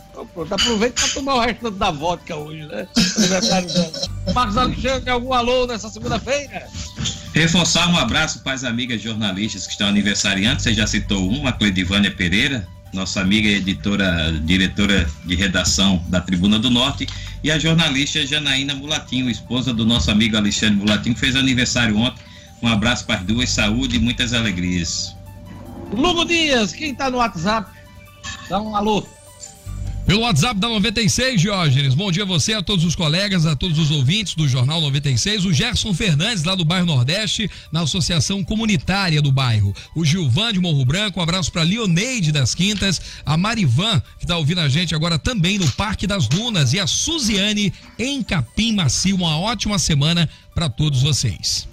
Então, 0.10 0.26
pronto, 0.28 0.54
aproveita 0.54 1.02
para 1.02 1.14
tomar 1.14 1.36
o 1.36 1.40
resto 1.42 1.72
da 1.72 1.92
vodka 1.92 2.36
hoje, 2.36 2.66
né? 2.66 2.88
Marcos 4.34 4.56
Alexandre, 4.56 5.10
algum 5.10 5.34
alô 5.34 5.68
nessa 5.68 5.90
segunda-feira? 5.90 6.70
Reforçar 7.34 7.90
um 7.90 7.98
abraço 7.98 8.40
para 8.40 8.54
as 8.54 8.64
amigas 8.66 9.02
jornalistas 9.02 9.66
que 9.66 9.72
estão 9.72 9.88
aniversariando. 9.88 10.62
Você 10.62 10.74
já 10.74 10.86
citou 10.86 11.30
uma, 11.30 11.50
a 11.50 11.54
Cledivânia 11.54 12.12
Pereira, 12.12 12.68
nossa 12.94 13.22
amiga 13.22 13.48
editora, 13.48 14.34
diretora 14.44 15.10
de 15.26 15.36
redação 15.36 16.04
da 16.10 16.20
Tribuna 16.20 16.60
do 16.60 16.70
Norte, 16.70 17.08
e 17.42 17.50
a 17.50 17.58
jornalista 17.58 18.26
Janaína 18.26 18.76
Mulatinho, 18.76 19.30
esposa 19.30 19.74
do 19.74 19.86
nosso 19.86 20.12
amigo 20.12 20.36
Alexandre 20.36 20.76
Mulatinho, 20.76 21.16
fez 21.16 21.36
aniversário 21.36 21.98
ontem. 21.98 22.22
Um 22.62 22.68
abraço 22.68 23.06
para 23.06 23.22
as 23.22 23.26
duas, 23.26 23.50
saúde 23.50 23.96
e 23.96 24.00
muitas 24.00 24.34
alegrias. 24.34 25.16
Lugo 25.94 26.26
Dias, 26.26 26.74
quem 26.74 26.92
está 26.92 27.10
no 27.10 27.18
WhatsApp, 27.18 27.72
dá 28.50 28.62
um 28.62 28.76
alô. 28.76 29.08
Pelo 30.06 30.22
WhatsApp 30.22 30.60
da 30.60 30.68
96, 30.68 31.40
Diógenes. 31.40 31.94
Bom 31.94 32.12
dia 32.12 32.24
a 32.24 32.26
você, 32.26 32.54
a 32.54 32.62
todos 32.62 32.84
os 32.84 32.96
colegas, 32.96 33.46
a 33.46 33.56
todos 33.56 33.78
os 33.78 33.92
ouvintes 33.92 34.36
do 34.36 34.48
Jornal 34.48 34.82
96. 34.82 35.46
O 35.46 35.54
Gerson 35.54 35.94
Fernandes, 35.94 36.44
lá 36.44 36.56
do 36.56 36.66
bairro 36.66 36.86
Nordeste, 36.86 37.50
na 37.72 37.82
Associação 37.82 38.44
Comunitária 38.44 39.22
do 39.22 39.32
bairro. 39.32 39.74
O 39.96 40.04
Gilvan 40.04 40.52
de 40.52 40.60
Morro 40.60 40.84
Branco, 40.84 41.20
um 41.20 41.24
abraço 41.24 41.52
para 41.52 41.62
Leoneide 41.62 42.32
das 42.32 42.54
Quintas. 42.54 43.00
A 43.26 43.38
Marivan, 43.38 44.02
que 44.18 44.26
está 44.26 44.36
ouvindo 44.36 44.60
a 44.60 44.68
gente 44.68 44.94
agora 44.94 45.18
também 45.20 45.58
no 45.58 45.72
Parque 45.74 46.08
das 46.08 46.28
Dunas. 46.28 46.74
E 46.74 46.80
a 46.80 46.88
Suziane 46.88 47.72
em 47.98 48.22
Capim 48.24 48.74
Macio. 48.74 49.16
Uma 49.16 49.40
ótima 49.40 49.80
semana 49.80 50.28
para 50.54 50.68
todos 50.68 51.04
vocês. 51.04 51.70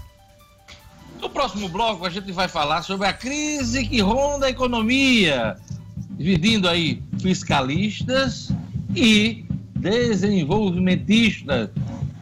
No 1.20 1.30
próximo 1.30 1.68
bloco, 1.68 2.04
a 2.04 2.10
gente 2.10 2.30
vai 2.30 2.46
falar 2.46 2.82
sobre 2.82 3.08
a 3.08 3.12
crise 3.12 3.86
que 3.86 4.00
ronda 4.00 4.46
a 4.46 4.50
economia 4.50 5.56
dividindo 6.18 6.68
aí 6.68 7.02
fiscalistas 7.20 8.52
e 8.94 9.44
desenvolvimentistas. 9.76 11.70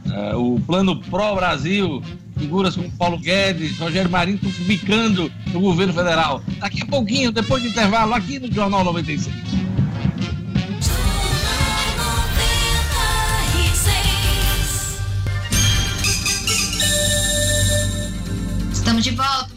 Uh, 0.06 0.54
o 0.54 0.60
plano 0.60 1.00
pró-Brasil, 1.02 2.00
figuras 2.38 2.76
como 2.76 2.90
Paulo 2.92 3.18
Guedes, 3.18 3.76
Rogério 3.78 4.10
Marinho 4.10 4.38
bicando 4.66 5.32
no 5.52 5.60
governo 5.60 5.92
federal. 5.92 6.42
Daqui 6.60 6.82
a 6.82 6.86
pouquinho, 6.86 7.32
depois 7.32 7.62
do 7.62 7.68
intervalo, 7.68 8.14
aqui 8.14 8.38
no 8.38 8.52
Jornal 8.52 8.84
96. 8.84 9.34
Estamos 18.72 19.02
de 19.02 19.10
volta, 19.10 19.55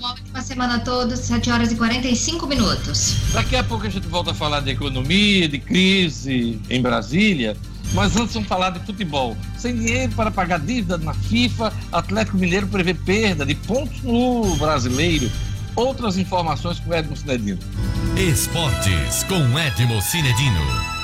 semana 0.50 0.78
a 0.78 0.80
todos, 0.80 1.20
7 1.20 1.52
horas 1.52 1.72
e 1.72 1.76
45 1.76 2.48
minutos. 2.48 3.18
Daqui 3.34 3.56
a 3.56 3.64
pouco 3.64 3.86
a 3.86 3.90
gente 3.90 4.08
volta 4.08 4.32
a 4.32 4.34
falar 4.34 4.62
de 4.62 4.72
economia, 4.72 5.48
de 5.48 5.60
crise 5.60 6.60
em 6.68 6.82
Brasília, 6.82 7.56
mas 7.94 8.16
antes 8.16 8.34
vamos 8.34 8.50
falar 8.50 8.72
de 8.72 8.80
futebol. 8.80 9.38
Sem 9.60 9.76
dinheiro 9.76 10.12
para 10.16 10.32
pagar 10.32 10.60
dívida 10.60 10.98
na 10.98 11.14
FIFA, 11.14 11.72
Atlético 11.92 12.38
Mineiro 12.38 12.68
prevê 12.68 12.96
perda 12.96 13.46
de 13.46 13.54
pontos 13.54 14.02
no 14.02 14.56
brasileiro. 14.56 15.30
Outras 15.76 16.18
informações 16.18 16.80
com 16.80 16.96
Edmo 16.96 17.16
Cinedino. 17.16 17.60
Esportes 18.18 19.24
com 19.26 19.60
Edmo 19.60 20.02
Cinedino. 20.02 20.99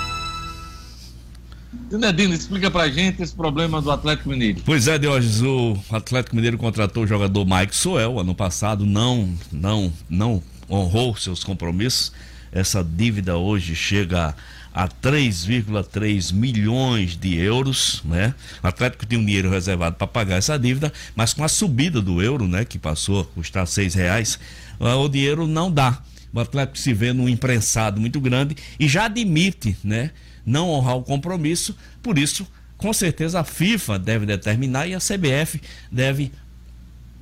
Zinedino, 1.95 2.33
explica 2.33 2.69
pra 2.69 2.89
gente 2.89 3.21
esse 3.21 3.33
problema 3.33 3.81
do 3.81 3.89
Atlético 3.89 4.29
Mineiro. 4.29 4.61
Pois 4.65 4.87
é, 4.87 4.97
Diógenes, 4.97 5.41
o 5.41 5.77
Atlético 5.89 6.35
Mineiro 6.35 6.57
contratou 6.57 7.03
o 7.03 7.07
jogador 7.07 7.45
Mike 7.45 7.75
Soel 7.75 8.19
ano 8.19 8.35
passado, 8.35 8.85
não, 8.85 9.33
não, 9.51 9.91
não 10.09 10.43
honrou 10.69 11.15
seus 11.15 11.43
compromissos. 11.43 12.11
Essa 12.51 12.83
dívida 12.83 13.37
hoje 13.37 13.75
chega 13.75 14.35
a 14.73 14.89
3,3 14.89 16.33
milhões 16.33 17.15
de 17.15 17.37
euros, 17.37 18.01
né? 18.03 18.35
O 18.61 18.67
Atlético 18.67 19.05
tem 19.05 19.17
um 19.17 19.25
dinheiro 19.25 19.49
reservado 19.49 19.95
para 19.95 20.05
pagar 20.05 20.35
essa 20.35 20.59
dívida, 20.59 20.91
mas 21.15 21.33
com 21.33 21.45
a 21.45 21.47
subida 21.47 22.01
do 22.01 22.21
euro, 22.21 22.45
né, 22.45 22.65
que 22.65 22.77
passou 22.77 23.21
a 23.21 23.25
custar 23.25 23.65
seis 23.67 23.93
reais, 23.93 24.37
ah, 24.79 24.97
o 24.97 25.07
dinheiro 25.07 25.47
não 25.47 25.71
dá. 25.71 26.01
O 26.33 26.39
Atlético 26.41 26.77
se 26.77 26.93
vê 26.93 27.13
num 27.13 27.29
imprensado 27.29 28.01
muito 28.01 28.19
grande 28.19 28.57
e 28.77 28.85
já 28.85 29.05
admite, 29.05 29.77
né, 29.81 30.11
não 30.45 30.69
honrar 30.69 30.97
o 30.97 31.03
compromisso. 31.03 31.75
Por 32.01 32.17
isso, 32.17 32.47
com 32.77 32.93
certeza, 32.93 33.39
a 33.39 33.43
FIFA 33.43 33.97
deve 33.99 34.25
determinar 34.25 34.87
e 34.87 34.93
a 34.93 34.99
CBF 34.99 35.61
deve 35.91 36.31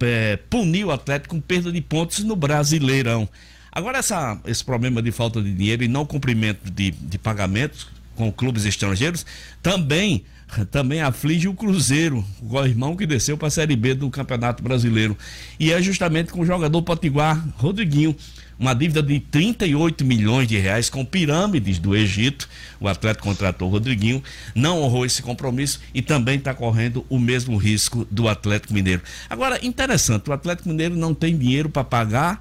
é, 0.01 0.37
punir 0.49 0.85
o 0.85 0.91
Atlético 0.91 1.35
com 1.35 1.41
perda 1.41 1.71
de 1.71 1.81
pontos 1.81 2.19
no 2.23 2.35
Brasileirão. 2.35 3.27
Agora, 3.71 3.97
essa, 3.99 4.39
esse 4.45 4.63
problema 4.63 5.01
de 5.01 5.11
falta 5.11 5.41
de 5.41 5.53
dinheiro 5.53 5.83
e 5.83 5.87
não 5.87 6.05
cumprimento 6.05 6.69
de, 6.71 6.91
de 6.91 7.17
pagamentos 7.17 7.87
com 8.15 8.31
clubes 8.31 8.65
estrangeiros 8.65 9.25
também 9.61 10.23
também 10.69 11.01
aflige 11.01 11.47
o 11.47 11.53
Cruzeiro, 11.55 12.23
o 12.39 12.63
irmão 12.63 12.95
que 12.95 13.07
desceu 13.07 13.35
para 13.35 13.47
a 13.47 13.51
Série 13.51 13.75
B 13.75 13.95
do 13.95 14.07
Campeonato 14.11 14.61
Brasileiro. 14.61 15.17
E 15.59 15.71
é 15.71 15.81
justamente 15.81 16.31
com 16.31 16.41
o 16.41 16.45
jogador 16.45 16.79
potiguar 16.83 17.43
Rodriguinho 17.57 18.15
uma 18.57 18.73
dívida 18.73 19.01
de 19.01 19.19
38 19.19 20.05
milhões 20.05 20.47
de 20.47 20.57
reais 20.57 20.89
com 20.89 21.03
pirâmides 21.03 21.79
do 21.79 21.95
Egito. 21.95 22.47
O 22.79 22.87
Atlético 22.87 23.27
contratou 23.27 23.67
o 23.67 23.71
Rodriguinho, 23.71 24.23
não 24.53 24.81
honrou 24.81 25.05
esse 25.05 25.21
compromisso 25.21 25.79
e 25.93 26.01
também 26.01 26.37
está 26.37 26.53
correndo 26.53 27.05
o 27.09 27.19
mesmo 27.19 27.57
risco 27.57 28.07
do 28.09 28.27
Atlético 28.27 28.73
Mineiro. 28.73 29.01
Agora, 29.29 29.63
interessante, 29.65 30.29
o 30.29 30.33
Atlético 30.33 30.69
Mineiro 30.69 30.95
não 30.95 31.13
tem 31.13 31.37
dinheiro 31.37 31.69
para 31.69 31.83
pagar 31.83 32.39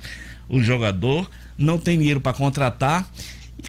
o 0.48 0.60
jogador, 0.60 1.30
não 1.56 1.78
tem 1.78 1.98
dinheiro 1.98 2.20
para 2.20 2.32
contratar 2.32 3.08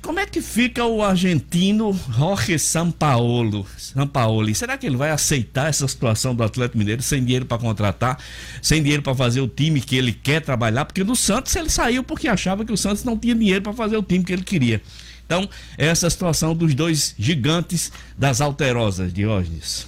como 0.01 0.19
é 0.19 0.25
que 0.25 0.41
fica 0.41 0.85
o 0.85 1.03
argentino 1.03 1.97
Jorge 2.09 2.57
Sampaolo? 2.57 3.65
Sampaoli? 3.77 4.55
Será 4.55 4.77
que 4.77 4.87
ele 4.87 4.97
vai 4.97 5.11
aceitar 5.11 5.69
essa 5.69 5.87
situação 5.87 6.33
do 6.33 6.43
Atlético 6.43 6.77
Mineiro 6.77 7.01
sem 7.01 7.23
dinheiro 7.23 7.45
para 7.45 7.57
contratar, 7.57 8.17
sem 8.61 8.81
dinheiro 8.81 9.03
para 9.03 9.13
fazer 9.13 9.41
o 9.41 9.47
time 9.47 9.79
que 9.79 9.95
ele 9.95 10.11
quer 10.11 10.41
trabalhar? 10.41 10.85
Porque 10.85 11.03
no 11.03 11.15
Santos 11.15 11.55
ele 11.55 11.69
saiu 11.69 12.03
porque 12.03 12.27
achava 12.27 12.65
que 12.65 12.71
o 12.71 12.77
Santos 12.77 13.03
não 13.03 13.17
tinha 13.17 13.35
dinheiro 13.35 13.61
para 13.61 13.73
fazer 13.73 13.97
o 13.97 14.03
time 14.03 14.23
que 14.23 14.33
ele 14.33 14.43
queria. 14.43 14.81
Então, 15.25 15.49
essa 15.77 16.07
é 16.07 16.09
situação 16.09 16.55
dos 16.55 16.73
dois 16.73 17.15
gigantes 17.17 17.91
das 18.17 18.41
alterosas, 18.41 19.13
Diógenes. 19.13 19.87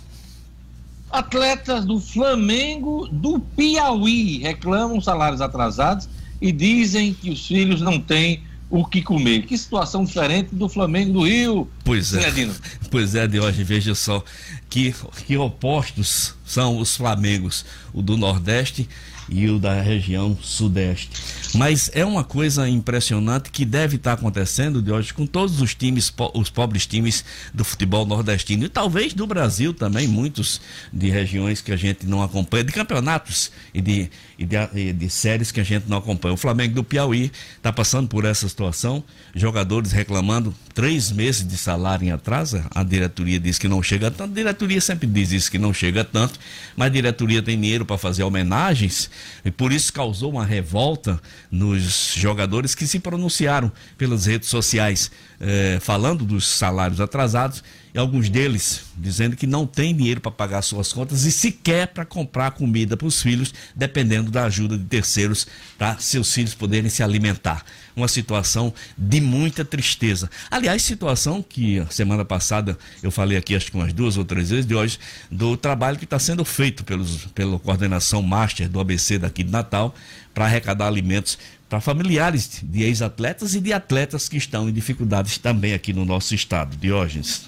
Atletas 1.11 1.85
do 1.85 1.99
Flamengo 1.99 3.07
do 3.11 3.39
Piauí 3.39 4.39
reclamam 4.39 4.99
salários 4.99 5.41
atrasados 5.41 6.09
e 6.41 6.51
dizem 6.51 7.13
que 7.13 7.29
os 7.29 7.45
filhos 7.45 7.81
não 7.81 7.99
têm 7.99 8.43
o 8.75 8.85
que 8.85 9.01
comer. 9.01 9.43
Que 9.43 9.57
situação 9.57 10.03
diferente 10.03 10.53
do 10.53 10.67
Flamengo 10.67 11.13
do 11.13 11.25
Rio. 11.25 11.69
Pois 11.83 12.13
é. 12.13 12.49
Pois 12.91 13.15
é, 13.15 13.27
de 13.27 13.39
hoje, 13.39 13.63
veja 13.63 13.95
só 13.95 14.23
que, 14.69 14.93
que 15.25 15.37
opostos 15.37 16.33
são 16.45 16.77
os 16.77 16.95
Flamengos, 16.95 17.65
o 17.93 18.01
do 18.01 18.17
Nordeste 18.17 18.87
e 19.29 19.49
o 19.49 19.59
da 19.59 19.81
região 19.81 20.37
Sudeste. 20.41 21.09
Mas 21.55 21.89
é 21.93 22.03
uma 22.03 22.23
coisa 22.23 22.67
impressionante 22.67 23.49
que 23.49 23.63
deve 23.63 23.95
estar 23.95 24.11
acontecendo 24.11 24.81
de 24.81 24.91
hoje 24.91 25.13
com 25.13 25.25
todos 25.25 25.61
os 25.61 25.73
times, 25.73 26.13
os 26.33 26.49
pobres 26.49 26.85
times 26.85 27.23
do 27.53 27.63
futebol 27.63 28.05
nordestino 28.05 28.65
e 28.65 28.69
talvez 28.69 29.13
do 29.13 29.25
Brasil 29.25 29.73
também, 29.73 30.05
muitos 30.05 30.59
de 30.91 31.09
regiões 31.09 31.61
que 31.61 31.71
a 31.71 31.77
gente 31.77 32.05
não 32.05 32.21
acompanha, 32.21 32.65
de 32.65 32.73
campeonatos 32.73 33.51
e 33.73 33.81
de, 33.81 34.09
e 34.37 34.45
de, 34.45 34.55
e 34.73 34.91
de 34.91 35.09
séries 35.09 35.49
que 35.49 35.61
a 35.61 35.63
gente 35.63 35.87
não 35.87 35.97
acompanha. 35.97 36.33
O 36.33 36.37
Flamengo 36.37 36.75
do 36.75 36.83
Piauí 36.83 37.31
está 37.55 37.71
passando 37.71 38.09
por 38.09 38.25
essa 38.25 38.49
situação, 38.49 39.01
jogadores 39.33 39.93
reclamando 39.93 40.53
três 40.73 41.09
meses 41.09 41.47
de 41.47 41.57
salário 41.57 42.05
em 42.05 42.11
atraso. 42.11 42.61
A 42.71 42.83
diretoria 42.83 43.39
diz 43.39 43.57
que 43.57 43.69
não 43.69 43.81
chega 43.81 44.11
tanto, 44.11 44.31
a 44.31 44.35
diretoria 44.35 44.81
sempre 44.81 45.07
diz 45.07 45.31
isso 45.31 45.49
que 45.49 45.57
não 45.57 45.73
chega 45.73 46.03
tanto, 46.03 46.37
mas 46.75 46.87
a 46.87 46.89
diretoria 46.89 47.41
tem 47.41 47.59
dinheiro 47.59 47.85
para 47.85 47.97
fazer 47.97 48.23
homenagens 48.23 49.09
e 49.45 49.49
por 49.49 49.71
isso 49.71 49.93
causou 49.93 50.31
uma 50.31 50.45
revolta 50.45 51.21
nos 51.51 52.13
jogadores 52.15 52.75
que 52.75 52.87
se 52.87 52.99
pronunciaram 52.99 53.71
pelas 53.97 54.25
redes 54.25 54.49
sociais, 54.49 55.11
eh, 55.39 55.77
falando 55.81 56.25
dos 56.25 56.47
salários 56.47 56.99
atrasados 56.99 57.63
e 57.95 57.97
alguns 57.97 58.27
deles 58.27 58.83
dizendo 58.97 59.37
que 59.37 59.47
não 59.47 59.65
tem 59.65 59.95
dinheiro 59.95 60.19
para 60.19 60.29
pagar 60.29 60.61
suas 60.61 60.91
contas 60.91 61.23
e 61.23 61.31
sequer 61.31 61.87
para 61.87 62.05
comprar 62.05 62.51
comida 62.51 62.97
para 62.97 63.07
os 63.07 63.21
filhos, 63.21 63.53
dependendo 63.73 64.29
da 64.29 64.43
ajuda 64.43 64.77
de 64.77 64.83
terceiros 64.83 65.47
para 65.77 65.97
seus 65.97 66.33
filhos 66.33 66.53
poderem 66.53 66.89
se 66.89 67.01
alimentar. 67.01 67.63
Uma 67.95 68.09
situação 68.09 68.73
de 68.97 69.21
muita 69.21 69.63
tristeza. 69.63 70.29
Aliás, 70.51 70.81
situação 70.81 71.41
que 71.41 71.85
semana 71.89 72.25
passada 72.25 72.77
eu 73.01 73.11
falei 73.11 73.37
aqui, 73.37 73.55
acho 73.55 73.71
que 73.71 73.77
umas 73.77 73.93
duas 73.93 74.17
ou 74.17 74.25
três 74.25 74.49
vezes 74.49 74.65
de 74.65 74.75
hoje, 74.75 74.99
do 75.31 75.55
trabalho 75.55 75.97
que 75.97 76.03
está 76.03 76.19
sendo 76.19 76.43
feito 76.43 76.83
pelos, 76.83 77.27
pela 77.27 77.57
coordenação 77.57 78.21
master 78.21 78.67
do 78.67 78.81
ABC 78.81 79.17
daqui 79.17 79.41
de 79.41 79.51
Natal 79.51 79.95
para 80.35 80.45
arrecadar 80.45 80.87
alimentos 80.87 81.39
para 81.67 81.81
familiares 81.81 82.61
de 82.61 82.83
ex-atletas 82.83 83.55
e 83.55 83.61
de 83.61 83.73
atletas 83.73 84.29
que 84.29 84.37
estão 84.37 84.69
em 84.69 84.73
dificuldades 84.73 85.39
também 85.39 85.73
aqui 85.73 85.93
no 85.93 86.05
nosso 86.05 86.35
estado. 86.35 86.77
Diógenes. 86.77 87.47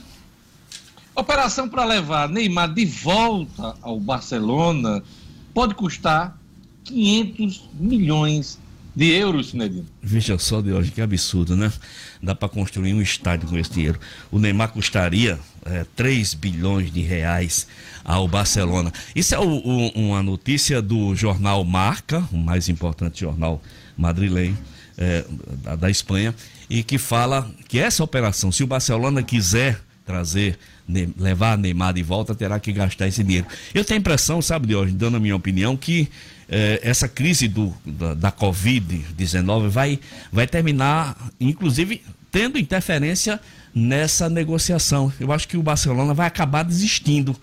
Operação 1.13 1.67
para 1.67 1.83
levar 1.83 2.29
Neymar 2.29 2.73
de 2.73 2.85
volta 2.85 3.75
ao 3.81 3.99
Barcelona 3.99 5.03
pode 5.53 5.75
custar 5.75 6.35
500 6.85 7.69
milhões 7.73 8.57
de 8.97 9.11
euros, 9.11 9.51
Sinedino. 9.51 9.85
Veja 10.01 10.39
só, 10.39 10.59
de 10.59 10.71
hoje, 10.71 10.89
que 10.89 10.99
absurdo, 10.99 11.55
né? 11.55 11.71
Dá 12.19 12.33
para 12.33 12.49
construir 12.49 12.95
um 12.95 13.01
estádio 13.01 13.47
com 13.47 13.55
esse 13.55 13.69
dinheiro. 13.69 13.99
O 14.31 14.39
Neymar 14.39 14.69
custaria 14.69 15.37
é, 15.63 15.85
3 15.95 16.33
bilhões 16.33 16.91
de 16.91 17.01
reais 17.01 17.67
ao 18.03 18.27
Barcelona. 18.27 18.91
Isso 19.15 19.35
é 19.35 19.39
o, 19.39 19.43
o, 19.43 19.89
uma 19.89 20.23
notícia 20.23 20.81
do 20.81 21.13
jornal 21.13 21.63
Marca, 21.63 22.27
o 22.31 22.37
mais 22.37 22.69
importante 22.69 23.19
jornal 23.19 23.61
madrilenho 23.95 24.57
é, 24.97 25.23
da, 25.63 25.75
da 25.75 25.91
Espanha, 25.91 26.33
e 26.67 26.81
que 26.81 26.97
fala 26.97 27.47
que 27.67 27.77
essa 27.77 28.03
operação, 28.03 28.51
se 28.51 28.63
o 28.63 28.67
Barcelona 28.67 29.21
quiser 29.21 29.79
trazer 30.07 30.57
levar 31.19 31.55
Neymar 31.55 31.93
de 31.93 32.01
volta, 32.01 32.33
terá 32.33 32.59
que 32.59 32.71
gastar 32.71 33.07
esse 33.07 33.23
dinheiro. 33.23 33.45
Eu 33.75 33.85
tenho 33.85 33.99
a 33.99 34.01
impressão, 34.01 34.41
sabe, 34.41 34.65
de 34.65 34.75
hoje, 34.75 34.93
dando 34.93 35.17
a 35.17 35.19
minha 35.19 35.35
opinião, 35.35 35.77
que 35.77 36.09
eh, 36.49 36.79
essa 36.83 37.07
crise 37.07 37.47
do, 37.47 37.73
da, 37.85 38.13
da 38.13 38.31
Covid-19 38.31 39.67
vai, 39.67 39.99
vai 40.31 40.47
terminar, 40.47 41.15
inclusive, 41.39 42.01
tendo 42.31 42.57
interferência 42.57 43.39
nessa 43.73 44.29
negociação. 44.29 45.11
Eu 45.19 45.31
acho 45.31 45.47
que 45.47 45.57
o 45.57 45.63
Barcelona 45.63 46.13
vai 46.13 46.27
acabar 46.27 46.63
desistindo 46.63 47.35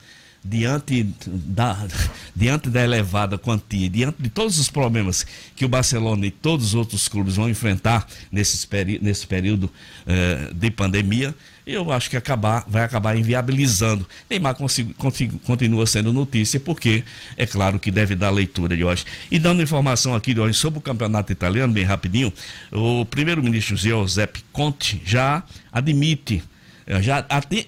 diante 0.44 1.07
da, 1.24 1.86
diante 2.36 2.68
da 2.68 2.82
elevada 2.82 3.38
quantia, 3.38 3.88
diante 3.88 4.22
de 4.22 4.28
todos 4.28 4.59
os 4.59 4.68
problemas 4.68 5.26
que 5.57 5.64
o 5.64 5.68
Barcelona 5.68 6.26
e 6.26 6.30
todos 6.30 6.66
os 6.66 6.74
outros 6.74 7.09
clubes 7.09 7.36
vão 7.36 7.48
enfrentar 7.48 8.07
nesse, 8.30 8.68
nesse 9.00 9.26
período 9.26 9.70
eh, 10.07 10.50
de 10.55 10.70
pandemia, 10.70 11.34
eu 11.66 11.90
acho 11.90 12.10
que 12.10 12.16
acabar, 12.16 12.64
vai 12.68 12.82
acabar 12.82 13.16
inviabilizando. 13.16 14.06
Neymar 14.28 14.54
consigo, 14.54 14.92
consigo, 14.94 15.38
continua 15.40 15.86
sendo 15.86 16.12
notícia, 16.12 16.60
porque 16.60 17.02
é 17.36 17.46
claro 17.46 17.78
que 17.78 17.90
deve 17.90 18.14
dar 18.14 18.30
leitura 18.30 18.76
de 18.76 18.84
hoje. 18.84 19.04
E 19.30 19.38
dando 19.38 19.62
informação 19.62 20.14
aqui 20.14 20.34
de 20.34 20.40
hoje 20.40 20.58
sobre 20.58 20.78
o 20.78 20.82
campeonato 20.82 21.32
italiano, 21.32 21.72
bem 21.72 21.84
rapidinho, 21.84 22.32
o 22.70 23.04
primeiro-ministro 23.06 23.76
Giuseppe 23.76 24.44
Conte 24.52 25.00
já 25.06 25.42
admite, 25.72 26.42
eh, 26.86 27.00
já 27.00 27.24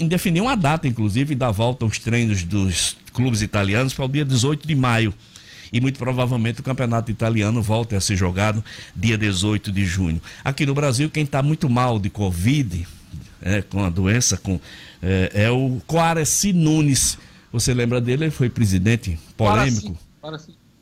definiu 0.06 0.44
uma 0.44 0.56
data, 0.56 0.86
inclusive, 0.86 1.34
da 1.34 1.50
volta 1.50 1.84
aos 1.84 1.98
treinos 1.98 2.42
dos 2.42 2.96
clubes 3.14 3.40
italianos 3.40 3.94
para 3.94 4.04
o 4.04 4.08
dia 4.08 4.26
18 4.26 4.68
de 4.68 4.74
maio 4.74 5.14
e 5.72 5.80
muito 5.80 5.98
provavelmente 5.98 6.60
o 6.60 6.62
campeonato 6.62 7.10
italiano 7.10 7.60
volta 7.62 7.96
a 7.96 8.00
ser 8.00 8.14
jogado 8.14 8.62
dia 8.94 9.18
18 9.18 9.72
de 9.72 9.84
junho. 9.84 10.20
Aqui 10.44 10.64
no 10.64 10.74
Brasil, 10.74 11.10
quem 11.10 11.24
está 11.24 11.42
muito 11.42 11.68
mal 11.68 11.98
de 11.98 12.08
Covid, 12.08 12.86
é, 13.46 13.62
com 13.62 13.84
a 13.84 13.88
doença, 13.88 14.36
com, 14.36 14.60
é, 15.00 15.30
é 15.32 15.50
o 15.50 15.80
Quaraci 15.86 16.52
Nunes. 16.52 17.16
Você 17.52 17.72
lembra 17.72 18.00
dele? 18.00 18.24
Ele 18.24 18.30
foi 18.32 18.50
presidente 18.50 19.16
polêmico. 19.36 19.96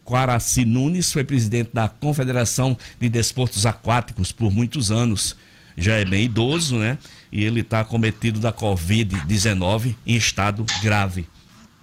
Quaraci 0.03 0.65
Nunes 0.65 1.13
foi 1.13 1.25
presidente 1.25 1.71
da 1.75 1.89
Confederação 1.89 2.77
de 2.99 3.09
Desportos 3.11 3.67
Aquáticos 3.67 4.33
por 4.33 4.51
muitos 4.51 4.91
anos. 4.91 5.37
Já 5.77 5.97
é 5.97 6.05
bem 6.05 6.25
idoso, 6.25 6.79
né? 6.79 6.97
E 7.31 7.45
ele 7.45 7.61
está 7.61 7.85
cometido 7.85 8.41
da 8.41 8.53
Covid-19 8.53 9.95
em 10.07 10.17
estado 10.17 10.65
grave. 10.83 11.27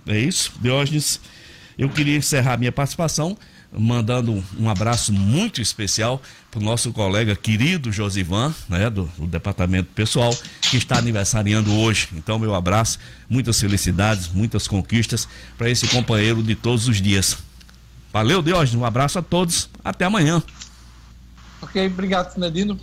É 0.08 0.18
isso, 0.18 0.54
Diógenes. 0.60 1.22
Eu 1.78 1.90
queria 1.90 2.18
encerrar 2.18 2.58
minha 2.58 2.72
participação 2.72 3.38
mandando 3.72 4.44
um 4.60 4.70
abraço 4.70 5.14
muito 5.14 5.62
especial 5.62 6.22
para 6.50 6.60
o 6.60 6.64
nosso 6.64 6.92
colega 6.92 7.36
querido 7.36 7.92
Josivan, 7.92 8.54
né, 8.68 8.90
do, 8.90 9.06
do, 9.18 9.26
departamento 9.26 9.90
pessoal, 9.96 10.36
que 10.62 10.78
está 10.78 10.98
aniversariando 10.98 11.74
hoje. 11.74 12.10
Então, 12.14 12.38
meu 12.38 12.54
abraço, 12.54 13.00
muitas 13.30 13.60
felicidades, 13.60 14.28
muitas 14.28 14.68
conquistas 14.68 15.28
para 15.58 15.70
esse 15.70 15.88
companheiro 15.88 16.44
de 16.44 16.56
todos 16.56 16.88
os 16.88 17.02
dias. 17.02 17.38
Valeu, 18.12 18.42
Diógenes, 18.42 18.76
um 18.76 18.86
abraço 18.86 19.20
a 19.20 19.22
todos, 19.22 19.70
até 19.84 20.04
amanhã. 20.06 20.44
Ok, 21.62 21.88
obrigado, 21.88 22.34
Sinedino. 22.34 22.78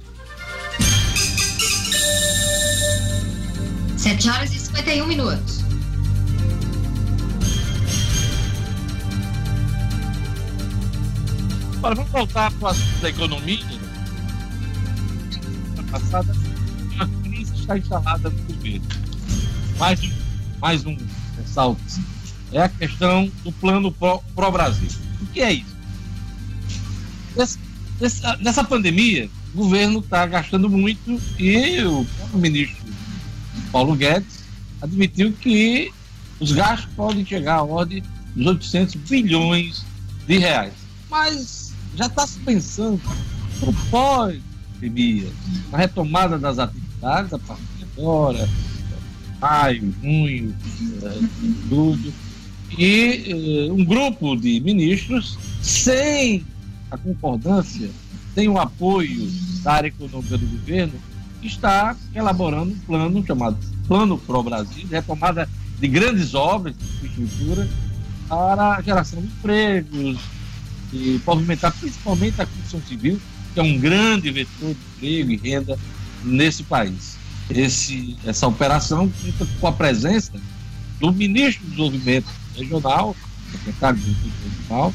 7 3.96 4.30
horas 4.30 4.54
e 4.54 4.58
51 4.58 5.06
minutos. 5.06 5.57
Agora 11.78 11.94
vamos 11.94 12.10
voltar 12.10 12.50
para 12.54 12.64
o 12.64 12.66
assunto 12.66 13.00
da 13.00 13.08
economia. 13.08 13.64
Na 15.76 15.82
passada, 15.84 16.34
uma 16.92 17.06
crise 17.22 17.54
está 17.54 17.78
instalada 17.78 18.30
no 18.30 18.42
governo. 18.42 18.86
Mais 19.78 20.02
um, 20.02 20.12
mais 20.60 20.84
um 20.84 20.96
ressalto. 21.36 21.80
É 22.52 22.62
a 22.62 22.68
questão 22.68 23.30
do 23.44 23.52
plano 23.52 23.92
Pro-Brasil. 23.92 24.88
o 25.22 25.26
que 25.26 25.40
é 25.40 25.52
isso? 25.52 25.78
Nessa, 28.00 28.36
nessa 28.38 28.64
pandemia, 28.64 29.30
o 29.54 29.58
governo 29.58 30.00
está 30.00 30.26
gastando 30.26 30.68
muito 30.68 31.20
e 31.38 31.80
o 31.84 32.04
ministro 32.34 32.84
Paulo 33.70 33.94
Guedes 33.94 34.42
admitiu 34.82 35.32
que 35.32 35.92
os 36.40 36.50
gastos 36.50 36.92
podem 36.96 37.24
chegar 37.24 37.58
à 37.58 37.62
ordem 37.62 38.02
dos 38.34 38.46
800 38.46 38.96
bilhões 38.96 39.84
de 40.26 40.38
reais. 40.38 40.72
Mas 41.08 41.67
já 41.98 42.06
está 42.06 42.24
se 42.26 42.38
pensando 42.38 43.00
no 43.60 43.74
pós-pandemia, 43.90 45.28
na 45.72 45.78
retomada 45.78 46.38
das 46.38 46.60
atividades 46.60 47.32
a 47.32 47.38
partir 47.40 47.64
de 47.76 47.84
agora, 48.00 48.48
maio, 49.40 49.92
junho, 50.00 50.54
tudo. 51.68 52.14
E 52.78 53.68
uh, 53.68 53.74
um 53.74 53.84
grupo 53.84 54.36
de 54.36 54.60
ministros, 54.60 55.36
sem 55.60 56.44
a 56.88 56.96
concordância, 56.96 57.90
sem 58.32 58.48
o 58.48 58.58
apoio 58.58 59.28
da 59.64 59.72
área 59.72 59.88
econômica 59.88 60.38
do 60.38 60.46
governo, 60.46 60.94
está 61.42 61.96
elaborando 62.14 62.72
um 62.72 62.78
plano 62.78 63.26
chamado 63.26 63.58
Plano 63.88 64.18
Pro 64.18 64.42
Brasil, 64.44 64.86
retomada 64.88 65.48
de 65.80 65.88
grandes 65.88 66.34
obras 66.34 66.76
de 66.78 66.84
infraestrutura 66.84 67.68
para 68.28 68.76
a 68.76 68.82
geração 68.82 69.20
de 69.20 69.26
empregos, 69.26 70.18
e 70.92 71.20
movimentar 71.26 71.72
principalmente 71.72 72.40
a 72.40 72.46
construção 72.46 72.80
civil, 72.82 73.20
que 73.54 73.60
é 73.60 73.62
um 73.62 73.78
grande 73.78 74.30
vetor 74.30 74.74
de 74.74 75.20
emprego 75.20 75.30
e 75.32 75.36
renda 75.36 75.78
nesse 76.24 76.62
país. 76.62 77.16
Esse, 77.50 78.16
essa 78.24 78.46
operação 78.46 79.08
conta 79.08 79.46
com 79.60 79.66
a 79.66 79.72
presença 79.72 80.32
do 81.00 81.12
ministro 81.12 81.64
do 81.64 81.70
Desenvolvimento 81.70 82.26
regional, 82.56 83.16
secretário 83.50 83.98
de 83.98 84.16
regional, 84.44 84.94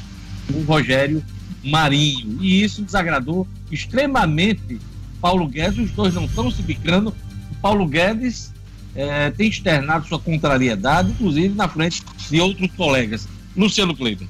o 0.53 0.63
Rogério 0.63 1.23
Marinho. 1.63 2.37
E 2.41 2.63
isso 2.63 2.83
desagradou 2.83 3.47
extremamente 3.71 4.79
Paulo 5.21 5.47
Guedes, 5.47 5.79
os 5.79 5.91
dois 5.91 6.13
não 6.13 6.25
estão 6.25 6.51
se 6.51 6.61
bicando. 6.61 7.15
Paulo 7.61 7.87
Guedes 7.87 8.53
é, 8.93 9.31
tem 9.31 9.47
externado 9.47 10.07
sua 10.07 10.19
contrariedade, 10.19 11.11
inclusive 11.11 11.55
na 11.55 11.67
frente 11.67 12.03
de 12.29 12.41
outros 12.41 12.69
colegas. 12.75 13.27
Luciano 13.55 13.95
Kleber. 13.95 14.27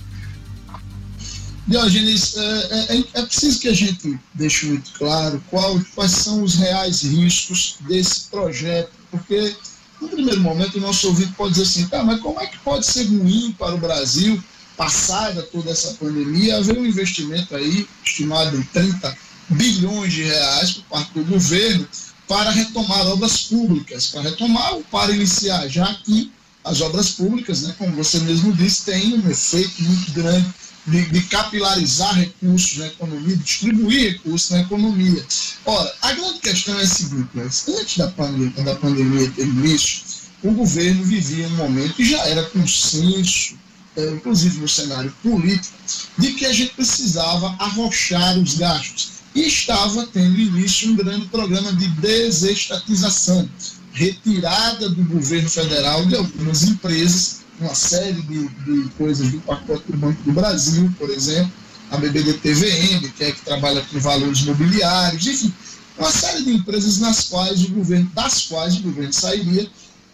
Diogenes, 1.65 2.35
é, 2.35 2.95
é, 2.97 3.03
é, 3.13 3.21
preciso 3.25 3.59
que 3.59 3.69
a 3.69 3.73
gente 3.73 4.19
deixe 4.33 4.65
muito 4.65 4.91
claro 4.93 5.41
qual, 5.49 5.79
quais 5.95 6.11
são 6.11 6.43
os 6.43 6.55
reais 6.55 7.03
riscos 7.03 7.75
desse 7.81 8.21
projeto, 8.29 8.91
porque 9.09 9.55
no 10.01 10.09
primeiro 10.09 10.41
momento 10.41 10.77
o 10.77 10.81
nosso 10.81 11.07
ouvido 11.07 11.33
pode 11.35 11.53
dizer 11.53 11.63
assim, 11.63 11.87
tá, 11.87 12.03
mas 12.03 12.19
como 12.19 12.39
é 12.41 12.47
que 12.47 12.57
pode 12.59 12.85
ser 12.85 13.05
ruim 13.05 13.55
para 13.57 13.75
o 13.75 13.77
Brasil, 13.77 14.43
passada 14.75 15.41
toda 15.41 15.71
essa 15.71 15.93
pandemia, 15.93 16.57
haver 16.57 16.77
um 16.77 16.85
investimento 16.85 17.55
aí 17.55 17.87
estimado 18.03 18.57
em 18.57 18.63
30 18.63 19.17
bilhões 19.49 20.11
de 20.11 20.23
reais 20.23 20.73
por 20.73 20.83
parte 20.85 21.13
do 21.13 21.23
governo 21.23 21.87
para 22.27 22.51
retomar 22.51 23.07
obras 23.07 23.43
públicas, 23.43 24.07
para 24.07 24.21
retomar 24.21 24.73
ou 24.73 24.83
para 24.83 25.13
iniciar, 25.13 25.65
já 25.69 25.93
que 25.93 26.29
as 26.63 26.81
obras 26.81 27.11
públicas, 27.11 27.61
né, 27.61 27.73
como 27.77 27.95
você 27.95 28.19
mesmo 28.19 28.51
disse, 28.53 28.83
têm 28.83 29.13
um 29.13 29.29
efeito 29.29 29.81
muito 29.81 30.11
grande 30.11 30.53
de, 30.85 31.05
de, 31.05 31.21
capilarizar 31.23 32.13
recursos 32.15 32.77
na 32.77 32.87
economia, 32.87 33.37
distribuir 33.37 34.13
recursos 34.13 34.49
na 34.49 34.61
economia. 34.61 35.25
Ora, 35.65 35.93
a 36.01 36.11
grande 36.13 36.39
questão 36.39 36.77
é 36.77 36.83
a 36.83 36.87
seguinte: 36.87 37.29
antes 37.35 37.97
da 37.97 38.07
pandemia, 38.09 38.63
da 38.63 38.75
pandemia 38.75 39.31
ter 39.31 39.45
início, 39.45 40.03
o 40.43 40.51
governo 40.51 41.03
vivia 41.05 41.47
um 41.47 41.55
momento 41.55 41.93
que 41.93 42.05
já 42.05 42.19
era 42.27 42.43
consenso, 42.43 43.55
é, 43.95 44.09
inclusive 44.11 44.59
no 44.59 44.67
cenário 44.67 45.13
político, 45.23 45.73
de 46.17 46.33
que 46.33 46.45
a 46.45 46.53
gente 46.53 46.73
precisava 46.73 47.55
arrochar 47.59 48.37
os 48.37 48.55
gastos. 48.55 49.13
E 49.33 49.47
estava 49.47 50.05
tendo 50.07 50.39
início 50.39 50.91
um 50.91 50.95
grande 50.95 51.25
programa 51.27 51.73
de 51.73 51.87
desestatização, 51.87 53.49
retirada 53.93 54.89
do 54.89 55.03
governo 55.05 55.49
federal 55.49 56.05
de 56.05 56.15
algumas 56.15 56.63
empresas 56.63 57.42
uma 57.59 57.75
série 57.75 58.21
de, 58.21 58.47
de 58.47 58.89
coisas 58.97 59.31
do 59.31 59.39
pacote 59.41 59.83
do 59.91 59.97
Banco 59.97 60.21
do 60.23 60.31
Brasil, 60.31 60.91
por 60.97 61.09
exemplo, 61.09 61.51
a 61.91 61.97
BBDTVM, 61.97 63.11
que 63.15 63.23
é 63.23 63.31
que 63.31 63.41
trabalha 63.41 63.81
com 63.81 63.99
valores 63.99 64.39
imobiliários, 64.39 65.27
enfim, 65.27 65.53
uma 65.97 66.11
série 66.11 66.43
de 66.43 66.51
empresas 66.51 66.99
nas 66.99 67.25
quais 67.25 67.63
o 67.63 67.69
governo, 67.69 68.09
das 68.13 68.43
quais 68.43 68.77
o 68.77 68.81
governo 68.81 69.13
sairia, 69.13 69.69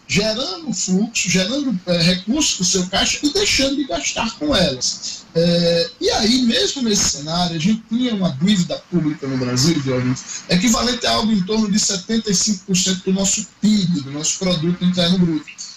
gerando 0.07 0.73
fluxo, 0.73 1.29
gerando 1.29 1.79
é, 1.85 2.01
recursos 2.01 2.55
para 2.55 2.63
o 2.63 2.65
seu 2.65 2.87
caixa 2.87 3.19
e 3.21 3.31
deixando 3.31 3.75
de 3.75 3.85
gastar 3.85 4.37
com 4.37 4.55
elas. 4.55 5.19
É, 5.35 5.89
e 6.01 6.09
aí, 6.09 6.41
mesmo 6.41 6.81
nesse 6.81 7.17
cenário, 7.17 7.55
a 7.55 7.59
gente 7.59 7.83
tinha 7.87 8.15
uma 8.15 8.31
dívida 8.31 8.75
pública 8.89 9.27
no 9.27 9.37
Brasil, 9.37 9.79
Diogo, 9.81 10.15
equivalente 10.49 11.05
a 11.05 11.11
algo 11.11 11.31
em 11.31 11.43
torno 11.43 11.71
de 11.71 11.77
75% 11.77 13.03
do 13.03 13.13
nosso 13.13 13.47
PIB, 13.61 14.01
do 14.01 14.11
nosso 14.11 14.39
produto 14.39 14.83
interno 14.83 15.19
bruto. 15.19 15.68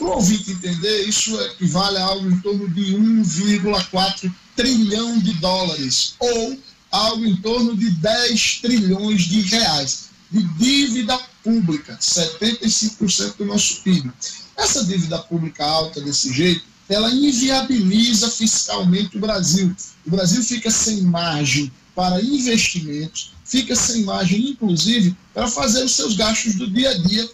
Para 0.00 0.08
o 0.08 0.12
ouvinte 0.12 0.52
entender, 0.52 1.06
isso 1.06 1.38
equivale 1.42 1.98
a 1.98 2.04
algo 2.04 2.26
em 2.26 2.40
torno 2.40 2.66
de 2.70 2.96
1,4 2.96 4.32
trilhão 4.56 5.18
de 5.18 5.34
dólares, 5.34 6.14
ou 6.18 6.58
algo 6.90 7.26
em 7.26 7.36
torno 7.36 7.76
de 7.76 7.90
10 7.90 8.60
trilhões 8.62 9.24
de 9.24 9.42
reais 9.42 10.08
de 10.30 10.42
dívida 10.54 11.20
pública, 11.44 11.98
75% 12.00 13.36
do 13.36 13.44
nosso 13.44 13.82
PIB. 13.82 14.10
Essa 14.56 14.86
dívida 14.86 15.18
pública 15.18 15.66
alta 15.66 16.00
desse 16.00 16.32
jeito, 16.32 16.62
ela 16.88 17.12
inviabiliza 17.12 18.30
fiscalmente 18.30 19.18
o 19.18 19.20
Brasil. 19.20 19.76
O 20.06 20.10
Brasil 20.10 20.42
fica 20.42 20.70
sem 20.70 21.02
margem 21.02 21.70
para 21.94 22.22
investimentos, 22.22 23.32
fica 23.44 23.76
sem 23.76 24.04
margem, 24.04 24.48
inclusive, 24.48 25.14
para 25.34 25.46
fazer 25.46 25.84
os 25.84 25.94
seus 25.94 26.16
gastos 26.16 26.54
do 26.54 26.70
dia 26.70 26.88
a 26.88 26.94
dia 26.94 27.28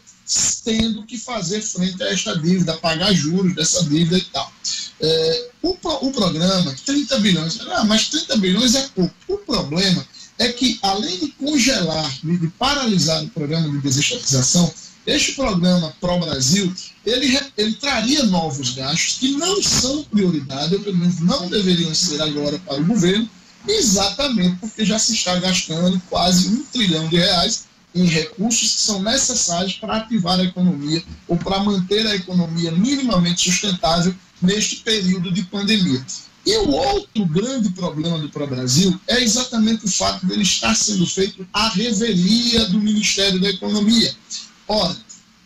tendo 0.65 1.05
que 1.05 1.17
fazer 1.17 1.63
frente 1.63 2.03
a 2.03 2.13
esta 2.13 2.37
dívida, 2.37 2.77
pagar 2.79 3.13
juros 3.13 3.55
dessa 3.55 3.85
dívida 3.85 4.19
e 4.19 4.25
tal. 4.25 4.53
É, 5.01 5.51
o, 5.63 5.77
o 6.03 6.13
programa, 6.13 6.75
30 6.85 7.19
bilhões, 7.21 7.61
ah, 7.61 7.85
mas 7.85 8.09
30 8.09 8.37
bilhões 8.39 8.75
é 8.75 8.89
pouco. 8.95 9.15
O 9.29 9.39
problema 9.39 10.05
é 10.39 10.49
que, 10.53 10.79
além 10.83 11.19
de 11.19 11.29
congelar, 11.29 12.13
de 12.23 12.49
paralisar 12.59 13.23
o 13.23 13.29
programa 13.31 13.69
de 13.71 13.79
desestatização, 13.79 14.73
este 15.07 15.33
programa 15.33 15.95
Pro 16.01 16.19
Brasil, 16.19 16.73
ele, 17.05 17.39
ele 17.57 17.75
traria 17.75 18.25
novos 18.25 18.71
gastos 18.71 19.19
que 19.19 19.33
não 19.33 19.63
são 19.63 20.03
prioridade, 20.05 20.75
ou 20.75 20.81
pelo 20.81 20.97
menos 20.97 21.21
não 21.21 21.49
deveriam 21.49 21.95
ser 21.95 22.21
agora 22.21 22.59
para 22.59 22.81
o 22.81 22.85
governo, 22.85 23.31
exatamente 23.69 24.57
porque 24.57 24.85
já 24.85 24.99
se 24.99 25.15
está 25.15 25.37
gastando 25.37 26.01
quase 26.11 26.49
um 26.49 26.63
trilhão 26.65 27.09
de 27.09 27.17
reais 27.17 27.67
em 27.97 28.05
recursos 28.05 28.75
que 28.75 28.81
são 28.83 29.03
necessários 29.03 29.75
para 29.75 29.97
ativar 29.97 30.39
a 30.39 30.45
economia 30.45 31.03
ou 31.27 31.37
para 31.37 31.61
manter 31.61 32.07
a 32.07 32.15
economia 32.15 32.71
minimamente 32.71 33.51
sustentável 33.51 34.15
neste 34.41 34.77
período 34.77 35.33
de 35.33 35.43
pandemia. 35.45 36.05
E 36.45 36.57
o 36.59 36.71
outro 36.71 37.27
grande 37.27 37.71
problema 37.71 38.19
do 38.19 38.29
Pro-Brasil 38.29 39.01
é 39.09 39.21
exatamente 39.21 39.85
o 39.85 39.91
fato 39.91 40.25
dele 40.27 40.43
estar 40.43 40.77
sendo 40.77 41.05
feito 41.05 41.47
à 41.53 41.69
revelia 41.71 42.67
do 42.67 42.79
Ministério 42.79 43.41
da 43.41 43.49
Economia. 43.49 44.15
Ora, 44.69 44.97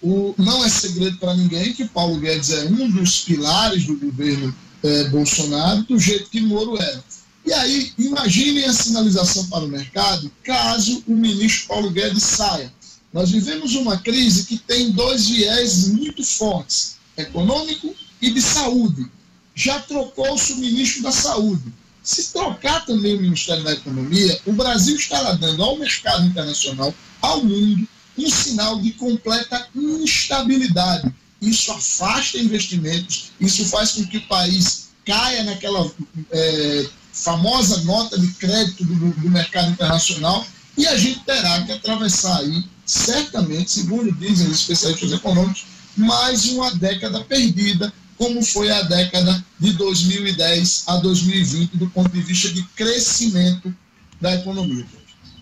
o, 0.03 0.35
não 0.37 0.63
é 0.65 0.69
segredo 0.69 1.17
para 1.19 1.35
ninguém 1.35 1.73
que 1.73 1.89
Paulo 1.89 2.21
Guedes 2.21 2.51
é 2.51 2.65
um 2.65 2.91
dos 2.91 3.21
pilares 3.21 3.87
do 3.87 3.97
governo 3.97 4.55
eh, 4.83 5.05
Bolsonaro, 5.05 5.83
do 5.85 5.99
jeito 5.99 6.31
que 6.31 6.41
Moro 6.41 6.77
era. 6.81 7.03
E 7.51 7.53
aí, 7.53 7.93
imaginem 7.99 8.65
a 8.65 8.73
sinalização 8.73 9.45
para 9.49 9.65
o 9.65 9.69
mercado 9.69 10.31
caso 10.45 11.03
o 11.05 11.17
ministro 11.17 11.67
Paulo 11.67 11.91
Guedes 11.91 12.23
saia. 12.23 12.73
Nós 13.13 13.33
vivemos 13.33 13.75
uma 13.75 13.99
crise 13.99 14.45
que 14.45 14.57
tem 14.57 14.93
dois 14.93 15.29
viés 15.29 15.89
muito 15.89 16.23
fortes, 16.25 16.95
econômico 17.17 17.93
e 18.23 18.31
de 18.31 18.41
saúde. 18.41 19.05
Já 19.53 19.81
trocou-se 19.81 20.53
o 20.53 20.59
ministro 20.59 21.03
da 21.03 21.11
Saúde. 21.11 21.73
Se 22.05 22.33
trocar 22.33 22.87
também 22.87 23.17
o 23.17 23.21
Ministério 23.21 23.65
da 23.65 23.73
Economia, 23.73 24.41
o 24.47 24.53
Brasil 24.53 24.95
estará 24.95 25.33
dando 25.33 25.61
ao 25.65 25.77
mercado 25.77 26.25
internacional, 26.27 26.95
ao 27.21 27.43
mundo, 27.43 27.85
um 28.17 28.31
sinal 28.31 28.81
de 28.81 28.93
completa 28.93 29.67
instabilidade. 29.75 31.13
Isso 31.43 31.73
afasta 31.73 32.39
investimentos, 32.39 33.33
isso 33.41 33.65
faz 33.65 33.91
com 33.91 34.07
que 34.07 34.19
o 34.19 34.29
país 34.29 34.91
caia 35.05 35.43
naquela 35.43 35.91
é, 36.31 36.87
famosa 37.23 37.83
nota 37.85 38.19
de 38.19 38.29
crédito 38.35 38.85
do, 38.85 38.95
do 38.95 39.31
mercado 39.31 39.71
internacional 39.71 40.45
e 40.77 40.87
a 40.87 40.97
gente 40.97 41.21
terá 41.21 41.63
que 41.63 41.73
atravessar 41.73 42.39
aí, 42.39 42.65
certamente, 42.87 43.71
segundo 43.71 44.11
dizem 44.13 44.47
os 44.47 44.61
especialistas 44.61 45.13
econômicos, 45.13 45.67
mais 45.97 46.47
uma 46.47 46.75
década 46.75 47.21
perdida, 47.25 47.93
como 48.17 48.43
foi 48.43 48.71
a 48.71 48.83
década 48.83 49.45
de 49.59 49.73
2010 49.75 50.85
a 50.87 50.97
2020, 50.97 51.77
do 51.77 51.89
ponto 51.91 52.11
de 52.11 52.21
vista 52.23 52.49
de 52.51 52.63
crescimento 52.77 53.75
da 54.21 54.35
economia. 54.35 54.87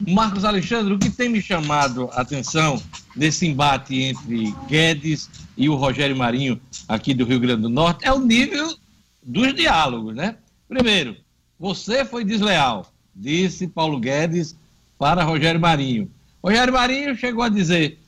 Marcos 0.07 0.45
Alexandre, 0.45 0.95
o 0.95 0.99
que 0.99 1.11
tem 1.11 1.29
me 1.29 1.43
chamado 1.43 2.09
a 2.13 2.21
atenção 2.21 2.81
nesse 3.17 3.47
embate 3.47 4.01
entre 4.01 4.55
Guedes 4.69 5.29
e 5.57 5.69
o 5.69 5.75
Rogério 5.75 6.17
Marinho, 6.17 6.61
aqui 6.87 7.13
do 7.13 7.25
Rio 7.25 7.41
Grande 7.41 7.63
do 7.63 7.69
Norte, 7.69 8.05
é 8.05 8.13
o 8.13 8.21
nível 8.21 8.77
dos 9.23 9.55
diálogos, 9.55 10.15
né? 10.15 10.37
Primeiro, 10.69 11.17
você 11.59 12.05
foi 12.05 12.25
desleal, 12.25 12.87
disse 13.15 13.67
Paulo 13.67 13.99
Guedes 13.99 14.57
para 14.99 15.25
Rogério 15.25 15.61
Marinho. 15.61 16.11
Rogério 16.43 16.73
Marinho 16.73 17.17
chegou 17.17 17.43
a 17.43 17.49
dizer: 17.49 17.99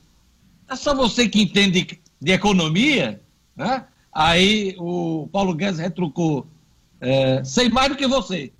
é 0.69 0.75
só 0.75 0.95
você 0.95 1.27
que 1.27 1.41
entende 1.41 1.99
de 2.21 2.31
economia? 2.31 3.21
Né? 3.55 3.83
Aí 4.13 4.75
o 4.77 5.27
Paulo 5.31 5.53
Guedes 5.53 5.79
retrucou: 5.79 6.47
é, 6.99 7.43
sei 7.43 7.69
mais 7.69 7.89
do 7.89 7.95
que 7.95 8.07
você. 8.07 8.51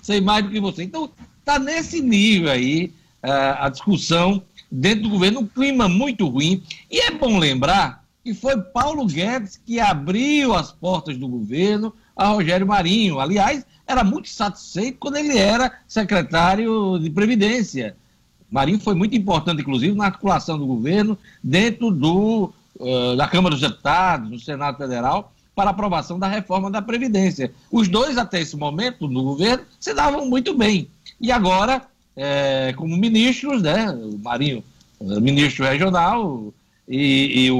Sei 0.00 0.20
mais 0.20 0.44
do 0.44 0.50
que 0.50 0.60
você. 0.60 0.82
Então, 0.84 1.10
está 1.40 1.58
nesse 1.58 2.00
nível 2.00 2.50
aí 2.50 2.92
é, 3.22 3.30
a 3.30 3.68
discussão 3.68 4.42
dentro 4.70 5.04
do 5.04 5.10
governo, 5.10 5.40
um 5.40 5.46
clima 5.46 5.88
muito 5.88 6.26
ruim. 6.28 6.62
E 6.90 7.00
é 7.00 7.10
bom 7.10 7.38
lembrar 7.38 8.04
que 8.22 8.34
foi 8.34 8.60
Paulo 8.60 9.06
Guedes 9.06 9.60
que 9.64 9.80
abriu 9.80 10.54
as 10.54 10.70
portas 10.70 11.16
do 11.16 11.26
governo 11.26 11.94
a 12.16 12.28
Rogério 12.28 12.66
Marinho. 12.66 13.20
Aliás, 13.20 13.64
era 13.88 14.04
muito 14.04 14.28
satisfeito 14.28 14.98
quando 14.98 15.16
ele 15.16 15.36
era 15.36 15.72
secretário 15.88 16.98
de 16.98 17.08
Previdência. 17.08 17.96
Marinho 18.50 18.78
foi 18.78 18.94
muito 18.94 19.16
importante, 19.16 19.62
inclusive, 19.62 19.96
na 19.96 20.06
articulação 20.06 20.58
do 20.58 20.66
governo 20.66 21.18
dentro 21.42 21.90
do, 21.90 22.52
uh, 22.78 23.16
da 23.16 23.26
Câmara 23.26 23.54
dos 23.54 23.66
Deputados, 23.66 24.30
no 24.30 24.38
Senado 24.38 24.76
Federal, 24.76 25.32
para 25.54 25.70
aprovação 25.70 26.18
da 26.18 26.28
reforma 26.28 26.70
da 26.70 26.80
Previdência. 26.82 27.52
Os 27.72 27.88
dois, 27.88 28.16
até 28.18 28.40
esse 28.40 28.56
momento, 28.56 29.08
no 29.08 29.22
governo, 29.22 29.64
se 29.80 29.94
davam 29.94 30.28
muito 30.28 30.54
bem. 30.54 30.88
E 31.20 31.32
agora, 31.32 31.82
é, 32.14 32.72
como 32.76 32.96
ministros, 32.96 33.62
né, 33.62 33.90
o 33.90 34.18
Marinho, 34.18 34.62
ministro 35.00 35.64
regional, 35.64 36.52
e, 36.86 37.44
e 37.44 37.50
o, 37.50 37.56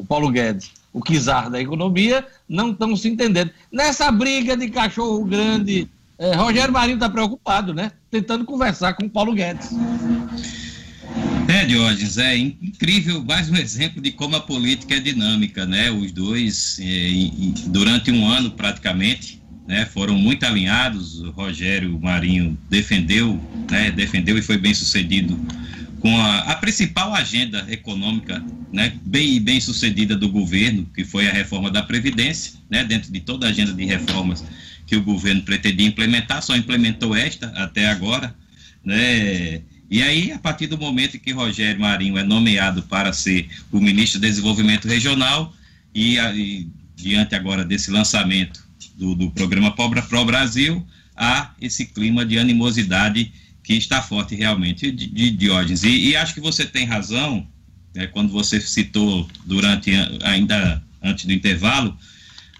o 0.00 0.06
Paulo 0.08 0.30
Guedes, 0.30 0.70
o 0.96 1.02
czar 1.02 1.50
da 1.50 1.60
economia, 1.60 2.26
não 2.48 2.70
estão 2.70 2.96
se 2.96 3.06
entendendo. 3.06 3.50
Nessa 3.70 4.10
briga 4.10 4.56
de 4.56 4.70
cachorro 4.70 5.22
grande, 5.26 5.86
é, 6.18 6.34
Rogério 6.34 6.72
Marinho 6.72 6.94
está 6.96 7.10
preocupado, 7.10 7.74
né? 7.74 7.92
Tentando 8.10 8.46
conversar 8.46 8.94
com 8.94 9.06
Paulo 9.06 9.34
Guedes. 9.34 9.72
É, 11.48 11.66
Diógenes, 11.66 12.16
é 12.16 12.34
incrível, 12.36 13.22
mais 13.22 13.50
um 13.50 13.56
exemplo 13.56 14.00
de 14.00 14.10
como 14.10 14.36
a 14.36 14.40
política 14.40 14.94
é 14.94 14.98
dinâmica, 14.98 15.66
né? 15.66 15.90
Os 15.90 16.10
dois, 16.12 16.78
é, 16.80 17.66
durante 17.66 18.10
um 18.10 18.26
ano 18.26 18.50
praticamente, 18.52 19.42
né, 19.68 19.84
foram 19.84 20.14
muito 20.14 20.46
alinhados. 20.46 21.20
O 21.20 21.30
Rogério 21.30 22.00
Marinho 22.00 22.56
defendeu, 22.70 23.38
né, 23.70 23.90
defendeu 23.90 24.38
e 24.38 24.42
foi 24.42 24.56
bem 24.56 24.72
sucedido 24.72 25.38
com 26.00 26.16
a, 26.20 26.38
a, 26.40 26.56
principal 26.56 27.14
agenda 27.14 27.66
econômica, 27.68 28.44
né, 28.72 28.92
bem 29.04 29.40
bem 29.40 29.60
sucedida 29.60 30.16
do 30.16 30.28
governo, 30.28 30.88
que 30.94 31.04
foi 31.04 31.28
a 31.28 31.32
reforma 31.32 31.70
da 31.70 31.82
previdência, 31.82 32.54
né, 32.70 32.84
dentro 32.84 33.12
de 33.12 33.20
toda 33.20 33.46
a 33.46 33.50
agenda 33.50 33.72
de 33.72 33.84
reformas 33.84 34.44
que 34.86 34.96
o 34.96 35.02
governo 35.02 35.42
pretendia 35.42 35.86
implementar, 35.86 36.42
só 36.42 36.56
implementou 36.56 37.14
esta 37.14 37.48
até 37.48 37.86
agora, 37.88 38.34
né? 38.84 39.62
E 39.88 40.02
aí, 40.02 40.32
a 40.32 40.38
partir 40.38 40.66
do 40.66 40.76
momento 40.76 41.18
que 41.18 41.32
Rogério 41.32 41.80
Marinho 41.80 42.18
é 42.18 42.22
nomeado 42.24 42.82
para 42.82 43.12
ser 43.12 43.48
o 43.70 43.80
ministro 43.80 44.18
do 44.18 44.26
Desenvolvimento 44.26 44.88
Regional, 44.88 45.54
e, 45.96 46.18
e 46.18 46.68
diante 46.94 47.34
agora 47.34 47.64
desse 47.64 47.90
lançamento 47.90 48.62
do, 48.96 49.14
do 49.14 49.30
programa 49.30 49.74
Pro 49.74 50.24
Brasil, 50.26 50.86
há 51.16 51.52
esse 51.58 51.86
clima 51.86 52.24
de 52.24 52.38
animosidade 52.38 53.32
que 53.66 53.74
está 53.74 54.00
forte 54.00 54.36
realmente, 54.36 54.92
de, 54.92 55.08
de. 55.08 55.48
E, 55.88 56.10
e, 56.10 56.16
acho 56.16 56.32
que 56.32 56.40
você 56.40 56.64
tem 56.64 56.86
razão, 56.86 57.44
né, 57.92 58.06
quando 58.06 58.30
você 58.30 58.60
citou 58.60 59.28
durante, 59.44 59.90
ainda 60.22 60.80
antes 61.02 61.24
do 61.24 61.32
intervalo, 61.32 61.98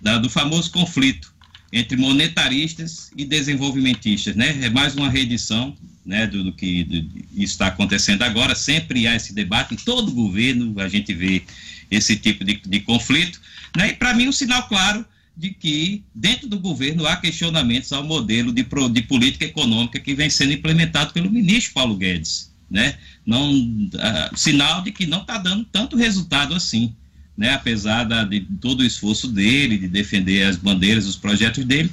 da, 0.03 0.19
do 0.19 0.29
famoso 0.29 0.69
conflito 0.73 1.33
entre 1.73 1.97
monetaristas 1.97 3.13
e 3.17 3.25
desenvolvimentistas, 3.25 4.35
né? 4.35 4.59
É 4.65 4.69
mais 4.69 4.97
uma 4.97 5.09
reedição 5.09 5.77
né, 6.05 6.27
do, 6.27 6.43
do 6.43 6.53
que 6.53 6.83
do, 6.83 7.09
está 7.41 7.69
acontecendo 7.69 8.23
agora. 8.23 8.57
Sempre 8.57 9.07
há 9.07 9.15
esse 9.15 9.33
debate 9.33 9.75
em 9.75 9.77
todo 9.77 10.11
governo, 10.11 10.75
a 10.81 10.89
gente 10.89 11.15
vê 11.15 11.45
esse 11.89 12.17
tipo 12.17 12.45
de, 12.45 12.61
de 12.67 12.81
conflito. 12.81 13.41
Né, 13.77 13.91
e 13.91 13.93
para 13.95 14.13
mim, 14.13 14.27
um 14.27 14.33
sinal 14.33 14.67
claro 14.67 15.05
de 15.37 15.51
que 15.51 16.03
dentro 16.15 16.49
do 16.49 16.59
governo 16.59 17.07
há 17.07 17.17
questionamentos 17.17 17.93
ao 17.93 18.03
modelo 18.03 18.53
de, 18.53 18.67
de 18.91 19.03
política 19.03 19.45
econômica 19.45 20.01
que 20.01 20.15
vem 20.15 20.31
sendo 20.31 20.55
implementado 20.55 21.13
pelo 21.13 21.31
ministro 21.31 21.75
Paulo 21.75 21.97
Guedes. 21.97 22.51
Né? 22.71 22.97
Não, 23.25 23.53
uh, 23.53 24.37
sinal 24.37 24.83
de 24.83 24.91
que 24.91 25.07
não 25.07 25.21
está 25.21 25.39
dando 25.39 25.65
tanto 25.65 25.97
resultado 25.97 26.55
assim. 26.55 26.95
Né, 27.37 27.53
apesar 27.53 28.05
da, 28.05 28.25
de 28.25 28.41
todo 28.63 28.81
o 28.81 28.85
esforço 28.85 29.29
dele, 29.29 29.77
de 29.77 29.89
defender 29.89 30.45
as 30.45 30.57
bandeiras, 30.57 31.05
os 31.05 31.17
projetos 31.17 31.67
dele, 31.67 31.93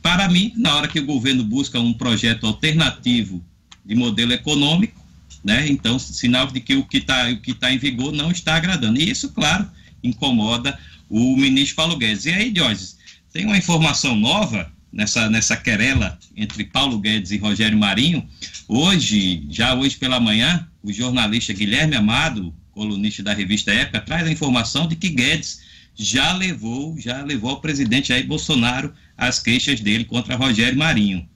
para 0.00 0.28
mim, 0.28 0.52
na 0.54 0.76
hora 0.76 0.86
que 0.86 1.00
o 1.00 1.04
governo 1.04 1.42
busca 1.42 1.80
um 1.80 1.92
projeto 1.92 2.46
alternativo 2.46 3.44
de 3.84 3.96
modelo 3.96 4.32
econômico, 4.32 5.04
né, 5.42 5.66
então, 5.68 5.98
sinal 5.98 6.46
de 6.46 6.60
que 6.60 6.76
o 6.76 6.84
que 6.84 6.98
está 6.98 7.24
tá 7.58 7.72
em 7.72 7.78
vigor 7.78 8.12
não 8.12 8.30
está 8.30 8.54
agradando. 8.54 9.00
E 9.00 9.10
isso, 9.10 9.30
claro, 9.30 9.68
incomoda 10.04 10.78
o 11.08 11.36
ministro 11.36 11.76
Paulo 11.76 11.96
Guedes. 11.96 12.26
E 12.26 12.30
aí, 12.30 12.50
Diógenes, 12.50 12.96
tem 13.32 13.46
uma 13.46 13.56
informação 13.56 14.16
nova 14.16 14.72
nessa, 14.92 15.28
nessa 15.28 15.56
querela 15.56 16.18
entre 16.36 16.64
Paulo 16.64 16.98
Guedes 16.98 17.30
e 17.30 17.36
Rogério 17.36 17.78
Marinho. 17.78 18.26
Hoje, 18.66 19.46
já 19.50 19.74
hoje 19.74 19.96
pela 19.96 20.18
manhã, 20.18 20.66
o 20.82 20.92
jornalista 20.92 21.52
Guilherme 21.52 21.96
Amado, 21.96 22.54
colunista 22.72 23.22
da 23.22 23.34
revista 23.34 23.72
Época, 23.72 24.00
traz 24.00 24.26
a 24.26 24.32
informação 24.32 24.86
de 24.88 24.96
que 24.96 25.08
Guedes 25.08 25.60
já 25.94 26.32
levou, 26.32 26.98
já 26.98 27.22
levou 27.22 27.50
ao 27.50 27.60
presidente 27.60 28.08
Jair 28.08 28.26
Bolsonaro 28.26 28.92
as 29.16 29.38
queixas 29.38 29.80
dele 29.80 30.04
contra 30.04 30.36
Rogério 30.36 30.78
Marinho. 30.78 31.26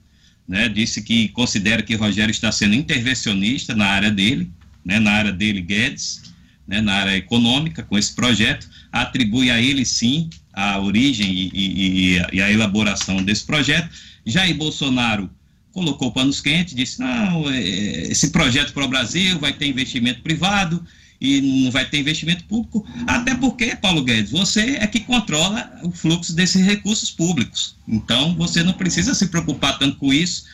Né? 0.47 0.69
Disse 0.69 1.01
que 1.01 1.29
considera 1.29 1.81
que 1.81 1.95
Rogério 1.95 2.31
está 2.31 2.51
sendo 2.51 2.75
intervencionista 2.75 3.75
na 3.75 3.85
área 3.85 4.11
dele, 4.11 4.51
né? 4.83 4.99
na 4.99 5.11
área 5.11 5.31
dele, 5.31 5.61
Guedes, 5.61 6.33
né? 6.67 6.81
na 6.81 6.93
área 6.93 7.17
econômica, 7.17 7.83
com 7.83 7.97
esse 7.97 8.13
projeto, 8.13 8.69
atribui 8.91 9.49
a 9.49 9.61
ele 9.61 9.85
sim 9.85 10.29
a 10.53 10.79
origem 10.79 11.31
e, 11.31 11.51
e, 11.53 12.21
e 12.33 12.41
a 12.41 12.51
elaboração 12.51 13.23
desse 13.23 13.45
projeto. 13.45 13.89
Jair 14.25 14.55
Bolsonaro 14.55 15.29
colocou 15.71 16.11
panos 16.11 16.41
quentes, 16.41 16.75
disse: 16.75 16.99
não, 16.99 17.49
é, 17.49 17.59
esse 17.59 18.29
projeto 18.31 18.73
para 18.73 18.85
o 18.85 18.89
Brasil 18.89 19.39
vai 19.39 19.53
ter 19.53 19.67
investimento 19.67 20.21
privado 20.21 20.85
e 21.19 21.39
não 21.63 21.71
vai 21.71 21.87
ter 21.87 21.99
investimento 21.99 22.43
público, 22.45 22.83
até 23.05 23.35
porque, 23.35 23.75
Paulo 23.75 24.03
Guedes, 24.03 24.31
você 24.31 24.77
é 24.79 24.87
que 24.87 25.01
controla 25.01 25.71
o 25.83 25.91
fluxo 25.91 26.33
desses 26.33 26.65
recursos 26.65 27.11
públicos. 27.11 27.75
Então, 27.87 28.33
você 28.35 28.63
não 28.63 28.73
precisa 28.73 29.13
se 29.13 29.27
preocupar 29.27 29.77
tanto 29.77 29.97
com 29.97 30.11
isso. 30.11 30.45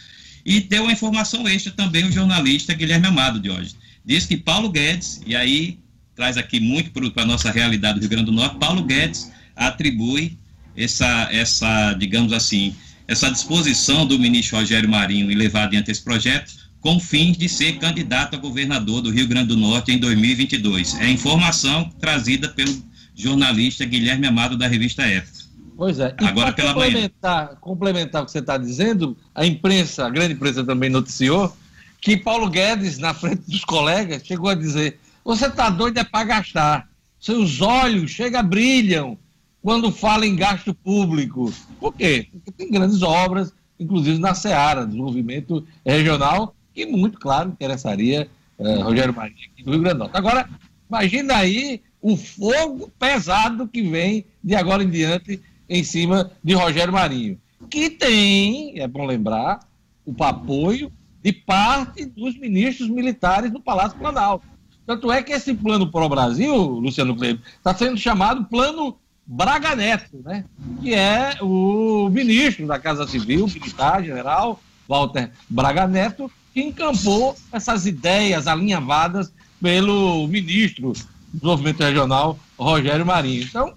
E 0.46 0.60
deu 0.60 0.84
uma 0.84 0.92
informação 0.92 1.48
extra 1.48 1.72
também 1.72 2.06
o 2.06 2.12
jornalista 2.12 2.74
Guilherme 2.74 3.08
Amado 3.08 3.40
de 3.40 3.50
hoje. 3.50 3.76
Diz 4.06 4.26
que 4.26 4.36
Paulo 4.36 4.70
Guedes, 4.70 5.22
e 5.26 5.36
aí 5.38 5.80
traz 6.18 6.36
aqui 6.36 6.59
muito 6.59 6.91
para 7.11 7.24
a 7.24 7.26
nossa 7.26 7.51
realidade 7.51 7.99
do 7.99 8.01
Rio 8.01 8.09
Grande 8.09 8.26
do 8.26 8.32
Norte, 8.32 8.57
Paulo 8.57 8.84
Guedes 8.84 9.32
atribui 9.55 10.36
essa, 10.76 11.30
essa, 11.32 11.93
digamos 11.93 12.34
assim, 12.34 12.76
essa 13.07 13.30
disposição 13.30 14.05
do 14.05 14.18
ministro 14.18 14.57
Rogério 14.57 14.89
Marinho 14.89 15.32
em 15.32 15.36
levar 15.36 15.65
adiante 15.65 15.91
esse 15.91 16.03
projeto 16.03 16.51
com 16.82 16.99
fins 16.99 17.38
de 17.38 17.47
ser 17.47 17.78
candidato 17.78 18.36
a 18.36 18.39
governador 18.39 19.01
do 19.01 19.11
Rio 19.11 19.28
Grande 19.28 19.49
do 19.49 19.57
Norte 19.57 19.91
em 19.91 19.99
2022. 19.99 20.99
É 20.99 21.09
informação 21.09 21.89
trazida 21.99 22.49
pelo 22.49 22.76
jornalista 23.15 23.86
Guilherme 23.86 24.28
Amado 24.28 24.57
da 24.57 24.68
revista 24.68 25.03
Época. 25.03 25.38
Pois 25.76 25.99
é. 25.99 26.15
E 26.20 26.26
Agora 26.26 26.51
pela 26.51 26.74
complementar, 26.74 27.45
manhã. 27.45 27.57
complementar 27.61 28.24
o 28.24 28.26
que 28.26 28.32
você 28.32 28.39
está 28.39 28.57
dizendo, 28.57 29.15
a 29.36 29.45
imprensa, 29.45 30.07
a 30.07 30.09
grande 30.09 30.34
imprensa 30.34 30.63
também 30.63 30.89
noticiou 30.89 31.55
que 32.01 32.18
Paulo 32.18 32.49
Guedes, 32.49 32.97
na 32.97 33.13
frente 33.13 33.43
dos 33.47 33.63
colegas, 33.63 34.24
chegou 34.26 34.49
a 34.49 34.55
dizer: 34.55 34.99
você 35.28 35.47
está 35.47 35.69
doido 35.69 35.97
é 35.97 36.05
para 36.05 36.23
gastar. 36.23 36.89
Seus 37.19 37.59
olhos 37.59 38.11
chega 38.11 38.41
brilham 38.41 39.17
quando 39.61 39.91
fala 39.91 40.25
em 40.25 40.38
gasto 40.38 40.73
público. 40.73 41.53
Por 41.82 41.93
quê? 41.93 42.30
Porque 42.32 42.49
tem 42.53 42.71
grandes 42.71 43.01
obras, 43.01 43.53
inclusive 43.78 44.19
na 44.19 44.34
Seara, 44.34 44.86
desenvolvimento 44.86 45.67
regional, 45.86 46.55
que 46.73 46.86
muito 46.86 47.19
claro 47.19 47.49
interessaria 47.49 48.30
uh, 48.57 48.82
Rogério 48.84 49.13
Marinho 49.13 49.49
aqui 49.51 49.63
do 49.63 49.71
Rio 49.71 49.82
Grande 49.82 49.95
do 49.95 49.99
Norte. 49.99 50.15
Agora, 50.15 50.49
imagina 50.88 51.36
aí 51.36 51.82
o 52.01 52.15
fogo 52.15 52.89
pesado 52.97 53.67
que 53.67 53.82
vem 53.82 54.25
de 54.41 54.55
agora 54.55 54.82
em 54.82 54.89
diante 54.89 55.41
em 55.67 55.84
cima 55.84 56.32
de 56.41 56.53
Rogério 56.53 56.93
Marinho, 56.93 57.38
que 57.69 57.89
tem, 57.89 58.80
é 58.80 58.88
bom 58.88 59.05
lembrar, 59.05 59.59
o 60.05 60.23
apoio 60.23 60.89
de 61.21 61.34
parte 61.34 62.05
dos 62.05 62.39
ministros 62.39 62.88
militares 62.88 63.51
do 63.51 63.59
Palácio 63.59 63.99
Planalto. 63.99 64.55
Tanto 64.88 65.12
é 65.12 65.22
que 65.22 65.34
esse 65.34 65.54
plano 65.54 65.92
para 65.92 66.06
o 66.06 66.10
Brasil, 66.10 66.56
Luciano 66.56 67.14
Kleber, 67.14 67.42
está 67.58 67.76
sendo 67.76 67.98
chamado 67.98 68.46
Plano 68.46 68.98
Braga 69.26 69.76
Neto, 69.76 70.22
né? 70.24 70.46
que 70.82 70.94
é 70.94 71.38
o 71.42 72.08
ministro 72.10 72.66
da 72.66 72.80
Casa 72.80 73.06
Civil, 73.06 73.46
militar, 73.48 74.02
general, 74.02 74.62
Walter 74.88 75.30
Braga 75.50 75.86
Neto, 75.86 76.32
que 76.54 76.62
encampou 76.62 77.36
essas 77.52 77.86
ideias 77.86 78.48
alinhavadas 78.48 79.34
pelo 79.62 80.26
ministro 80.30 80.94
do 80.94 81.04
Desenvolvimento 81.34 81.84
Regional, 81.84 82.40
Rogério 82.58 83.06
Marinho. 83.06 83.44
Então, 83.44 83.74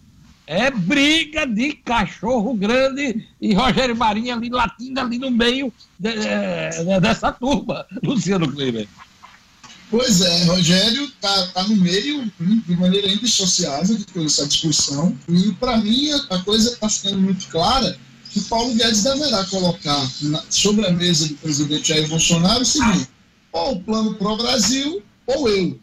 é 0.46 0.70
briga 0.70 1.44
de 1.44 1.72
cachorro 1.72 2.54
grande 2.54 3.26
e 3.40 3.52
Rogério 3.52 3.96
Marinho 3.96 4.32
ali 4.32 4.48
latindo 4.48 5.00
ali 5.00 5.18
no 5.18 5.32
meio 5.32 5.72
de, 5.98 6.12
de, 6.12 7.00
dessa 7.00 7.32
turma, 7.32 7.84
Luciano 8.00 8.48
Kleber. 8.48 8.86
Pois 9.90 10.20
é, 10.20 10.44
Rogério 10.44 11.04
está 11.04 11.46
tá 11.48 11.62
no 11.64 11.76
meio 11.76 12.30
de 12.38 12.76
maneira 12.76 13.08
indissociável 13.08 13.96
de 13.96 14.04
toda 14.04 14.24
essa 14.24 14.46
discussão 14.46 15.18
e, 15.28 15.50
para 15.54 15.78
mim, 15.78 16.10
a 16.30 16.38
coisa 16.38 16.70
está 16.70 16.88
ficando 16.88 17.18
muito 17.18 17.48
clara 17.48 17.98
que 18.30 18.40
Paulo 18.42 18.72
Guedes 18.74 19.02
deverá 19.02 19.44
colocar 19.46 20.08
na, 20.22 20.44
sobre 20.48 20.86
a 20.86 20.92
mesa 20.92 21.26
do 21.26 21.34
presidente 21.34 21.88
Jair 21.88 22.08
Bolsonaro 22.08 22.62
o 22.62 22.66
seguinte: 22.66 23.08
ou 23.52 23.72
o 23.72 23.80
plano 23.80 24.14
pro 24.14 24.36
Brasil 24.36 25.02
ou 25.26 25.48
eu. 25.48 25.78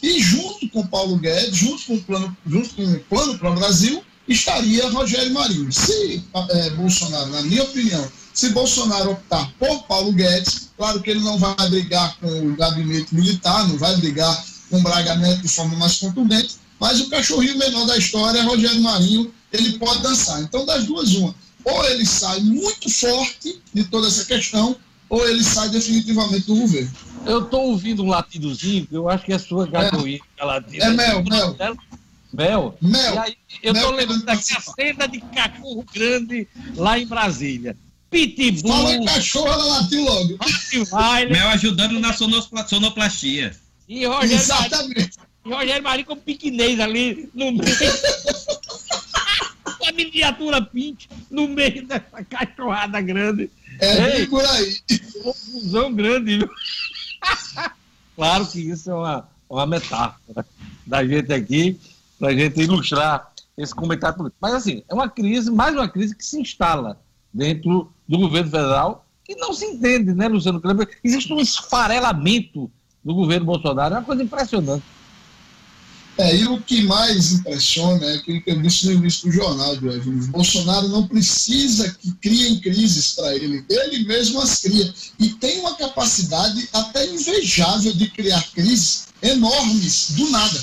E 0.00 0.20
junto 0.20 0.68
com 0.68 0.86
Paulo 0.86 1.16
Guedes, 1.18 1.56
junto 1.56 1.84
com 1.84 1.94
o 1.94 2.02
plano, 2.02 2.36
junto 2.46 2.74
com 2.76 2.84
o 2.84 3.00
plano 3.00 3.38
pro 3.38 3.54
Brasil, 3.54 4.02
estaria 4.28 4.88
Rogério 4.90 5.32
Marinho. 5.32 5.72
Se 5.72 6.22
é, 6.50 6.70
Bolsonaro, 6.70 7.30
na 7.30 7.42
minha 7.42 7.64
opinião, 7.64 8.08
se 8.38 8.50
Bolsonaro 8.50 9.10
optar 9.10 9.52
por 9.58 9.82
Paulo 9.88 10.12
Guedes, 10.12 10.70
claro 10.76 11.02
que 11.02 11.10
ele 11.10 11.18
não 11.18 11.36
vai 11.38 11.56
brigar 11.70 12.16
com 12.18 12.28
o 12.28 12.54
gabinete 12.54 13.12
militar, 13.12 13.66
não 13.66 13.76
vai 13.76 13.96
brigar 13.96 14.44
com 14.70 14.78
o 14.78 14.80
Braga 14.80 15.16
Neto 15.16 15.42
de 15.42 15.48
forma 15.48 15.76
mais 15.76 15.96
contundente, 15.96 16.54
mas 16.78 17.00
o 17.00 17.10
cachorrinho 17.10 17.58
menor 17.58 17.84
da 17.86 17.96
história, 17.96 18.44
Rogério 18.44 18.80
Marinho, 18.80 19.34
ele 19.52 19.76
pode 19.80 20.04
dançar. 20.04 20.40
Então, 20.40 20.64
das 20.64 20.86
duas, 20.86 21.14
uma 21.14 21.34
ou 21.64 21.84
ele 21.86 22.06
sai 22.06 22.38
muito 22.38 22.88
forte 22.88 23.60
de 23.74 23.82
toda 23.82 24.06
essa 24.06 24.24
questão, 24.24 24.76
ou 25.10 25.28
ele 25.28 25.42
sai 25.42 25.68
definitivamente 25.70 26.46
do 26.46 26.54
governo. 26.54 26.92
Eu 27.26 27.42
estou 27.42 27.62
ouvindo 27.70 28.04
um 28.04 28.08
latidozinho, 28.08 28.86
eu 28.92 29.08
acho 29.08 29.24
que 29.24 29.32
é 29.32 29.38
sua 29.40 29.66
gagoinha. 29.66 30.20
É, 30.74 30.78
é 30.78 30.90
mel, 30.90 31.24
mel. 31.24 31.56
Mel. 32.32 32.78
Mel. 32.80 33.14
E 33.14 33.18
aí, 33.18 33.36
eu 33.64 33.74
tô 33.74 33.90
lembrando 33.90 34.24
querendo 34.24 34.26
daqui 34.26 34.52
a 34.52 34.60
participar. 34.60 34.74
cena 34.76 35.08
de 35.08 35.20
cachorro 35.22 35.84
grande 35.92 36.46
lá 36.76 36.96
em 36.96 37.06
Brasília. 37.06 37.76
Pitbull, 38.10 38.72
Fala 38.72 38.94
em 38.94 39.04
cachorro, 39.04 39.48
ela 39.48 39.64
latiu 39.80 40.02
logo. 40.04 40.36
Rottweiler 40.40 41.30
Mel 41.30 41.48
ajudando 41.48 42.00
na 42.00 42.12
sonopla- 42.12 42.66
sonoplastia. 42.66 43.54
e 43.88 44.06
Rogério 44.06 44.18
Marinho, 44.18 44.34
Exatamente. 44.40 45.10
e 45.44 45.48
Rogério 45.50 45.82
Marinho 45.82 46.06
como 46.06 46.20
piquinês 46.22 46.80
ali 46.80 47.28
no 47.34 47.52
meio. 47.52 47.64
Com 49.78 49.86
a 49.86 49.92
miniatura 49.92 50.62
pinte 50.62 51.08
no 51.30 51.46
meio 51.48 51.86
dessa 51.86 52.24
cachorrada 52.28 53.00
grande. 53.00 53.50
É 53.80 54.18
Ei. 54.20 54.26
por 54.26 54.44
aí. 54.44 54.76
confusão 55.22 55.92
grande, 55.94 56.38
viu? 56.38 56.50
claro 58.16 58.46
que 58.46 58.60
isso 58.60 58.90
é 58.90 58.94
uma, 58.94 59.28
uma 59.48 59.66
metáfora 59.66 60.44
da 60.86 61.06
gente 61.06 61.32
aqui, 61.32 61.78
para 62.18 62.28
a 62.30 62.34
gente 62.34 62.60
ilustrar 62.60 63.30
esse 63.56 63.74
comentário 63.74 64.16
político. 64.16 64.38
Mas, 64.40 64.54
assim, 64.54 64.82
é 64.88 64.94
uma 64.94 65.08
crise, 65.08 65.50
mais 65.50 65.74
uma 65.74 65.88
crise 65.88 66.16
que 66.16 66.24
se 66.24 66.40
instala 66.40 67.00
dentro 67.32 67.92
do 68.08 68.18
governo 68.18 68.50
federal, 68.50 69.06
que 69.24 69.34
não 69.36 69.52
se 69.52 69.66
entende, 69.66 70.14
né, 70.14 70.26
Luciano 70.26 70.60
Kleber? 70.60 70.88
Existe 71.04 71.32
um 71.32 71.40
esfarelamento 71.40 72.70
do 73.04 73.14
governo 73.14 73.46
Bolsonaro, 73.46 73.94
é 73.94 73.98
uma 73.98 74.04
coisa 74.04 74.22
impressionante. 74.22 74.84
É, 76.18 76.34
e 76.34 76.48
o 76.48 76.60
que 76.60 76.82
mais 76.82 77.32
impressiona 77.32 78.04
é 78.04 78.14
aquilo 78.16 78.42
que 78.42 78.50
eu 78.50 78.60
disse 78.60 78.86
no 78.86 78.92
início 78.94 79.28
do 79.28 79.32
jornal, 79.32 79.76
Diógenes. 79.76 80.26
Bolsonaro 80.26 80.88
não 80.88 81.06
precisa 81.06 81.94
que 81.94 82.12
criem 82.14 82.58
crises 82.58 83.12
para 83.12 83.36
ele, 83.36 83.64
ele 83.70 84.04
mesmo 84.04 84.40
as 84.40 84.58
cria. 84.58 84.92
E 85.20 85.28
tem 85.34 85.60
uma 85.60 85.76
capacidade 85.76 86.68
até 86.72 87.06
invejável 87.06 87.92
de 87.92 88.10
criar 88.10 88.42
crises 88.52 89.06
enormes, 89.22 90.10
do 90.16 90.28
nada. 90.30 90.60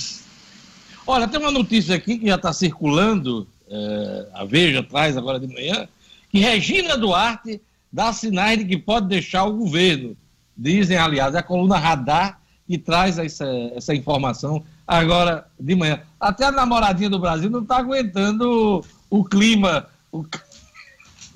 Olha, 1.07 1.25
tem 1.25 1.39
uma 1.39 1.51
notícia 1.51 1.95
aqui 1.95 2.17
que 2.17 2.27
já 2.27 2.35
está 2.35 2.51
circulando, 2.51 3.47
é, 3.69 4.27
a 4.33 4.43
Veja 4.43 4.83
traz 4.83 5.15
agora 5.15 5.39
de 5.39 5.47
manhã, 5.47 5.87
que 6.35 6.41
Regina 6.41 6.97
Duarte 6.97 7.61
dá 7.89 8.11
sinais 8.11 8.57
de 8.59 8.65
que 8.65 8.77
pode 8.77 9.07
deixar 9.07 9.45
o 9.45 9.53
governo. 9.53 10.17
Dizem, 10.57 10.97
aliás, 10.97 11.33
é 11.33 11.37
a 11.37 11.43
coluna 11.43 11.77
Radar 11.77 12.41
que 12.67 12.77
traz 12.77 13.17
essa, 13.17 13.47
essa 13.73 13.95
informação 13.95 14.61
agora 14.85 15.47
de 15.57 15.75
manhã. 15.75 16.01
Até 16.19 16.43
a 16.43 16.51
namoradinha 16.51 17.09
do 17.09 17.19
Brasil 17.19 17.49
não 17.49 17.61
está 17.61 17.77
aguentando 17.77 18.83
o, 19.09 19.19
o 19.19 19.23
clima, 19.23 19.87
o, 20.11 20.25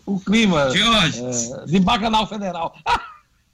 o 0.06 0.20
clima 0.20 0.68
é, 0.68 1.66
de 1.66 1.80
Bacanal 1.80 2.28
Federal. 2.28 2.76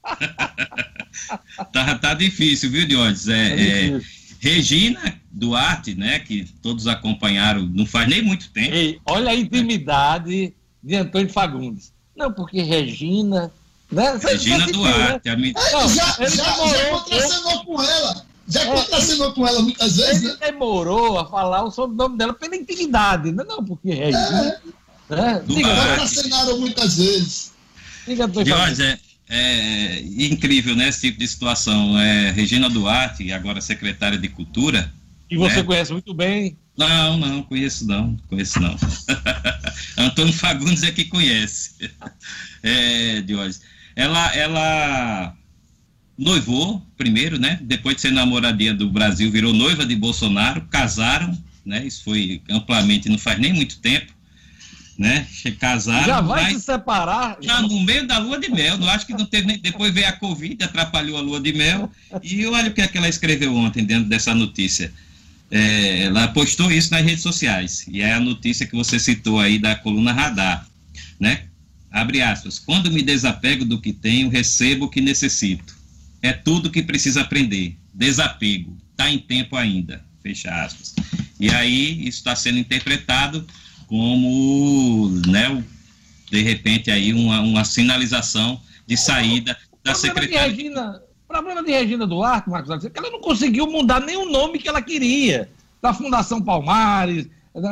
tá, 1.72 1.94
tá 1.96 2.14
difícil, 2.14 2.72
viu, 2.72 2.88
Diógenes? 2.88 3.28
É, 3.28 3.52
é, 3.52 3.90
difícil. 3.90 4.36
Regina 4.40 5.20
Duarte, 5.30 5.94
né, 5.94 6.18
que 6.18 6.44
todos 6.60 6.88
acompanharam 6.88 7.62
não 7.66 7.86
faz 7.86 8.08
nem 8.08 8.20
muito 8.20 8.50
tempo. 8.50 8.74
Ei, 8.74 8.98
olha 9.06 9.30
a 9.30 9.34
intimidade 9.34 10.55
de 10.86 10.94
Antônio 10.94 11.28
Fagundes. 11.28 11.92
Não, 12.16 12.32
porque 12.32 12.62
Regina. 12.62 13.52
Né? 13.90 14.12
Você- 14.18 14.28
Regina 14.28 14.58
você 14.58 14.64
sentiu, 14.66 14.82
né? 14.82 14.92
Duarte, 14.92 15.28
a 15.28 15.36
Não, 15.36 15.88
já, 15.94 16.16
ele 16.20 16.30
já, 16.36 16.44
demorou 16.44 16.68
já 16.68 16.88
contracenou 16.90 17.64
com 17.64 17.82
ela. 17.82 18.26
Já 18.48 18.62
É, 18.62 18.66
contracenou 18.66 19.32
com 19.32 19.46
ela 19.46 19.60
muitas 19.62 19.96
vezes, 19.96 20.22
Ele 20.22 20.32
né? 20.32 20.38
demorou 20.52 21.18
a 21.18 21.26
falar 21.26 21.64
o 21.64 21.70
sobrenome 21.70 22.16
dela 22.16 22.32
pela 22.32 22.54
intimidade. 22.56 23.32
Não, 23.32 23.44
não 23.44 23.64
porque 23.64 23.90
Regina. 23.92 24.60
É, 25.10 25.14
Né? 25.16 25.42
Diga, 25.46 25.68
Duarte. 25.74 25.88
contracenaram 26.00 26.58
muitas 26.60 26.96
vezes. 26.96 27.52
diga, 28.06 28.24
Antônio 28.24 28.48
Fagundes. 28.54 28.76
Diógenes, 28.76 28.98
é, 29.28 29.36
é 29.98 30.00
incrível, 30.26 30.76
né, 30.76 30.88
esse 30.88 31.00
tipo 31.02 31.18
de 31.18 31.26
situação. 31.28 31.98
É, 31.98 32.30
Regina 32.30 32.70
Duarte, 32.70 33.32
agora 33.32 33.60
secretária 33.60 34.16
de 34.18 34.28
Cultura. 34.28 34.92
E 35.28 35.36
você 35.36 35.56
né? 35.56 35.62
conhece 35.64 35.92
muito 35.92 36.14
bem. 36.14 36.56
Não, 36.76 37.16
não, 37.18 37.42
conheço 37.42 37.86
não, 37.86 38.16
conheço 38.28 38.60
não. 38.60 38.76
Antônio 39.96 40.32
Fagundes 40.32 40.82
é 40.82 40.90
que 40.90 41.04
conhece. 41.04 41.72
É, 42.62 43.20
Diógenes. 43.20 43.62
Ela, 43.94 44.34
ela 44.34 45.36
noivou 46.18 46.84
primeiro, 46.96 47.38
né? 47.38 47.60
Depois 47.62 47.94
de 47.96 48.02
ser 48.02 48.10
namoradinha 48.10 48.74
do 48.74 48.90
Brasil, 48.90 49.30
virou 49.30 49.52
noiva 49.52 49.86
de 49.86 49.94
Bolsonaro, 49.94 50.62
casaram, 50.68 51.36
né? 51.64 51.86
Isso 51.86 52.02
foi 52.02 52.42
amplamente, 52.50 53.08
não 53.08 53.18
faz 53.18 53.38
nem 53.38 53.52
muito 53.52 53.78
tempo, 53.78 54.12
né? 54.98 55.26
Casaram, 55.60 56.06
Já 56.06 56.20
vai 56.20 56.54
se 56.54 56.60
separar. 56.60 57.36
já 57.40 57.60
no 57.62 57.78
meio 57.84 58.04
da 58.06 58.18
lua 58.18 58.40
de 58.40 58.50
mel, 58.50 58.78
não 58.78 58.88
acho 58.88 59.06
que 59.06 59.12
não 59.12 59.26
teve 59.26 59.46
nem. 59.46 59.58
Depois 59.58 59.92
veio 59.94 60.08
a 60.08 60.12
Covid, 60.12 60.64
atrapalhou 60.64 61.18
a 61.18 61.20
lua 61.20 61.40
de 61.40 61.52
mel. 61.52 61.88
E 62.22 62.44
olha 62.46 62.70
o 62.70 62.72
que, 62.74 62.80
é 62.80 62.88
que 62.88 62.98
ela 62.98 63.08
escreveu 63.08 63.54
ontem 63.54 63.84
dentro 63.84 64.08
dessa 64.08 64.34
notícia. 64.34 64.92
É, 65.50 66.04
ela 66.04 66.28
postou 66.28 66.70
isso 66.70 66.90
nas 66.90 67.04
redes 67.04 67.22
sociais. 67.22 67.86
E 67.88 68.00
é 68.00 68.14
a 68.14 68.20
notícia 68.20 68.66
que 68.66 68.74
você 68.74 68.98
citou 68.98 69.38
aí 69.38 69.58
da 69.58 69.76
coluna 69.76 70.12
Radar. 70.12 70.66
Né? 71.20 71.44
Abre 71.90 72.20
aspas. 72.20 72.58
Quando 72.58 72.90
me 72.90 73.02
desapego 73.02 73.64
do 73.64 73.80
que 73.80 73.92
tenho, 73.92 74.28
recebo 74.28 74.86
o 74.86 74.88
que 74.88 75.00
necessito. 75.00 75.76
É 76.20 76.32
tudo 76.32 76.70
que 76.70 76.82
precisa 76.82 77.20
aprender. 77.20 77.76
Desapego. 77.94 78.76
Está 78.90 79.10
em 79.10 79.18
tempo 79.18 79.56
ainda. 79.56 80.04
Fecha 80.22 80.50
aspas. 80.50 80.94
E 81.38 81.50
aí, 81.50 82.06
isso 82.06 82.18
está 82.18 82.34
sendo 82.34 82.58
interpretado 82.58 83.46
como, 83.86 85.08
né, 85.26 85.62
de 86.30 86.42
repente, 86.42 86.90
aí 86.90 87.12
uma, 87.12 87.40
uma 87.40 87.64
sinalização 87.64 88.60
de 88.86 88.96
saída 88.96 89.56
da. 89.84 89.92
Regina, 89.92 91.00
o 91.28 91.32
problema 91.32 91.62
de 91.62 91.72
Regina 91.72 92.06
Duarte, 92.06 92.48
Marcos 92.48 92.70
Alexandre, 92.70 92.96
é 92.96 93.00
que 93.00 93.06
ela 93.06 93.10
não 93.10 93.20
conseguiu 93.20 93.66
mudar 93.66 94.00
nem 94.00 94.16
o 94.16 94.30
nome 94.30 94.58
que 94.58 94.68
ela 94.68 94.80
queria. 94.80 95.50
Da 95.82 95.92
Fundação 95.92 96.40
Palmares, 96.40 97.28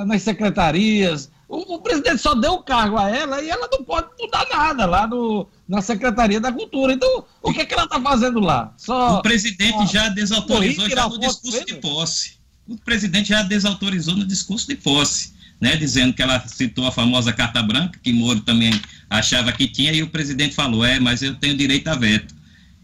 nas 0.07 0.23
secretarias. 0.23 1.31
O, 1.49 1.75
o 1.75 1.79
presidente 1.81 2.19
só 2.19 2.35
deu 2.35 2.55
o 2.55 2.63
cargo 2.63 2.99
a 2.99 3.09
ela 3.09 3.41
e 3.41 3.49
ela 3.49 3.69
não 3.71 3.85
pode 3.85 4.09
mudar 4.19 4.47
nada 4.51 4.87
lá 4.87 5.07
no, 5.07 5.47
na 5.69 5.81
Secretaria 5.81 6.41
da 6.41 6.53
Cultura. 6.53 6.93
Então, 6.93 7.25
o 7.43 7.53
que, 7.53 7.61
é 7.61 7.65
que 7.65 7.75
ela 7.75 7.85
está 7.85 8.01
fazendo 8.01 8.41
lá? 8.41 8.73
Só. 8.77 9.19
O 9.19 9.23
presidente 9.23 9.93
já 9.93 10.09
desautorizou 10.09 10.89
já 10.89 11.09
no 11.09 11.19
discurso 11.19 11.65
dele? 11.65 11.65
de 11.65 11.75
posse. 11.75 12.39
O 12.67 12.77
presidente 12.79 13.29
já 13.29 13.43
desautorizou 13.43 14.17
no 14.17 14.27
discurso 14.27 14.67
de 14.67 14.75
posse, 14.75 15.35
né, 15.61 15.77
dizendo 15.77 16.15
que 16.15 16.23
ela 16.23 16.41
citou 16.49 16.87
a 16.87 16.93
famosa 16.93 17.33
carta 17.33 17.63
branca, 17.63 18.01
que 18.03 18.13
Moro 18.13 18.41
também 18.41 18.73
achava 19.09 19.53
que 19.53 19.69
tinha, 19.69 19.93
e 19.93 20.03
o 20.03 20.09
presidente 20.09 20.55
falou, 20.55 20.85
é, 20.85 20.99
mas 20.99 21.23
eu 21.23 21.35
tenho 21.37 21.57
direito 21.57 21.89
a 21.89 21.95
veto. 21.95 22.34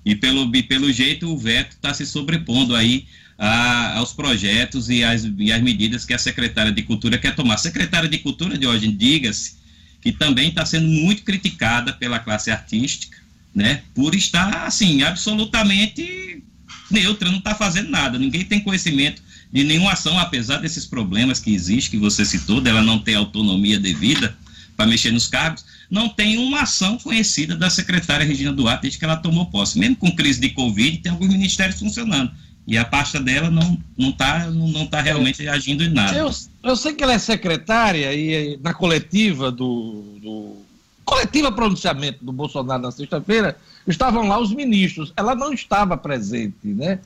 E 0.04 0.14
pelo, 0.14 0.50
pelo 0.64 0.92
jeito 0.92 1.30
o 1.30 1.36
veto 1.36 1.72
está 1.72 1.92
se 1.92 2.06
sobrepondo 2.06 2.74
aí 2.74 3.06
a- 3.38 3.96
aos 3.98 4.12
projetos 4.12 4.88
e 4.88 5.02
às, 5.04 5.24
e 5.24 5.62
medidas 5.62 6.04
que 6.04 6.14
a 6.14 6.18
secretária 6.18 6.72
de 6.72 6.82
Cultura 6.82 7.18
quer 7.18 7.34
tomar. 7.34 7.54
A 7.54 7.58
secretária 7.58 8.08
de 8.08 8.18
Cultura 8.18 8.56
de 8.56 8.66
hoje, 8.66 8.88
diga-se, 8.88 9.56
que 10.00 10.12
também 10.12 10.48
está 10.48 10.64
sendo 10.64 10.86
muito 10.86 11.22
criticada 11.22 11.92
pela 11.92 12.18
classe 12.18 12.50
artística, 12.50 13.18
né, 13.54 13.82
por 13.94 14.14
estar, 14.14 14.66
assim, 14.66 15.02
absolutamente 15.02 16.42
neutra, 16.90 17.30
não 17.30 17.38
está 17.38 17.54
fazendo 17.54 17.90
nada, 17.90 18.18
ninguém 18.18 18.44
tem 18.44 18.60
conhecimento 18.60 19.22
de 19.52 19.64
nenhuma 19.64 19.92
ação, 19.92 20.18
apesar 20.18 20.58
desses 20.58 20.86
problemas 20.86 21.40
que 21.40 21.52
existem, 21.52 21.90
que 21.90 21.96
você 21.98 22.24
citou, 22.24 22.60
dela 22.60 22.82
não 22.82 22.98
ter 22.98 23.14
autonomia 23.14 23.78
devida 23.78 24.36
para 24.80 24.88
mexer 24.88 25.12
nos 25.12 25.28
cargos, 25.28 25.62
não 25.90 26.08
tem 26.08 26.38
uma 26.38 26.62
ação 26.62 26.96
conhecida 26.96 27.54
da 27.54 27.68
secretária 27.68 28.24
Regina 28.24 28.50
Duarte 28.50 28.82
desde 28.82 28.98
que 28.98 29.04
ela 29.04 29.16
tomou 29.16 29.44
posse. 29.44 29.78
Mesmo 29.78 29.96
com 29.96 30.10
crise 30.16 30.40
de 30.40 30.48
Covid, 30.48 30.96
tem 30.98 31.12
alguns 31.12 31.28
ministérios 31.28 31.78
funcionando. 31.78 32.32
E 32.66 32.78
a 32.78 32.84
pasta 32.84 33.20
dela 33.20 33.50
não 33.50 33.74
está 33.74 33.78
não 33.98 34.12
tá, 34.12 34.50
não, 34.50 34.68
não 34.68 34.86
tá 34.86 35.02
realmente 35.02 35.46
agindo 35.46 35.84
em 35.84 35.90
nada. 35.90 36.16
Eu, 36.16 36.30
eu 36.62 36.76
sei 36.76 36.94
que 36.94 37.04
ela 37.04 37.12
é 37.12 37.18
secretária 37.18 38.14
e 38.14 38.58
na 38.62 38.72
coletiva 38.72 39.50
do, 39.50 40.02
do 40.22 40.56
coletiva 41.04 41.52
pronunciamento 41.52 42.24
do 42.24 42.32
Bolsonaro 42.32 42.82
na 42.82 42.90
sexta-feira 42.90 43.58
estavam 43.86 44.28
lá 44.28 44.38
os 44.38 44.54
ministros. 44.54 45.12
Ela 45.14 45.34
não 45.34 45.52
estava 45.52 45.94
presente, 45.94 46.68
né? 46.68 47.00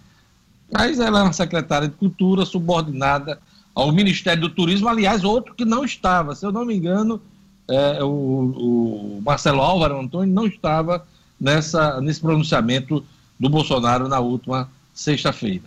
Mas 0.72 1.01
ela 1.01 1.18
é 1.18 1.22
uma 1.25 1.33
secretária 1.33 1.89
de 1.89 1.95
Cultura 1.97 2.47
subordinada 2.47 3.41
ao 3.75 3.91
Ministério 3.91 4.43
do 4.43 4.51
Turismo, 4.51 4.89
aliás, 4.89 5.25
outro 5.25 5.55
que 5.57 5.64
não 5.64 5.85
estava, 5.85 6.37
se 6.37 6.47
eu 6.47 6.53
não 6.53 6.64
me 6.64 6.77
engano, 6.77 7.20
é, 7.69 8.03
o, 8.03 8.09
o 8.09 9.23
Marcelo 9.25 9.61
Álvaro 9.61 9.99
Antônio 9.99 10.33
não 10.33 10.47
estava 10.47 11.07
nessa, 11.41 12.01
nesse 12.01 12.21
pronunciamento 12.21 13.05
do 13.39 13.49
Bolsonaro 13.49 14.09
na 14.09 14.21
última 14.21 14.71
sexta-feira. 14.93 15.65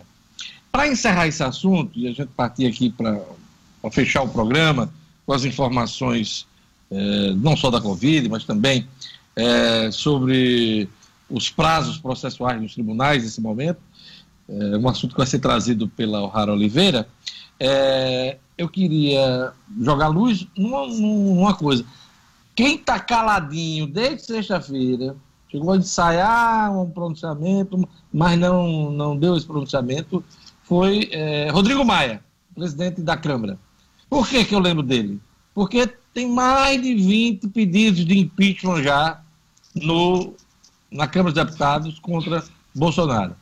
Para 0.70 0.88
encerrar 0.88 1.26
esse 1.26 1.42
assunto, 1.42 1.98
e 1.98 2.06
a 2.06 2.12
gente 2.12 2.28
partir 2.36 2.66
aqui 2.66 2.90
para 2.90 3.20
fechar 3.90 4.22
o 4.22 4.28
programa 4.28 4.92
com 5.26 5.32
as 5.32 5.44
informações 5.44 6.46
eh, 6.90 7.32
não 7.36 7.56
só 7.56 7.70
da 7.70 7.80
Covid, 7.80 8.28
mas 8.28 8.44
também 8.44 8.86
eh, 9.36 9.90
sobre 9.90 10.88
os 11.28 11.50
prazos 11.50 11.98
processuais 11.98 12.60
nos 12.60 12.74
tribunais 12.74 13.22
nesse 13.22 13.40
momento, 13.40 13.78
eh, 14.48 14.76
um 14.78 14.88
assunto 14.88 15.12
que 15.12 15.18
vai 15.18 15.26
ser 15.26 15.38
trazido 15.38 15.88
pela 15.88 16.22
O'Hara 16.22 16.52
Oliveira, 16.52 17.08
eu 18.58 18.68
queria 18.68 19.52
jogar 19.80 20.08
luz 20.08 20.46
numa, 20.56 20.86
numa 20.86 21.54
coisa. 21.54 21.84
Quem 22.54 22.74
está 22.74 22.98
caladinho 22.98 23.86
desde 23.86 24.24
sexta-feira, 24.24 25.16
chegou 25.48 25.72
a 25.72 25.76
ensaiar 25.76 26.76
um 26.76 26.90
pronunciamento, 26.90 27.88
mas 28.12 28.36
não, 28.36 28.90
não 28.90 29.16
deu 29.16 29.36
esse 29.36 29.46
pronunciamento, 29.46 30.22
foi 30.64 31.08
eh, 31.12 31.48
Rodrigo 31.50 31.84
Maia. 31.84 32.20
presidente 32.54 33.00
da 33.00 33.16
Câmara. 33.16 33.58
Por 34.10 34.28
que, 34.28 34.44
que 34.44 34.54
eu 34.54 34.58
lembro 34.58 34.82
dele? 34.82 35.20
Porque 35.54 35.86
tem 36.12 36.28
mais 36.28 36.82
de 36.82 36.94
20 36.94 37.48
pedidos 37.48 38.04
de 38.04 38.18
impeachment 38.18 38.82
já 38.82 39.22
no, 39.74 40.34
na 40.90 41.06
Câmara 41.06 41.32
dos 41.32 41.44
Deputados 41.44 41.98
contra 42.00 42.42
Bolsonaro. 42.74 43.36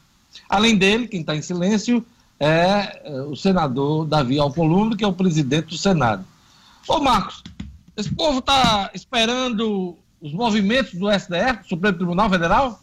Além 0.49 0.77
dele, 0.77 1.09
quem 1.09 1.21
está 1.21 1.35
em 1.35 1.43
silêncio 1.43 2.05
é, 2.39 3.03
é 3.05 3.23
o 3.23 3.35
senador 3.35 4.07
Davi 4.07 4.39
Alcolumbre, 4.39 4.97
que 4.97 5.05
é 5.05 5.09
o 5.09 5.13
presidente 5.13 5.69
do 5.69 5.79
Senado. 5.79 6.25
Ô 6.87 7.01
Marcos, 7.01 7.43
esse 7.97 8.15
povo 8.15 8.39
está 8.41 8.91
esperando 8.95 9.97
os 10.21 10.33
movimentos 10.33 10.95
do 10.95 11.11
STF, 11.11 11.69
Supremo 11.69 11.97
Tribunal 11.97 12.31
Federal? 12.31 12.83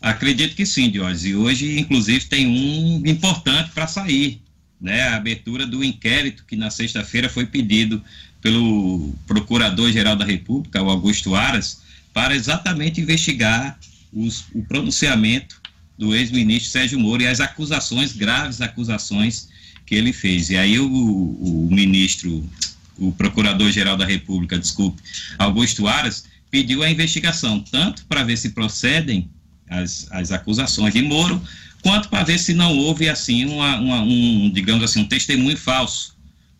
Acredito 0.00 0.54
que 0.54 0.66
sim, 0.66 0.90
Diógenes. 0.90 1.24
E 1.24 1.34
hoje, 1.34 1.78
inclusive, 1.78 2.26
tem 2.26 2.46
um 2.46 3.02
importante 3.06 3.70
para 3.70 3.86
sair, 3.86 4.42
né? 4.80 5.02
A 5.08 5.16
abertura 5.16 5.66
do 5.66 5.82
inquérito 5.82 6.44
que 6.44 6.56
na 6.56 6.70
sexta-feira 6.70 7.28
foi 7.28 7.46
pedido 7.46 8.02
pelo 8.42 9.14
Procurador-Geral 9.26 10.16
da 10.16 10.24
República, 10.24 10.82
o 10.82 10.90
Augusto 10.90 11.34
Aras, 11.34 11.82
para 12.12 12.34
exatamente 12.34 13.00
investigar 13.00 13.78
os, 14.12 14.44
o 14.54 14.62
pronunciamento 14.62 15.62
do 15.98 16.14
ex-ministro 16.14 16.70
Sérgio 16.70 16.98
Moro 16.98 17.22
e 17.22 17.26
as 17.26 17.40
acusações, 17.40 18.12
graves 18.12 18.60
acusações 18.60 19.48
que 19.86 19.94
ele 19.94 20.12
fez. 20.12 20.50
E 20.50 20.56
aí 20.56 20.78
o, 20.78 20.86
o 20.86 21.68
ministro, 21.70 22.48
o 22.98 23.12
Procurador-Geral 23.12 23.96
da 23.96 24.04
República, 24.04 24.58
desculpe, 24.58 25.02
Augusto 25.38 25.86
Aras, 25.86 26.24
pediu 26.50 26.82
a 26.82 26.90
investigação, 26.90 27.60
tanto 27.60 28.04
para 28.06 28.24
ver 28.24 28.36
se 28.36 28.50
procedem 28.50 29.28
as, 29.68 30.06
as 30.10 30.32
acusações 30.32 30.94
de 30.94 31.02
Moro, 31.02 31.42
quanto 31.82 32.08
para 32.08 32.24
ver 32.24 32.38
se 32.38 32.54
não 32.54 32.76
houve, 32.76 33.08
assim, 33.08 33.44
uma, 33.44 33.78
uma, 33.78 34.00
um, 34.02 34.50
digamos 34.50 34.82
assim, 34.82 35.00
um 35.00 35.08
testemunho 35.08 35.56
falso 35.56 36.16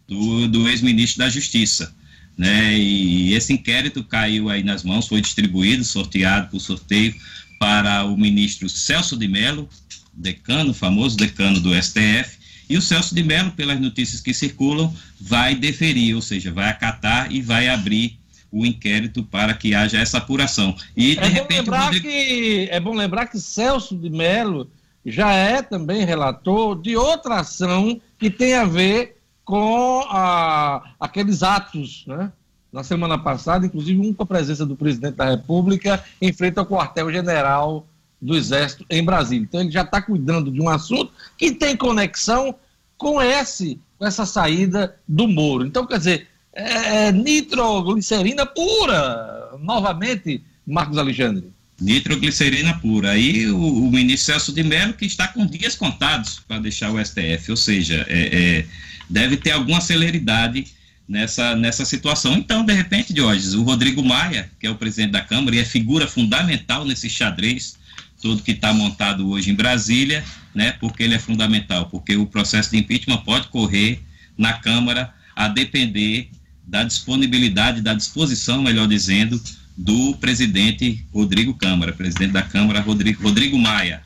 do, 0.07 0.49
do 0.49 0.69
ex-ministro 0.69 1.19
da 1.19 1.31
Justiça. 1.31 1.95
Né? 2.37 2.77
E 2.77 3.33
esse 3.33 3.53
inquérito 3.53 4.03
caiu 4.03 4.51
aí 4.51 4.63
nas 4.63 4.83
mãos, 4.83 5.07
foi 5.07 5.21
distribuído, 5.21 5.85
sorteado 5.85 6.51
por 6.51 6.61
sorteio 6.61 7.15
para 7.59 8.05
o 8.05 8.17
ministro 8.17 8.69
Celso 8.69 9.17
de 9.17 9.29
Mello, 9.29 9.69
decano, 10.13 10.75
famoso 10.75 11.17
decano 11.17 11.61
do 11.61 11.75
STF, 11.75 12.39
e 12.69 12.77
o 12.77 12.83
Celso 12.83 13.15
de 13.15 13.23
Mello, 13.23 13.51
pelas 13.53 13.81
notícias 13.81 14.21
que 14.21 14.33
circulam, 14.33 14.95
vai 15.21 15.55
deferir, 15.55 16.15
ou 16.15 16.23
seja, 16.23 16.53
vai 16.53 16.69
acatar 16.69 17.31
e 17.31 17.43
vai 17.43 17.69
abrir 17.69 18.19
o 18.51 18.65
inquérito 18.65 19.25
para 19.25 19.53
que 19.53 19.75
haja 19.75 19.99
essa 19.99 20.19
apuração. 20.19 20.77
E, 20.97 21.17
de 21.17 21.21
é, 21.21 21.27
repente, 21.27 21.49
bom 21.49 21.73
lembrar 21.73 21.85
Rodrigo... 21.87 22.07
que, 22.07 22.69
é 22.71 22.81
bom 22.81 22.95
lembrar 22.95 23.27
que 23.27 23.41
Celso 23.41 23.97
de 23.97 24.09
Mello 24.09 24.71
já 25.05 25.33
é 25.33 25.61
também 25.61 26.05
relator 26.05 26.81
de 26.81 26.97
outra 26.97 27.41
ação 27.41 28.01
que 28.19 28.31
tem 28.31 28.55
a 28.55 28.65
ver 28.65 29.17
com 29.45 30.03
a, 30.09 30.95
aqueles 30.99 31.43
atos, 31.43 32.05
né? 32.07 32.33
Na 32.75 32.83
semana 32.83 33.17
passada, 33.17 33.65
inclusive 33.65 34.01
um 34.01 34.13
com 34.13 34.25
a 34.25 34.27
presença 34.27 34.67
do 34.67 34.75
presidente 34.75 35.15
da 35.15 35.31
República 35.31 36.03
em 36.21 36.33
frente 36.33 36.59
ao 36.59 36.67
quartel-general 36.67 37.87
do 38.21 38.37
Exército 38.37 38.85
em 38.91 39.05
Brasília. 39.05 39.45
Então 39.45 39.61
ele 39.61 39.71
já 39.71 39.83
está 39.83 40.03
cuidando 40.03 40.51
de 40.51 40.61
um 40.61 40.69
assunto 40.69 41.13
que 41.39 41.53
tem 41.53 41.77
conexão 41.77 42.53
com 42.99 43.23
esse, 43.23 43.79
com 43.97 44.05
essa 44.05 44.27
saída 44.27 44.97
do 45.07 45.29
Moro. 45.29 45.65
Então, 45.65 45.87
quer 45.87 45.99
dizer, 45.99 46.27
é, 46.53 47.07
é, 47.07 47.13
nitroglicerina 47.13 48.45
pura, 48.45 49.53
novamente, 49.61 50.43
Marcos 50.67 50.99
Alexandre. 50.99 51.49
Nitroglicerina 51.81 52.77
pura. 52.81 53.13
Aí 53.13 53.47
o, 53.51 53.57
o, 53.57 53.91
ministro 53.93 54.33
Celso 54.33 54.53
de 54.53 54.65
Mello 54.65 54.95
que 54.95 55.07
está 55.07 55.29
com 55.29 55.47
dias 55.47 55.77
contados 55.77 56.41
para 56.49 56.59
deixar 56.59 56.91
o 56.91 56.99
STF, 56.99 57.53
ou 57.53 57.57
seja, 57.57 58.05
é, 58.09 58.59
é, 58.59 58.67
deve 59.09 59.37
ter 59.37 59.53
alguma 59.53 59.81
celeridade 59.81 60.75
nessa, 61.09 61.55
nessa 61.55 61.85
situação. 61.85 62.35
Então, 62.35 62.65
de 62.65 62.73
repente, 62.73 63.13
Diógenes, 63.13 63.55
o 63.55 63.63
Rodrigo 63.63 64.03
Maia, 64.03 64.51
que 64.59 64.67
é 64.67 64.71
o 64.71 64.75
presidente 64.75 65.13
da 65.13 65.21
Câmara 65.21 65.57
e 65.57 65.59
é 65.59 65.65
figura 65.65 66.07
fundamental 66.07 66.85
nesse 66.85 67.09
xadrez 67.09 67.77
todo 68.25 68.43
que 68.43 68.53
está 68.53 68.73
montado 68.73 69.29
hoje 69.29 69.51
em 69.51 69.55
Brasília, 69.55 70.25
né? 70.55 70.73
Porque 70.81 71.03
ele 71.03 71.15
é 71.15 71.19
fundamental, 71.19 71.91
porque 71.91 72.17
o 72.17 72.25
processo 72.25 72.71
de 72.71 72.79
impeachment 72.79 73.19
pode 73.19 73.49
correr 73.49 74.03
na 74.39 74.55
Câmara 74.55 75.13
a 75.37 75.47
depender 75.47 76.31
da 76.67 76.85
disponibilidade, 76.85 77.83
da 77.83 77.93
disposição, 77.93 78.63
melhor 78.63 78.89
dizendo, 78.89 79.39
do 79.77 80.17
presidente 80.17 81.05
Rodrigo 81.13 81.53
Câmara, 81.53 81.93
presidente 81.93 82.33
da 82.33 82.41
Câmara, 82.41 82.81
Rodrigo, 82.81 83.23
Rodrigo 83.23 83.59
Maia. 83.59 84.03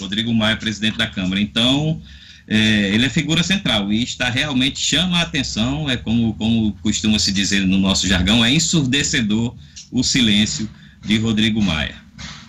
Rodrigo 0.00 0.34
Maia, 0.34 0.56
presidente 0.56 0.98
da 0.98 1.06
Câmara. 1.06 1.40
Então, 1.40 2.02
é, 2.46 2.56
ele 2.94 3.06
é 3.06 3.08
figura 3.08 3.42
central 3.42 3.92
e 3.92 4.02
está 4.02 4.28
realmente 4.28 4.78
chama 4.78 5.18
a 5.18 5.22
atenção, 5.22 5.88
é 5.88 5.96
como, 5.96 6.34
como 6.34 6.72
costuma 6.82 7.18
se 7.18 7.32
dizer 7.32 7.66
no 7.66 7.78
nosso 7.78 8.06
jargão, 8.06 8.44
é 8.44 8.50
ensurdecedor 8.50 9.54
o 9.90 10.02
silêncio 10.02 10.68
de 11.02 11.18
Rodrigo 11.18 11.62
Maia. 11.62 11.96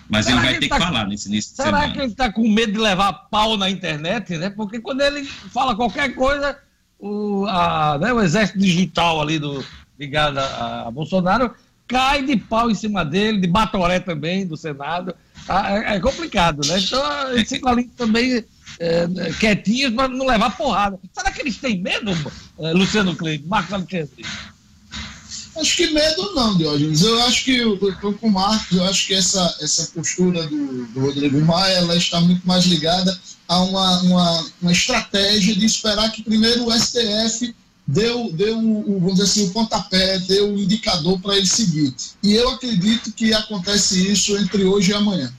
Mas 0.08 0.26
será 0.26 0.36
ele 0.36 0.46
vai 0.46 0.54
ter 0.54 0.60
que, 0.60 0.68
tá, 0.68 0.76
que 0.76 0.82
falar 0.82 1.06
nesse 1.06 1.28
início 1.28 1.50
de 1.50 1.56
será 1.56 1.66
semana. 1.66 1.82
Será 1.82 1.92
que 1.94 1.98
ele 2.00 2.12
está 2.12 2.32
com 2.32 2.48
medo 2.48 2.72
de 2.72 2.78
levar 2.78 3.12
pau 3.12 3.56
na 3.56 3.68
internet, 3.68 4.36
né? 4.36 4.50
Porque 4.50 4.80
quando 4.80 5.00
ele 5.00 5.24
fala 5.24 5.74
qualquer 5.74 6.14
coisa, 6.14 6.56
o, 6.98 7.46
a, 7.46 7.98
né, 7.98 8.12
o 8.12 8.20
exército 8.20 8.58
digital 8.58 9.20
ali 9.20 9.38
do, 9.38 9.64
ligado 9.98 10.38
a, 10.38 10.84
a, 10.86 10.90
Bolsonaro 10.90 11.52
cai 11.88 12.22
de 12.22 12.36
pau 12.36 12.70
em 12.70 12.74
cima 12.74 13.04
dele, 13.04 13.40
de 13.40 13.46
Batoré 13.46 13.98
também, 13.98 14.46
do 14.46 14.56
Senado. 14.56 15.14
Ah, 15.48 15.72
é, 15.72 15.96
é 15.96 16.00
complicado, 16.00 16.60
né? 16.66 16.78
Então, 16.78 17.32
eles 17.32 17.48
ficam 17.48 17.72
ali 17.72 17.84
também 17.96 18.44
é, 18.78 19.06
quietinhos 19.38 19.94
para 19.94 20.08
não 20.08 20.26
levar 20.26 20.56
porrada. 20.56 20.98
Será 21.12 21.30
que 21.30 21.40
eles 21.40 21.56
têm 21.56 21.80
medo, 21.80 22.12
é, 22.58 22.72
Luciano 22.72 23.14
Cleide, 23.14 23.46
Marcos 23.46 23.72
Alexandre? 23.72 24.24
Acho 25.56 25.76
que 25.76 25.86
medo 25.86 26.34
não, 26.34 26.56
Diógenes. 26.56 27.00
Eu 27.02 27.22
acho 27.22 27.44
que 27.44 27.56
eu 27.56 27.74
estou 27.74 28.12
com 28.12 28.28
o 28.28 28.32
Marcos, 28.32 28.76
eu 28.76 28.84
acho 28.84 29.06
que 29.06 29.14
essa, 29.14 29.56
essa 29.60 29.86
postura 29.86 30.46
do, 30.46 30.86
do 30.86 31.00
Rodrigo 31.00 31.40
Maia 31.40 31.76
ela 31.78 31.96
está 31.96 32.20
muito 32.20 32.46
mais 32.46 32.66
ligada 32.66 33.18
a 33.48 33.62
uma, 33.62 34.02
uma, 34.02 34.46
uma 34.60 34.72
estratégia 34.72 35.54
de 35.54 35.64
esperar 35.64 36.10
que 36.12 36.22
primeiro 36.22 36.66
o 36.66 36.78
STF 36.78 37.54
deu, 37.86 38.30
deu 38.32 38.58
o, 38.58 39.00
vamos 39.00 39.14
dizer 39.14 39.24
assim, 39.24 39.46
o 39.48 39.52
pontapé, 39.52 40.18
deu 40.20 40.52
o 40.52 40.58
indicador 40.58 41.18
para 41.20 41.36
ele 41.36 41.46
seguir. 41.46 41.94
E 42.22 42.34
eu 42.34 42.50
acredito 42.50 43.12
que 43.12 43.32
acontece 43.32 44.10
isso 44.10 44.36
entre 44.36 44.64
hoje 44.64 44.90
e 44.90 44.94
amanhã. 44.94 45.32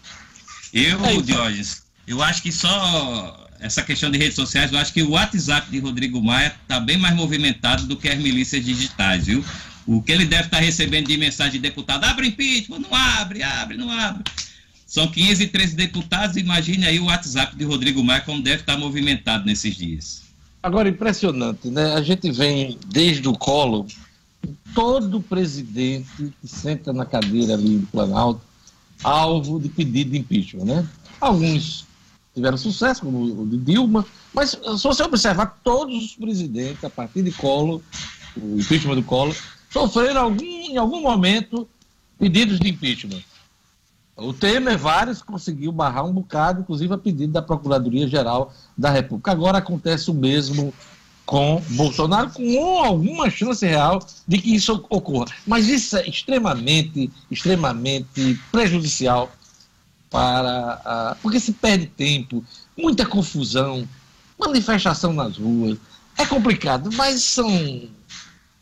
Eu, 0.74 1.04
é 1.06 1.22
Diógenes, 1.22 1.84
eu 2.08 2.24
acho 2.24 2.42
que 2.42 2.52
só 2.52 3.48
essa 3.60 3.84
questão 3.84 4.10
de 4.10 4.18
redes 4.18 4.36
sociais, 4.36 4.72
eu 4.72 4.80
acho 4.80 4.94
que 4.94 5.04
o 5.04 5.12
WhatsApp 5.12 5.70
de 5.70 5.80
Rodrigo 5.80 6.22
Maia 6.22 6.56
está 6.62 6.80
bem 6.80 6.98
mais 6.98 7.16
movimentado 7.16 7.86
do 7.86 7.98
que 7.98 8.08
as 8.08 8.18
milícias 8.18 8.64
digitais, 8.64 9.26
viu? 9.26 9.44
O 9.86 10.02
que 10.02 10.12
ele 10.12 10.26
deve 10.26 10.46
estar 10.46 10.58
tá 10.58 10.64
recebendo 10.64 11.08
de 11.08 11.18
mensagem 11.18 11.54
de 11.54 11.60
deputado, 11.60 12.04
abre 12.04 12.28
impeachment, 12.28 12.80
não 12.80 12.94
abre, 12.94 13.42
abre, 13.44 13.78
não 13.78 13.92
abre. 13.92 14.24
São 14.86 15.08
513 15.08 15.76
deputados, 15.76 16.38
imagine 16.38 16.86
aí 16.86 17.00
o 17.00 17.06
WhatsApp 17.06 17.56
de 17.56 17.64
Rodrigo 17.64 18.04
Maia 18.04 18.22
como 18.22 18.42
deve 18.42 18.62
estar 18.62 18.78
movimentado 18.78 19.46
nesses 19.46 19.76
dias. 19.76 20.24
Agora, 20.62 20.90
impressionante, 20.90 21.70
né? 21.70 21.94
A 21.94 22.02
gente 22.02 22.32
vem 22.32 22.78
desde 22.88 23.28
o 23.28 23.34
colo, 23.34 23.88
todo 24.74 25.22
presidente 25.22 26.34
que 26.42 26.48
senta 26.48 26.94
na 26.94 27.06
cadeira 27.06 27.54
ali 27.54 27.78
do 27.78 27.88
Planalto, 27.88 28.42
alvo 29.04 29.60
de 29.60 29.70
pedido 29.70 30.12
de 30.12 30.18
impeachment, 30.20 30.66
né? 30.66 30.88
Alguns 31.20 31.87
tiveram 32.38 32.58
sucesso, 32.58 33.02
como 33.02 33.42
o 33.42 33.48
de 33.48 33.58
Dilma, 33.58 34.06
mas 34.32 34.52
se 34.52 34.84
você 34.84 35.02
observar, 35.02 35.60
todos 35.64 35.96
os 35.96 36.16
presidentes, 36.16 36.84
a 36.84 36.90
partir 36.90 37.24
de 37.24 37.32
Colo, 37.32 37.82
o 38.36 38.60
impeachment 38.60 38.96
do 38.96 39.04
Colo, 39.04 39.36
sofreram 39.72 40.22
algum, 40.22 40.46
em 40.46 40.78
algum 40.78 41.02
momento 41.02 41.68
pedidos 42.20 42.60
de 42.60 42.70
impeachment. 42.70 43.24
O 44.16 44.34
Temer, 44.34 44.78
vários, 44.78 45.22
conseguiu 45.22 45.72
barrar 45.72 46.06
um 46.06 46.14
bocado, 46.14 46.62
inclusive 46.62 46.94
a 46.94 46.98
pedido 46.98 47.34
da 47.34 47.42
Procuradoria-Geral 47.42 48.54
da 48.78 48.92
República. 48.92 49.32
Agora 49.32 49.58
acontece 49.58 50.12
o 50.12 50.14
mesmo 50.14 50.72
com 51.26 51.62
Bolsonaro, 51.72 52.32
com 52.32 52.84
alguma 52.84 53.30
chance 53.30 53.66
real 53.66 54.00
de 54.28 54.38
que 54.38 54.56
isso 54.56 54.86
ocorra. 54.90 55.26
Mas 55.46 55.68
isso 55.68 55.98
é 55.98 56.08
extremamente, 56.08 57.12
extremamente 57.30 58.40
prejudicial 58.52 59.32
para 60.10 60.82
a... 60.86 61.18
porque 61.22 61.40
se 61.40 61.54
perde 61.54 61.88
tempo, 61.88 62.44
muita 62.78 63.06
confusão, 63.06 63.88
manifestação 64.40 65.14
nas 65.14 65.38
ruas. 65.38 65.78
É 66.18 66.26
complicado, 66.26 66.90
mas 66.94 67.22
são, 67.24 67.84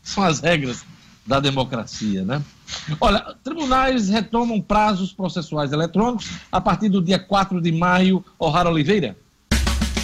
são 0.02 0.22
as 0.22 0.40
regras 0.40 0.84
da 1.26 1.40
democracia, 1.40 2.24
né? 2.24 2.42
Olha, 3.00 3.34
tribunais 3.42 4.08
retomam 4.08 4.60
prazos 4.60 5.12
processuais 5.12 5.72
eletrônicos 5.72 6.30
a 6.50 6.60
partir 6.60 6.88
do 6.88 7.02
dia 7.02 7.18
4 7.18 7.60
de 7.60 7.72
maio. 7.72 8.24
O'Hara 8.38 8.70
Oliveira. 8.70 9.16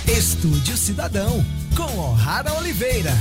Estúdio 0.06 0.76
Cidadão, 0.76 1.44
com 1.76 1.98
O'Hara 1.98 2.52
Oliveira. 2.54 3.12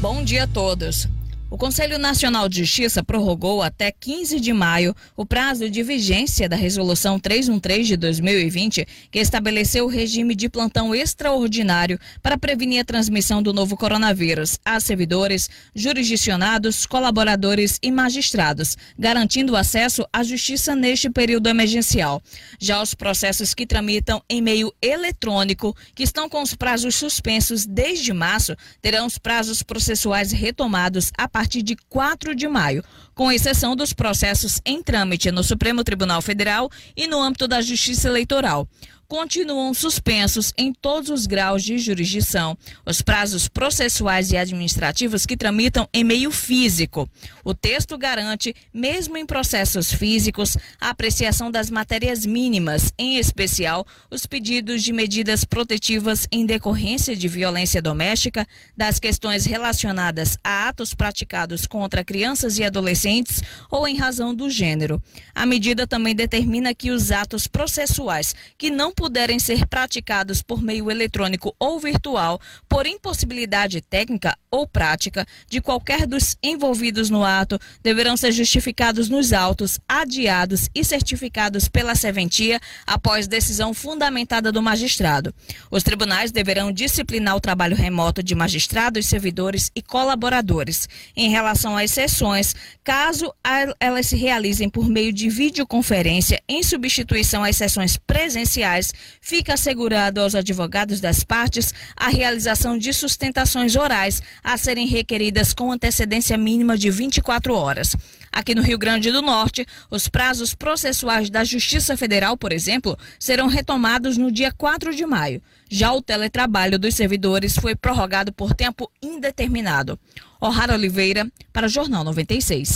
Bom 0.00 0.22
dia 0.22 0.44
a 0.44 0.46
todos. 0.46 1.08
O 1.56 1.58
Conselho 1.58 1.98
Nacional 1.98 2.50
de 2.50 2.62
Justiça 2.62 3.02
prorrogou 3.02 3.62
até 3.62 3.90
15 3.90 4.38
de 4.40 4.52
maio 4.52 4.94
o 5.16 5.24
prazo 5.24 5.70
de 5.70 5.82
vigência 5.82 6.46
da 6.50 6.54
Resolução 6.54 7.18
313 7.18 7.88
de 7.88 7.96
2020, 7.96 8.86
que 9.10 9.18
estabeleceu 9.18 9.86
o 9.86 9.88
regime 9.88 10.34
de 10.34 10.50
plantão 10.50 10.94
extraordinário 10.94 11.98
para 12.22 12.36
prevenir 12.36 12.82
a 12.82 12.84
transmissão 12.84 13.42
do 13.42 13.54
novo 13.54 13.74
coronavírus 13.74 14.58
a 14.66 14.78
servidores, 14.78 15.48
jurisdicionados, 15.74 16.84
colaboradores 16.84 17.78
e 17.82 17.90
magistrados, 17.90 18.76
garantindo 18.98 19.56
acesso 19.56 20.06
à 20.12 20.22
justiça 20.22 20.76
neste 20.76 21.08
período 21.08 21.48
emergencial. 21.48 22.22
Já 22.60 22.82
os 22.82 22.92
processos 22.92 23.54
que 23.54 23.66
tramitam 23.66 24.22
em 24.28 24.42
meio 24.42 24.70
eletrônico, 24.82 25.74
que 25.94 26.02
estão 26.02 26.28
com 26.28 26.42
os 26.42 26.54
prazos 26.54 26.96
suspensos 26.96 27.64
desde 27.64 28.12
março, 28.12 28.54
terão 28.82 29.06
os 29.06 29.16
prazos 29.16 29.62
processuais 29.62 30.32
retomados 30.32 31.10
a 31.16 31.26
partir 31.26 31.45
de 31.48 31.76
4 31.88 32.34
de 32.34 32.48
maio, 32.48 32.84
com 33.14 33.32
exceção 33.32 33.74
dos 33.74 33.92
processos 33.92 34.60
em 34.64 34.82
trâmite 34.82 35.30
no 35.30 35.42
Supremo 35.42 35.82
Tribunal 35.82 36.20
Federal 36.20 36.70
e 36.96 37.06
no 37.06 37.20
âmbito 37.20 37.48
da 37.48 37.62
Justiça 37.62 38.08
Eleitoral 38.08 38.68
continuam 39.08 39.72
suspensos 39.72 40.52
em 40.56 40.72
todos 40.72 41.10
os 41.10 41.26
graus 41.26 41.62
de 41.62 41.78
jurisdição 41.78 42.56
os 42.84 43.00
prazos 43.02 43.48
processuais 43.48 44.30
e 44.32 44.36
administrativos 44.36 45.26
que 45.26 45.36
tramitam 45.36 45.88
em 45.92 46.04
meio 46.04 46.30
físico. 46.30 47.08
O 47.44 47.54
texto 47.54 47.96
garante, 47.96 48.54
mesmo 48.72 49.16
em 49.16 49.26
processos 49.26 49.92
físicos, 49.92 50.56
a 50.80 50.90
apreciação 50.90 51.50
das 51.50 51.70
matérias 51.70 52.26
mínimas, 52.26 52.92
em 52.98 53.16
especial 53.18 53.86
os 54.10 54.26
pedidos 54.26 54.82
de 54.82 54.92
medidas 54.92 55.44
protetivas 55.44 56.26
em 56.30 56.44
decorrência 56.44 57.16
de 57.16 57.28
violência 57.28 57.80
doméstica, 57.80 58.46
das 58.76 58.98
questões 58.98 59.44
relacionadas 59.44 60.38
a 60.42 60.68
atos 60.68 60.94
praticados 60.94 61.66
contra 61.66 62.04
crianças 62.04 62.58
e 62.58 62.64
adolescentes 62.64 63.42
ou 63.70 63.86
em 63.86 63.96
razão 63.96 64.34
do 64.34 64.50
gênero. 64.50 65.02
A 65.34 65.46
medida 65.46 65.86
também 65.86 66.14
determina 66.14 66.74
que 66.74 66.90
os 66.90 67.10
atos 67.10 67.46
processuais 67.46 68.34
que 68.58 68.70
não 68.70 68.92
puderem 68.96 69.38
ser 69.38 69.66
praticados 69.66 70.42
por 70.42 70.62
meio 70.62 70.90
eletrônico 70.90 71.54
ou 71.58 71.78
virtual, 71.78 72.40
por 72.66 72.86
impossibilidade 72.86 73.82
técnica 73.82 74.36
ou 74.50 74.66
prática 74.66 75.26
de 75.48 75.60
qualquer 75.60 76.06
dos 76.06 76.36
envolvidos 76.42 77.10
no 77.10 77.22
ato, 77.22 77.60
deverão 77.82 78.16
ser 78.16 78.32
justificados 78.32 79.10
nos 79.10 79.34
autos, 79.34 79.78
adiados 79.86 80.68
e 80.74 80.82
certificados 80.82 81.68
pela 81.68 81.94
serventia 81.94 82.58
após 82.86 83.28
decisão 83.28 83.74
fundamentada 83.74 84.50
do 84.50 84.62
magistrado. 84.62 85.34
Os 85.70 85.82
tribunais 85.82 86.32
deverão 86.32 86.72
disciplinar 86.72 87.36
o 87.36 87.40
trabalho 87.40 87.76
remoto 87.76 88.22
de 88.22 88.34
magistrados, 88.34 89.06
servidores 89.06 89.70
e 89.74 89.82
colaboradores. 89.82 90.88
Em 91.14 91.28
relação 91.28 91.76
às 91.76 91.90
sessões, 91.90 92.56
caso 92.82 93.32
elas 93.78 94.06
se 94.06 94.16
realizem 94.16 94.70
por 94.70 94.88
meio 94.88 95.12
de 95.12 95.28
videoconferência 95.28 96.42
em 96.48 96.62
substituição 96.62 97.44
às 97.44 97.56
sessões 97.56 97.98
presenciais, 97.98 98.85
fica 99.20 99.54
assegurado 99.54 100.20
aos 100.20 100.34
advogados 100.34 101.00
das 101.00 101.24
partes 101.24 101.72
a 101.96 102.08
realização 102.08 102.78
de 102.78 102.92
sustentações 102.92 103.76
orais 103.76 104.22
a 104.42 104.56
serem 104.56 104.86
requeridas 104.86 105.52
com 105.52 105.72
antecedência 105.72 106.36
mínima 106.36 106.76
de 106.76 106.90
24 106.90 107.54
horas. 107.54 107.96
Aqui 108.32 108.54
no 108.54 108.62
Rio 108.62 108.76
Grande 108.76 109.10
do 109.10 109.22
Norte, 109.22 109.66
os 109.90 110.08
prazos 110.08 110.54
processuais 110.54 111.30
da 111.30 111.42
Justiça 111.42 111.96
Federal, 111.96 112.36
por 112.36 112.52
exemplo, 112.52 112.96
serão 113.18 113.46
retomados 113.46 114.16
no 114.18 114.30
dia 114.30 114.52
4 114.52 114.94
de 114.94 115.06
maio. 115.06 115.40
Já 115.70 115.92
o 115.92 116.02
teletrabalho 116.02 116.78
dos 116.78 116.94
servidores 116.94 117.56
foi 117.56 117.74
prorrogado 117.74 118.32
por 118.32 118.54
tempo 118.54 118.90
indeterminado. 119.02 119.98
O'Hara 120.40 120.74
Oliveira, 120.74 121.26
para 121.52 121.66
Jornal 121.66 122.04
96. 122.04 122.74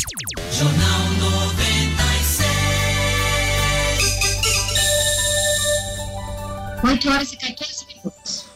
Jornal 0.52 0.99
8 6.82 7.10
horas 7.10 7.32
e 7.32 7.36
14 7.36 7.86
minutos. 7.86 8.46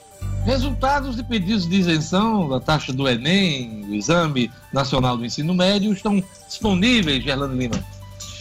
Resultados 0.44 1.16
de 1.16 1.22
pedidos 1.22 1.66
de 1.66 1.76
isenção 1.76 2.48
da 2.48 2.60
taxa 2.60 2.92
do 2.92 3.08
Enem, 3.08 3.82
do 3.82 3.94
Exame 3.94 4.50
Nacional 4.72 5.16
do 5.16 5.24
Ensino 5.24 5.54
Médio, 5.54 5.92
estão 5.92 6.22
disponíveis, 6.46 7.22
Gerlando 7.22 7.56
Lima? 7.56 7.82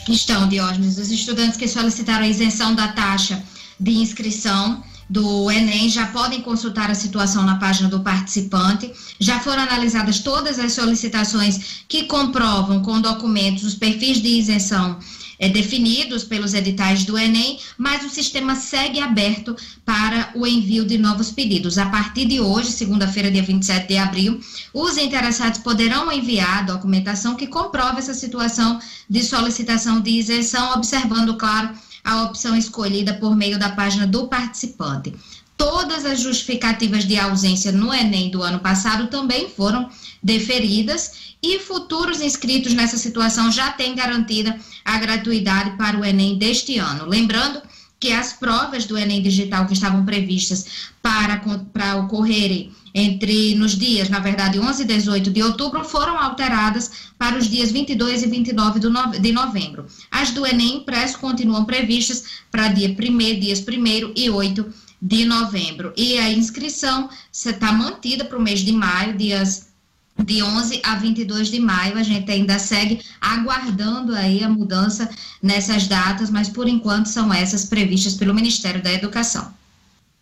Estão, 0.08 0.48
Diógenes. 0.48 0.98
Os 0.98 1.12
estudantes 1.12 1.58
que 1.58 1.68
solicitaram 1.68 2.26
a 2.26 2.28
isenção 2.28 2.76
da 2.76 2.90
taxa 2.90 3.42
de 3.80 3.92
inscrição 3.92 4.84
do 5.10 5.52
Enem 5.52 5.90
já 5.90 6.08
podem 6.08 6.42
consultar 6.42 6.90
a 6.90 6.96
situação 6.96 7.44
na 7.44 7.56
página 7.56 7.90
do 7.90 8.00
participante. 8.02 8.92
Já 9.20 9.40
foram 9.40 9.64
analisadas 9.64 10.20
todas 10.20 10.60
as 10.60 10.74
solicitações 10.74 11.84
que 11.88 12.04
comprovam 12.04 12.82
com 12.82 13.00
documentos 13.00 13.64
os 13.64 13.76
perfis 13.76 14.22
de 14.22 14.30
isenção 14.30 14.98
é, 15.44 15.50
definidos 15.50 16.24
pelos 16.24 16.54
editais 16.54 17.04
do 17.04 17.18
Enem, 17.18 17.60
mas 17.78 18.06
o 18.06 18.10
sistema 18.10 18.56
segue 18.56 19.02
aberto 19.02 19.54
para 19.84 20.30
o 20.36 20.48
envio 20.48 20.86
de 20.86 20.98
novos 20.98 21.32
pedidos. 21.32 21.78
A 21.78 21.86
partir 21.88 22.26
de 22.26 22.40
hoje, 22.40 22.72
segunda-feira, 22.72 23.30
dia 23.30 23.44
27 23.44 23.90
de 23.90 23.98
abril, 23.98 24.40
os 24.74 24.96
interessados 24.96 25.60
poderão 25.60 26.10
enviar 26.10 26.66
documentação 26.66 27.36
que 27.36 27.48
comprova 27.48 28.00
essa 28.00 28.14
situação 28.14 28.80
de 29.10 29.22
solicitação 29.22 30.00
de 30.00 30.12
isenção, 30.12 30.76
observando, 30.76 31.36
claro, 31.36 31.72
a 32.06 32.24
opção 32.24 32.56
escolhida 32.56 33.14
por 33.16 33.36
meio 33.36 33.60
da 33.60 33.68
página 33.68 34.08
do 34.08 34.28
participante. 34.30 35.14
Todas 35.58 36.06
as 36.06 36.22
justificativas 36.22 37.04
de 37.06 37.20
ausência 37.20 37.74
no 37.74 37.94
Enem 37.94 38.32
do 38.32 38.42
ano 38.42 38.60
passado 38.60 39.08
também 39.08 39.50
foram 39.50 39.90
deferidas 40.24 41.36
e 41.42 41.60
futuros 41.60 42.22
inscritos 42.22 42.74
nessa 42.74 42.98
situação 42.98 43.52
já 43.52 43.72
têm 43.72 43.94
garantida 43.94 44.58
a 44.86 44.98
gratuidade 44.98 45.78
para 45.78 46.00
o 46.00 46.06
Enem 46.06 46.38
deste 46.38 46.78
ano. 46.78 47.06
Lembrando 47.06 47.62
que 48.00 48.12
as 48.12 48.34
provas 48.34 48.86
do 48.86 48.98
Enem 48.98 49.22
Digital 49.22 49.66
que 49.66 49.74
estavam 49.74 50.06
previstas 50.06 50.92
para, 51.02 51.42
para 51.72 51.96
ocorrerem 51.98 52.72
entre 52.94 53.56
nos 53.56 53.78
dias, 53.78 54.10
na 54.10 54.20
verdade, 54.20 54.60
11 54.60 54.84
e 54.84 54.86
18 54.86 55.32
de 55.32 55.42
outubro, 55.42 55.84
foram 55.84 56.18
alteradas 56.18 56.92
para 57.18 57.38
os 57.38 57.50
dias 57.50 57.72
22 57.72 58.24
e 58.24 58.28
29 58.28 58.80
de 59.20 59.32
novembro. 59.32 59.86
As 60.12 60.32
do 60.32 60.46
Enem 60.46 60.78
impresso 60.78 61.18
continuam 61.18 61.66
previstas 61.66 62.26
para 62.52 62.68
dia 62.68 62.90
1 62.90 63.40
dias 63.40 63.60
1 63.66 64.14
e 64.16 64.30
8 64.30 64.74
de 65.02 65.26
novembro. 65.26 65.92
E 65.98 66.18
a 66.18 66.30
inscrição 66.30 67.10
está 67.32 67.72
mantida 67.72 68.26
para 68.26 68.38
o 68.38 68.42
mês 68.42 68.60
de 68.60 68.72
maio, 68.72 69.18
dias 69.18 69.73
de 70.18 70.44
11 70.44 70.82
a 70.84 70.96
22 70.96 71.50
de 71.50 71.60
maio. 71.60 71.98
A 71.98 72.04
gente 72.04 72.30
ainda 72.32 72.60
segue 72.60 73.02
aguardando 73.20 74.16
aí 74.16 74.44
a 74.44 74.50
mudança 74.50 75.10
nessas 75.42 75.88
datas, 75.88 76.30
mas 76.30 76.50
por 76.50 76.68
enquanto 76.68 77.08
são 77.08 77.34
essas 77.34 77.66
previstas 77.66 78.14
pelo 78.14 78.34
Ministério 78.34 78.82
da 78.82 78.92
Educação. 78.92 79.54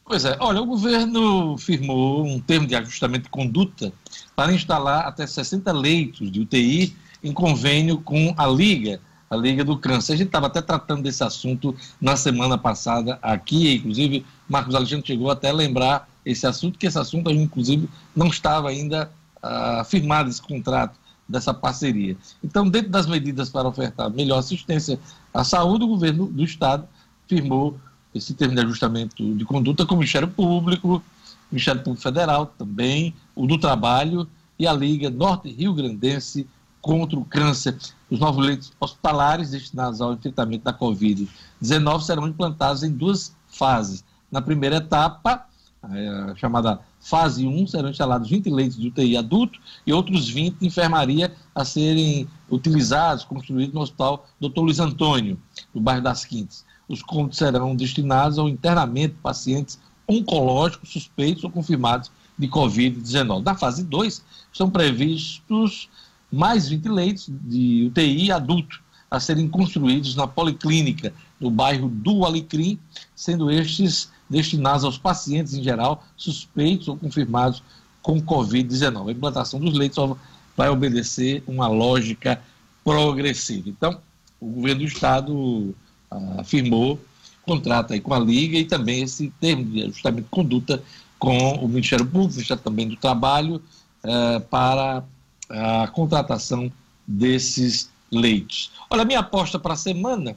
Pois 0.06 0.26
é, 0.26 0.36
olha, 0.40 0.62
o 0.62 0.66
governo 0.66 1.58
firmou 1.58 2.26
um 2.26 2.40
termo 2.40 2.68
de 2.68 2.76
ajustamento 2.76 3.24
de 3.24 3.30
conduta 3.30 3.94
para 4.36 4.54
instalar 4.54 5.08
até 5.08 5.26
60 5.26 5.72
leitos 5.72 6.32
de 6.32 6.42
UTI 6.42 6.94
em 7.24 7.32
convênio 7.32 8.02
com 8.02 8.34
a 8.36 8.46
Liga, 8.48 9.00
a 9.30 9.36
Liga 9.38 9.64
do 9.64 9.78
Câncer. 9.78 10.14
A 10.14 10.16
gente 10.18 10.28
estava 10.28 10.48
até 10.48 10.62
tratando 10.62 11.04
desse 11.04 11.24
assunto 11.24 11.74
na 12.02 12.18
semana 12.18 12.58
passada 12.58 13.20
aqui, 13.22 13.76
inclusive 13.76 14.26
Marcos 14.50 14.76
Alexandre 14.76 15.08
chegou 15.08 15.32
até 15.32 15.50
a 15.50 15.54
lembrar 15.54 16.10
esse 16.26 16.46
assunto, 16.46 16.78
que 16.78 16.88
esse 16.88 17.00
assunto, 17.00 17.32
inclusive, 17.32 17.90
não 18.16 18.28
estava 18.28 18.70
ainda 18.70 19.10
uh, 19.44 19.84
firmado 19.86 20.30
esse 20.30 20.42
contrato 20.42 21.00
dessa 21.28 21.54
parceria. 21.54 22.18
Então, 22.44 22.70
dentro 22.70 22.92
das 22.92 23.08
medidas 23.08 23.50
para 23.50 23.68
ofertar 23.68 24.10
melhor 24.10 24.40
assistência 24.40 25.00
à 25.34 25.44
saúde, 25.44 25.86
o 25.86 25.88
governo 25.88 26.28
do 26.28 26.44
Estado 26.44 26.88
firmou 27.28 27.80
esse 28.14 28.34
termo 28.34 28.54
de 28.54 28.62
ajustamento 28.62 29.36
de 29.36 29.46
conduta 29.46 29.86
com 29.86 29.96
o 29.96 29.98
Ministério 29.98 30.28
Público, 30.28 30.96
o 30.98 31.04
Ministério 31.50 31.82
Público 31.82 32.04
Federal 32.04 32.46
também, 32.46 33.14
o 33.34 33.48
do 33.48 33.58
Trabalho 33.58 34.28
e 34.60 34.68
a 34.68 34.74
Liga 34.74 35.10
Norte 35.10 35.50
Rio 35.50 35.74
Grandense 35.74 36.46
contra 36.82 37.18
o 37.18 37.24
Câncer. 37.24 37.78
Os 38.10 38.20
novos 38.20 38.46
leitos 38.46 38.74
hospitalares 38.80 39.52
destinados 39.52 40.02
ao 40.02 40.14
enfrentamento 40.14 40.66
da 40.66 40.74
Covid-19 40.74 42.02
serão 42.02 42.28
implantados 42.28 42.84
em 42.84 42.92
duas 42.92 43.34
fases. 43.48 44.04
Na 44.30 44.42
primeira 44.42 44.78
etapa, 44.78 45.46
a 45.84 46.36
chamada 46.36 46.80
fase 47.00 47.48
1, 47.48 47.68
serão 47.68 47.90
instalados 47.90 48.30
20 48.30 48.50
leitos 48.50 48.78
de 48.78 48.88
UTI 48.88 49.18
adulto 49.18 49.60
e 49.86 49.92
outros 49.92 50.30
20 50.30 50.60
de 50.60 50.68
enfermaria 50.68 51.34
a 51.56 51.66
serem 51.66 52.28
utilizados, 52.50 53.24
construídos 53.24 53.74
no 53.74 53.82
Hospital 53.82 54.28
Dr. 54.40 54.60
Luiz 54.60 54.80
Antônio, 54.80 55.40
no 55.74 55.82
bairro 55.82 56.04
das 56.04 56.24
Quintas. 56.24 56.64
Os 56.88 57.02
cômodos 57.02 57.38
serão 57.38 57.76
destinados 57.76 58.38
ao 58.38 58.48
internamento 58.48 59.16
de 59.16 59.22
pacientes 59.22 59.80
oncológicos 60.08 60.92
suspeitos 60.92 61.44
ou 61.44 61.50
confirmados 61.50 62.12
de 62.38 62.48
Covid-19. 62.48 63.44
Na 63.44 63.56
fase 63.56 63.84
2, 63.84 64.24
são 64.54 64.70
previstos 64.70 65.90
mais 66.32 66.68
20 66.70 66.90
leitos 66.90 67.30
de 67.30 67.88
UTI 67.88 68.32
adulto 68.32 68.82
a 69.10 69.20
serem 69.20 69.50
construídos 69.50 70.16
na 70.16 70.26
Policlínica, 70.26 71.14
no 71.40 71.50
bairro 71.52 71.90
do 71.90 72.24
Alecrim, 72.24 72.80
sendo 73.16 73.52
estes 73.52 74.10
destinados 74.32 74.84
aos 74.84 74.98
pacientes 74.98 75.54
em 75.54 75.62
geral 75.62 76.04
suspeitos 76.16 76.88
ou 76.88 76.98
confirmados 76.98 77.62
com 78.02 78.22
Covid-19. 78.22 79.10
A 79.10 79.12
implantação 79.12 79.60
dos 79.60 79.78
leitos 79.78 80.18
vai 80.58 80.70
obedecer 80.70 81.44
uma 81.46 81.68
lógica 81.68 82.42
progressiva. 82.84 83.70
Então, 83.70 84.00
o 84.40 84.48
governo 84.48 84.82
do 84.82 84.88
Estado 84.88 85.76
ah, 86.10 86.36
afirmou 86.40 87.00
contrato 87.44 87.94
aí 87.94 88.00
com 88.00 88.14
a 88.14 88.20
Liga 88.20 88.58
e 88.58 88.66
também 88.66 89.04
esse 89.04 89.32
termo 89.40 89.66
de 89.66 89.84
ajustamento 89.84 90.24
de 90.24 90.30
conduta 90.30 90.82
com 91.20 91.56
o 91.56 91.68
Ministério 91.68 92.06
Público, 92.06 92.32
o 92.32 92.36
Ministério 92.36 92.64
também 92.64 92.88
do 92.88 92.96
Trabalho, 92.96 93.62
eh, 94.04 94.40
para 94.50 95.04
a 95.50 95.88
contratação 95.88 96.72
desses 97.06 97.90
leitos. 98.12 98.72
Olha, 98.90 99.06
minha 99.06 99.20
aposta 99.20 99.60
para 99.60 99.74
a 99.74 99.78
semana, 99.78 100.36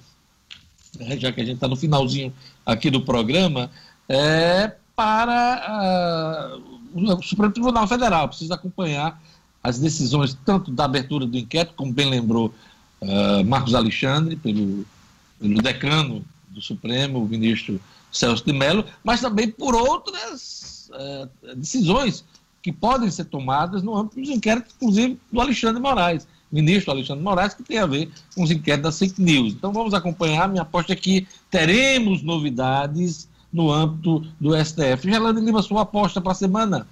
já 1.18 1.32
que 1.32 1.40
a 1.40 1.44
gente 1.44 1.56
está 1.56 1.68
no 1.68 1.76
finalzinho 1.76 2.32
aqui 2.64 2.90
do 2.90 3.00
programa, 3.00 3.70
é 4.08 4.72
para 4.94 6.60
uh, 6.94 7.18
o 7.18 7.22
Supremo 7.22 7.52
Tribunal 7.52 7.86
Federal. 7.86 8.28
Precisa 8.28 8.54
acompanhar 8.54 9.20
as 9.62 9.78
decisões 9.78 10.36
tanto 10.44 10.70
da 10.70 10.84
abertura 10.84 11.26
do 11.26 11.36
inquérito, 11.36 11.74
como 11.74 11.92
bem 11.92 12.08
lembrou 12.08 12.54
uh, 13.00 13.44
Marcos 13.44 13.74
Alexandre, 13.74 14.36
pelo, 14.36 14.84
pelo 15.40 15.62
decano 15.62 16.24
do 16.48 16.60
Supremo, 16.60 17.24
o 17.24 17.28
ministro 17.28 17.80
Celso 18.12 18.44
de 18.44 18.52
Mello, 18.52 18.84
mas 19.02 19.20
também 19.20 19.50
por 19.50 19.74
outras 19.74 20.90
uh, 20.92 21.56
decisões 21.56 22.24
que 22.62 22.72
podem 22.72 23.10
ser 23.10 23.24
tomadas 23.24 23.82
no 23.82 23.96
âmbito 23.96 24.20
dos 24.20 24.30
inquéritos, 24.30 24.74
inclusive 24.76 25.18
do 25.30 25.40
Alexandre 25.40 25.82
Moraes, 25.82 26.26
ministro 26.54 26.92
Alexandre 26.92 27.22
Moraes, 27.22 27.52
que 27.52 27.64
tem 27.64 27.78
a 27.78 27.86
ver 27.86 28.08
com 28.34 28.44
os 28.44 28.50
inquéritos 28.50 28.90
das 28.90 28.98
fake 28.98 29.20
news. 29.20 29.52
Então 29.52 29.72
vamos 29.72 29.92
acompanhar. 29.92 30.48
Minha 30.48 30.62
aposta 30.62 30.92
é 30.92 30.96
que 30.96 31.26
teremos 31.50 32.22
novidades 32.22 33.28
no 33.52 33.72
âmbito 33.72 34.24
do 34.40 34.56
STF. 34.56 35.10
Gelane 35.10 35.40
Lima, 35.40 35.62
sua 35.62 35.82
aposta 35.82 36.20
para 36.20 36.32
a 36.32 36.36
semana? 36.36 36.86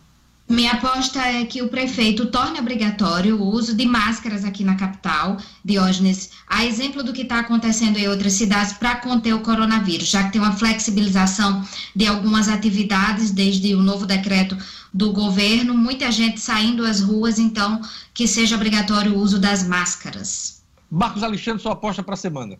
Minha 0.48 0.72
aposta 0.72 1.20
é 1.20 1.44
que 1.46 1.62
o 1.62 1.68
prefeito 1.68 2.26
torne 2.26 2.58
obrigatório 2.58 3.40
o 3.40 3.48
uso 3.48 3.74
de 3.74 3.86
máscaras 3.86 4.44
aqui 4.44 4.64
na 4.64 4.74
capital, 4.74 5.38
Diógenes, 5.64 6.30
a 6.46 6.64
exemplo 6.64 7.02
do 7.02 7.12
que 7.12 7.22
está 7.22 7.38
acontecendo 7.38 7.96
em 7.96 8.08
outras 8.08 8.34
cidades 8.34 8.74
para 8.74 8.96
conter 8.96 9.32
o 9.34 9.40
coronavírus, 9.40 10.08
já 10.08 10.24
que 10.24 10.32
tem 10.32 10.40
uma 10.40 10.52
flexibilização 10.52 11.66
de 11.96 12.06
algumas 12.06 12.48
atividades 12.48 13.30
desde 13.30 13.74
o 13.74 13.82
novo 13.82 14.04
decreto 14.04 14.56
do 14.92 15.12
governo, 15.12 15.74
muita 15.74 16.12
gente 16.12 16.38
saindo 16.38 16.84
às 16.84 17.00
ruas, 17.00 17.38
então 17.38 17.80
que 18.12 18.26
seja 18.26 18.56
obrigatório 18.56 19.14
o 19.14 19.18
uso 19.18 19.38
das 19.38 19.66
máscaras. 19.66 20.62
Marcos 20.90 21.22
Alexandre, 21.22 21.62
sua 21.62 21.72
aposta 21.72 22.02
para 22.02 22.14
a 22.14 22.18
semana? 22.18 22.58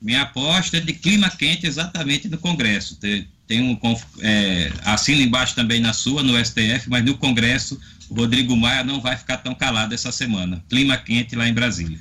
Minha 0.00 0.22
aposta 0.22 0.78
é 0.78 0.80
de 0.80 0.94
clima 0.94 1.28
quente 1.28 1.66
exatamente 1.66 2.28
no 2.28 2.38
Congresso. 2.38 2.96
Tem 3.48 3.62
um 3.62 3.96
é, 4.20 4.70
assina 4.84 5.22
embaixo 5.22 5.54
também 5.54 5.80
na 5.80 5.94
sua, 5.94 6.22
no 6.22 6.38
STF, 6.44 6.88
mas 6.88 7.02
no 7.02 7.16
Congresso 7.16 7.80
o 8.10 8.14
Rodrigo 8.14 8.54
Maia 8.54 8.84
não 8.84 9.00
vai 9.00 9.16
ficar 9.16 9.38
tão 9.38 9.54
calado 9.54 9.94
essa 9.94 10.12
semana. 10.12 10.62
Clima 10.68 10.96
quente 10.98 11.34
lá 11.34 11.48
em 11.48 11.54
Brasília. 11.54 11.98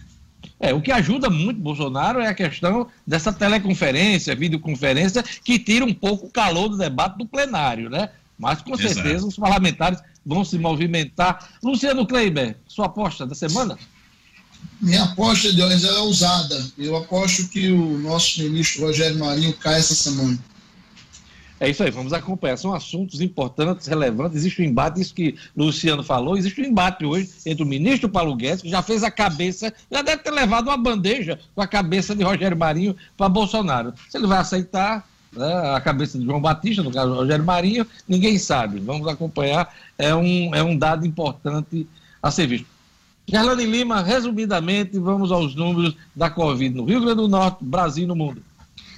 É, 0.59 0.73
o 0.73 0.81
que 0.81 0.91
ajuda 0.91 1.29
muito 1.29 1.59
Bolsonaro 1.59 2.19
é 2.19 2.27
a 2.27 2.33
questão 2.33 2.87
dessa 3.05 3.31
teleconferência, 3.31 4.35
videoconferência, 4.35 5.23
que 5.43 5.57
tira 5.57 5.85
um 5.85 5.93
pouco 5.93 6.27
o 6.27 6.31
calor 6.31 6.67
do 6.67 6.77
debate 6.77 7.17
do 7.17 7.25
plenário, 7.25 7.89
né? 7.89 8.09
Mas 8.37 8.61
com 8.61 8.73
Exato. 8.73 8.93
certeza 8.93 9.25
os 9.25 9.35
parlamentares 9.35 9.99
vão 10.25 10.43
se 10.43 10.57
movimentar. 10.57 11.49
Luciano 11.63 12.05
Kleiber, 12.05 12.57
sua 12.67 12.87
aposta 12.87 13.25
da 13.25 13.35
semana? 13.35 13.77
Minha 14.81 15.03
aposta 15.03 15.53
de 15.53 15.61
hoje 15.61 15.87
é 15.87 15.93
ousada. 15.99 16.67
Eu 16.77 16.97
aposto 16.97 17.47
que 17.47 17.71
o 17.71 17.97
nosso 17.99 18.41
ministro 18.41 18.85
Rogério 18.85 19.17
Marinho 19.17 19.53
cai 19.53 19.79
essa 19.79 19.95
semana. 19.95 20.37
É 21.59 21.69
isso 21.69 21.83
aí, 21.83 21.89
vamos 21.89 22.13
acompanhar. 22.13 22.57
São 22.57 22.73
assuntos 22.73 23.19
importantes, 23.19 23.87
relevantes. 23.87 24.37
Existe 24.37 24.61
um 24.61 24.65
embate, 24.65 25.01
isso 25.01 25.13
que 25.13 25.35
Luciano 25.55 26.03
falou, 26.03 26.37
existe 26.37 26.61
um 26.61 26.65
embate 26.65 27.05
hoje 27.05 27.29
entre 27.45 27.63
o 27.63 27.65
ministro 27.65 28.07
Paulo 28.07 28.35
Guedes, 28.35 28.61
que 28.61 28.69
já 28.69 28.81
fez 28.81 29.03
a 29.03 29.09
cabeça, 29.09 29.73
já 29.91 30.01
deve 30.01 30.21
ter 30.21 30.31
levado 30.31 30.67
uma 30.67 30.77
bandeja 30.77 31.39
com 31.55 31.61
a 31.61 31.67
cabeça 31.67 32.15
de 32.15 32.23
Rogério 32.23 32.57
Marinho 32.57 32.95
para 33.17 33.27
Bolsonaro. 33.27 33.93
Se 34.09 34.17
ele 34.17 34.27
vai 34.27 34.37
aceitar 34.37 35.07
né, 35.33 35.75
a 35.75 35.81
cabeça 35.81 36.19
de 36.19 36.25
João 36.25 36.39
Batista, 36.39 36.83
no 36.83 36.91
caso 36.91 37.13
Rogério 37.13 37.43
Marinho, 37.43 37.87
ninguém 38.07 38.37
sabe. 38.37 38.79
Vamos 38.79 39.07
acompanhar. 39.07 39.73
É 39.97 40.13
um, 40.13 40.53
é 40.53 40.61
um 40.61 40.77
dado 40.77 41.05
importante 41.05 41.87
a 42.21 42.29
ser 42.29 42.47
visto. 42.47 42.67
Gerlane 43.29 43.65
Lima, 43.65 44.01
resumidamente, 44.01 44.97
vamos 44.97 45.33
aos 45.33 45.53
números 45.53 45.97
da 46.15 46.29
Covid 46.29 46.73
no 46.73 46.85
Rio 46.85 47.01
Grande 47.01 47.17
do 47.17 47.27
Norte, 47.27 47.57
Brasil 47.61 48.05
e 48.05 48.07
no 48.07 48.15
mundo. 48.15 48.41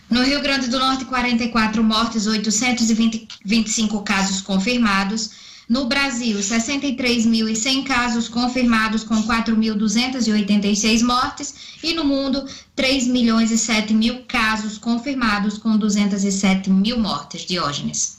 No 0.09 0.23
Rio 0.23 0.41
Grande 0.41 0.67
do 0.67 0.79
Norte, 0.79 1.05
44 1.05 1.83
mortes, 1.83 2.25
825 2.25 4.01
casos 4.01 4.41
confirmados. 4.41 5.29
No 5.69 5.85
Brasil, 5.85 6.39
63.100 6.39 7.83
casos 7.83 8.27
confirmados 8.27 9.03
com 9.03 9.21
4.286 9.21 11.03
mortes. 11.03 11.53
E 11.83 11.93
no 11.93 12.03
mundo, 12.03 12.43
3 12.75 13.05
milhões 13.05 13.51
e 13.51 13.57
7 13.57 13.93
mil 13.93 14.23
casos 14.27 14.79
confirmados 14.79 15.59
com 15.59 15.77
207 15.77 16.71
mil 16.71 16.99
mortes. 16.99 17.45
Diógenes. 17.45 18.18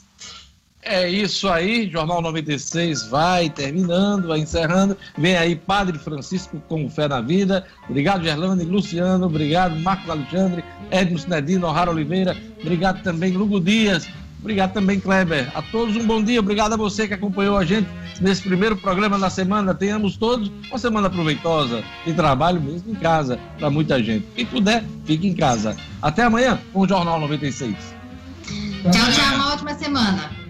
É 0.83 1.09
isso 1.09 1.47
aí, 1.49 1.91
Jornal 1.91 2.23
96 2.23 3.09
vai 3.09 3.51
terminando, 3.51 4.29
vai 4.29 4.39
encerrando. 4.39 4.97
Vem 5.17 5.37
aí 5.37 5.55
Padre 5.55 5.99
Francisco 5.99 6.61
com 6.69 6.89
fé 6.89 7.07
na 7.07 7.21
vida. 7.21 7.67
Obrigado, 7.89 8.25
Gerlane, 8.25 8.65
Luciano, 8.65 9.27
obrigado, 9.27 9.77
Marcos 9.77 10.09
Alexandre, 10.09 10.65
Edmo 10.91 11.19
Sinedino, 11.19 11.67
O'Hara 11.67 11.91
Oliveira, 11.91 12.35
obrigado 12.61 13.03
também, 13.03 13.33
Lugo 13.33 13.61
Dias, 13.61 14.09
obrigado 14.41 14.73
também, 14.73 14.99
Kleber. 14.99 15.53
A 15.55 15.61
todos 15.61 15.97
um 15.97 16.07
bom 16.07 16.23
dia, 16.23 16.41
obrigado 16.41 16.73
a 16.73 16.77
você 16.77 17.07
que 17.07 17.13
acompanhou 17.13 17.59
a 17.59 17.65
gente 17.65 17.87
nesse 18.19 18.41
primeiro 18.41 18.75
programa 18.75 19.19
da 19.19 19.29
semana. 19.29 19.75
Tenhamos 19.75 20.17
todos 20.17 20.51
uma 20.71 20.79
semana 20.79 21.11
proveitosa 21.11 21.85
de 22.07 22.15
trabalho 22.15 22.61
mesmo 22.61 22.91
em 22.91 22.95
casa 22.95 23.39
para 23.59 23.69
muita 23.69 24.03
gente. 24.03 24.27
Quem 24.35 24.47
puder, 24.47 24.83
fique 25.05 25.29
em 25.29 25.35
casa. 25.35 25.77
Até 26.01 26.23
amanhã 26.23 26.59
com 26.73 26.81
o 26.81 26.89
Jornal 26.89 27.21
96. 27.21 27.77
Tchau, 28.91 29.13
tchau, 29.13 29.35
uma 29.35 29.53
ótima 29.53 29.75
semana. 29.75 30.50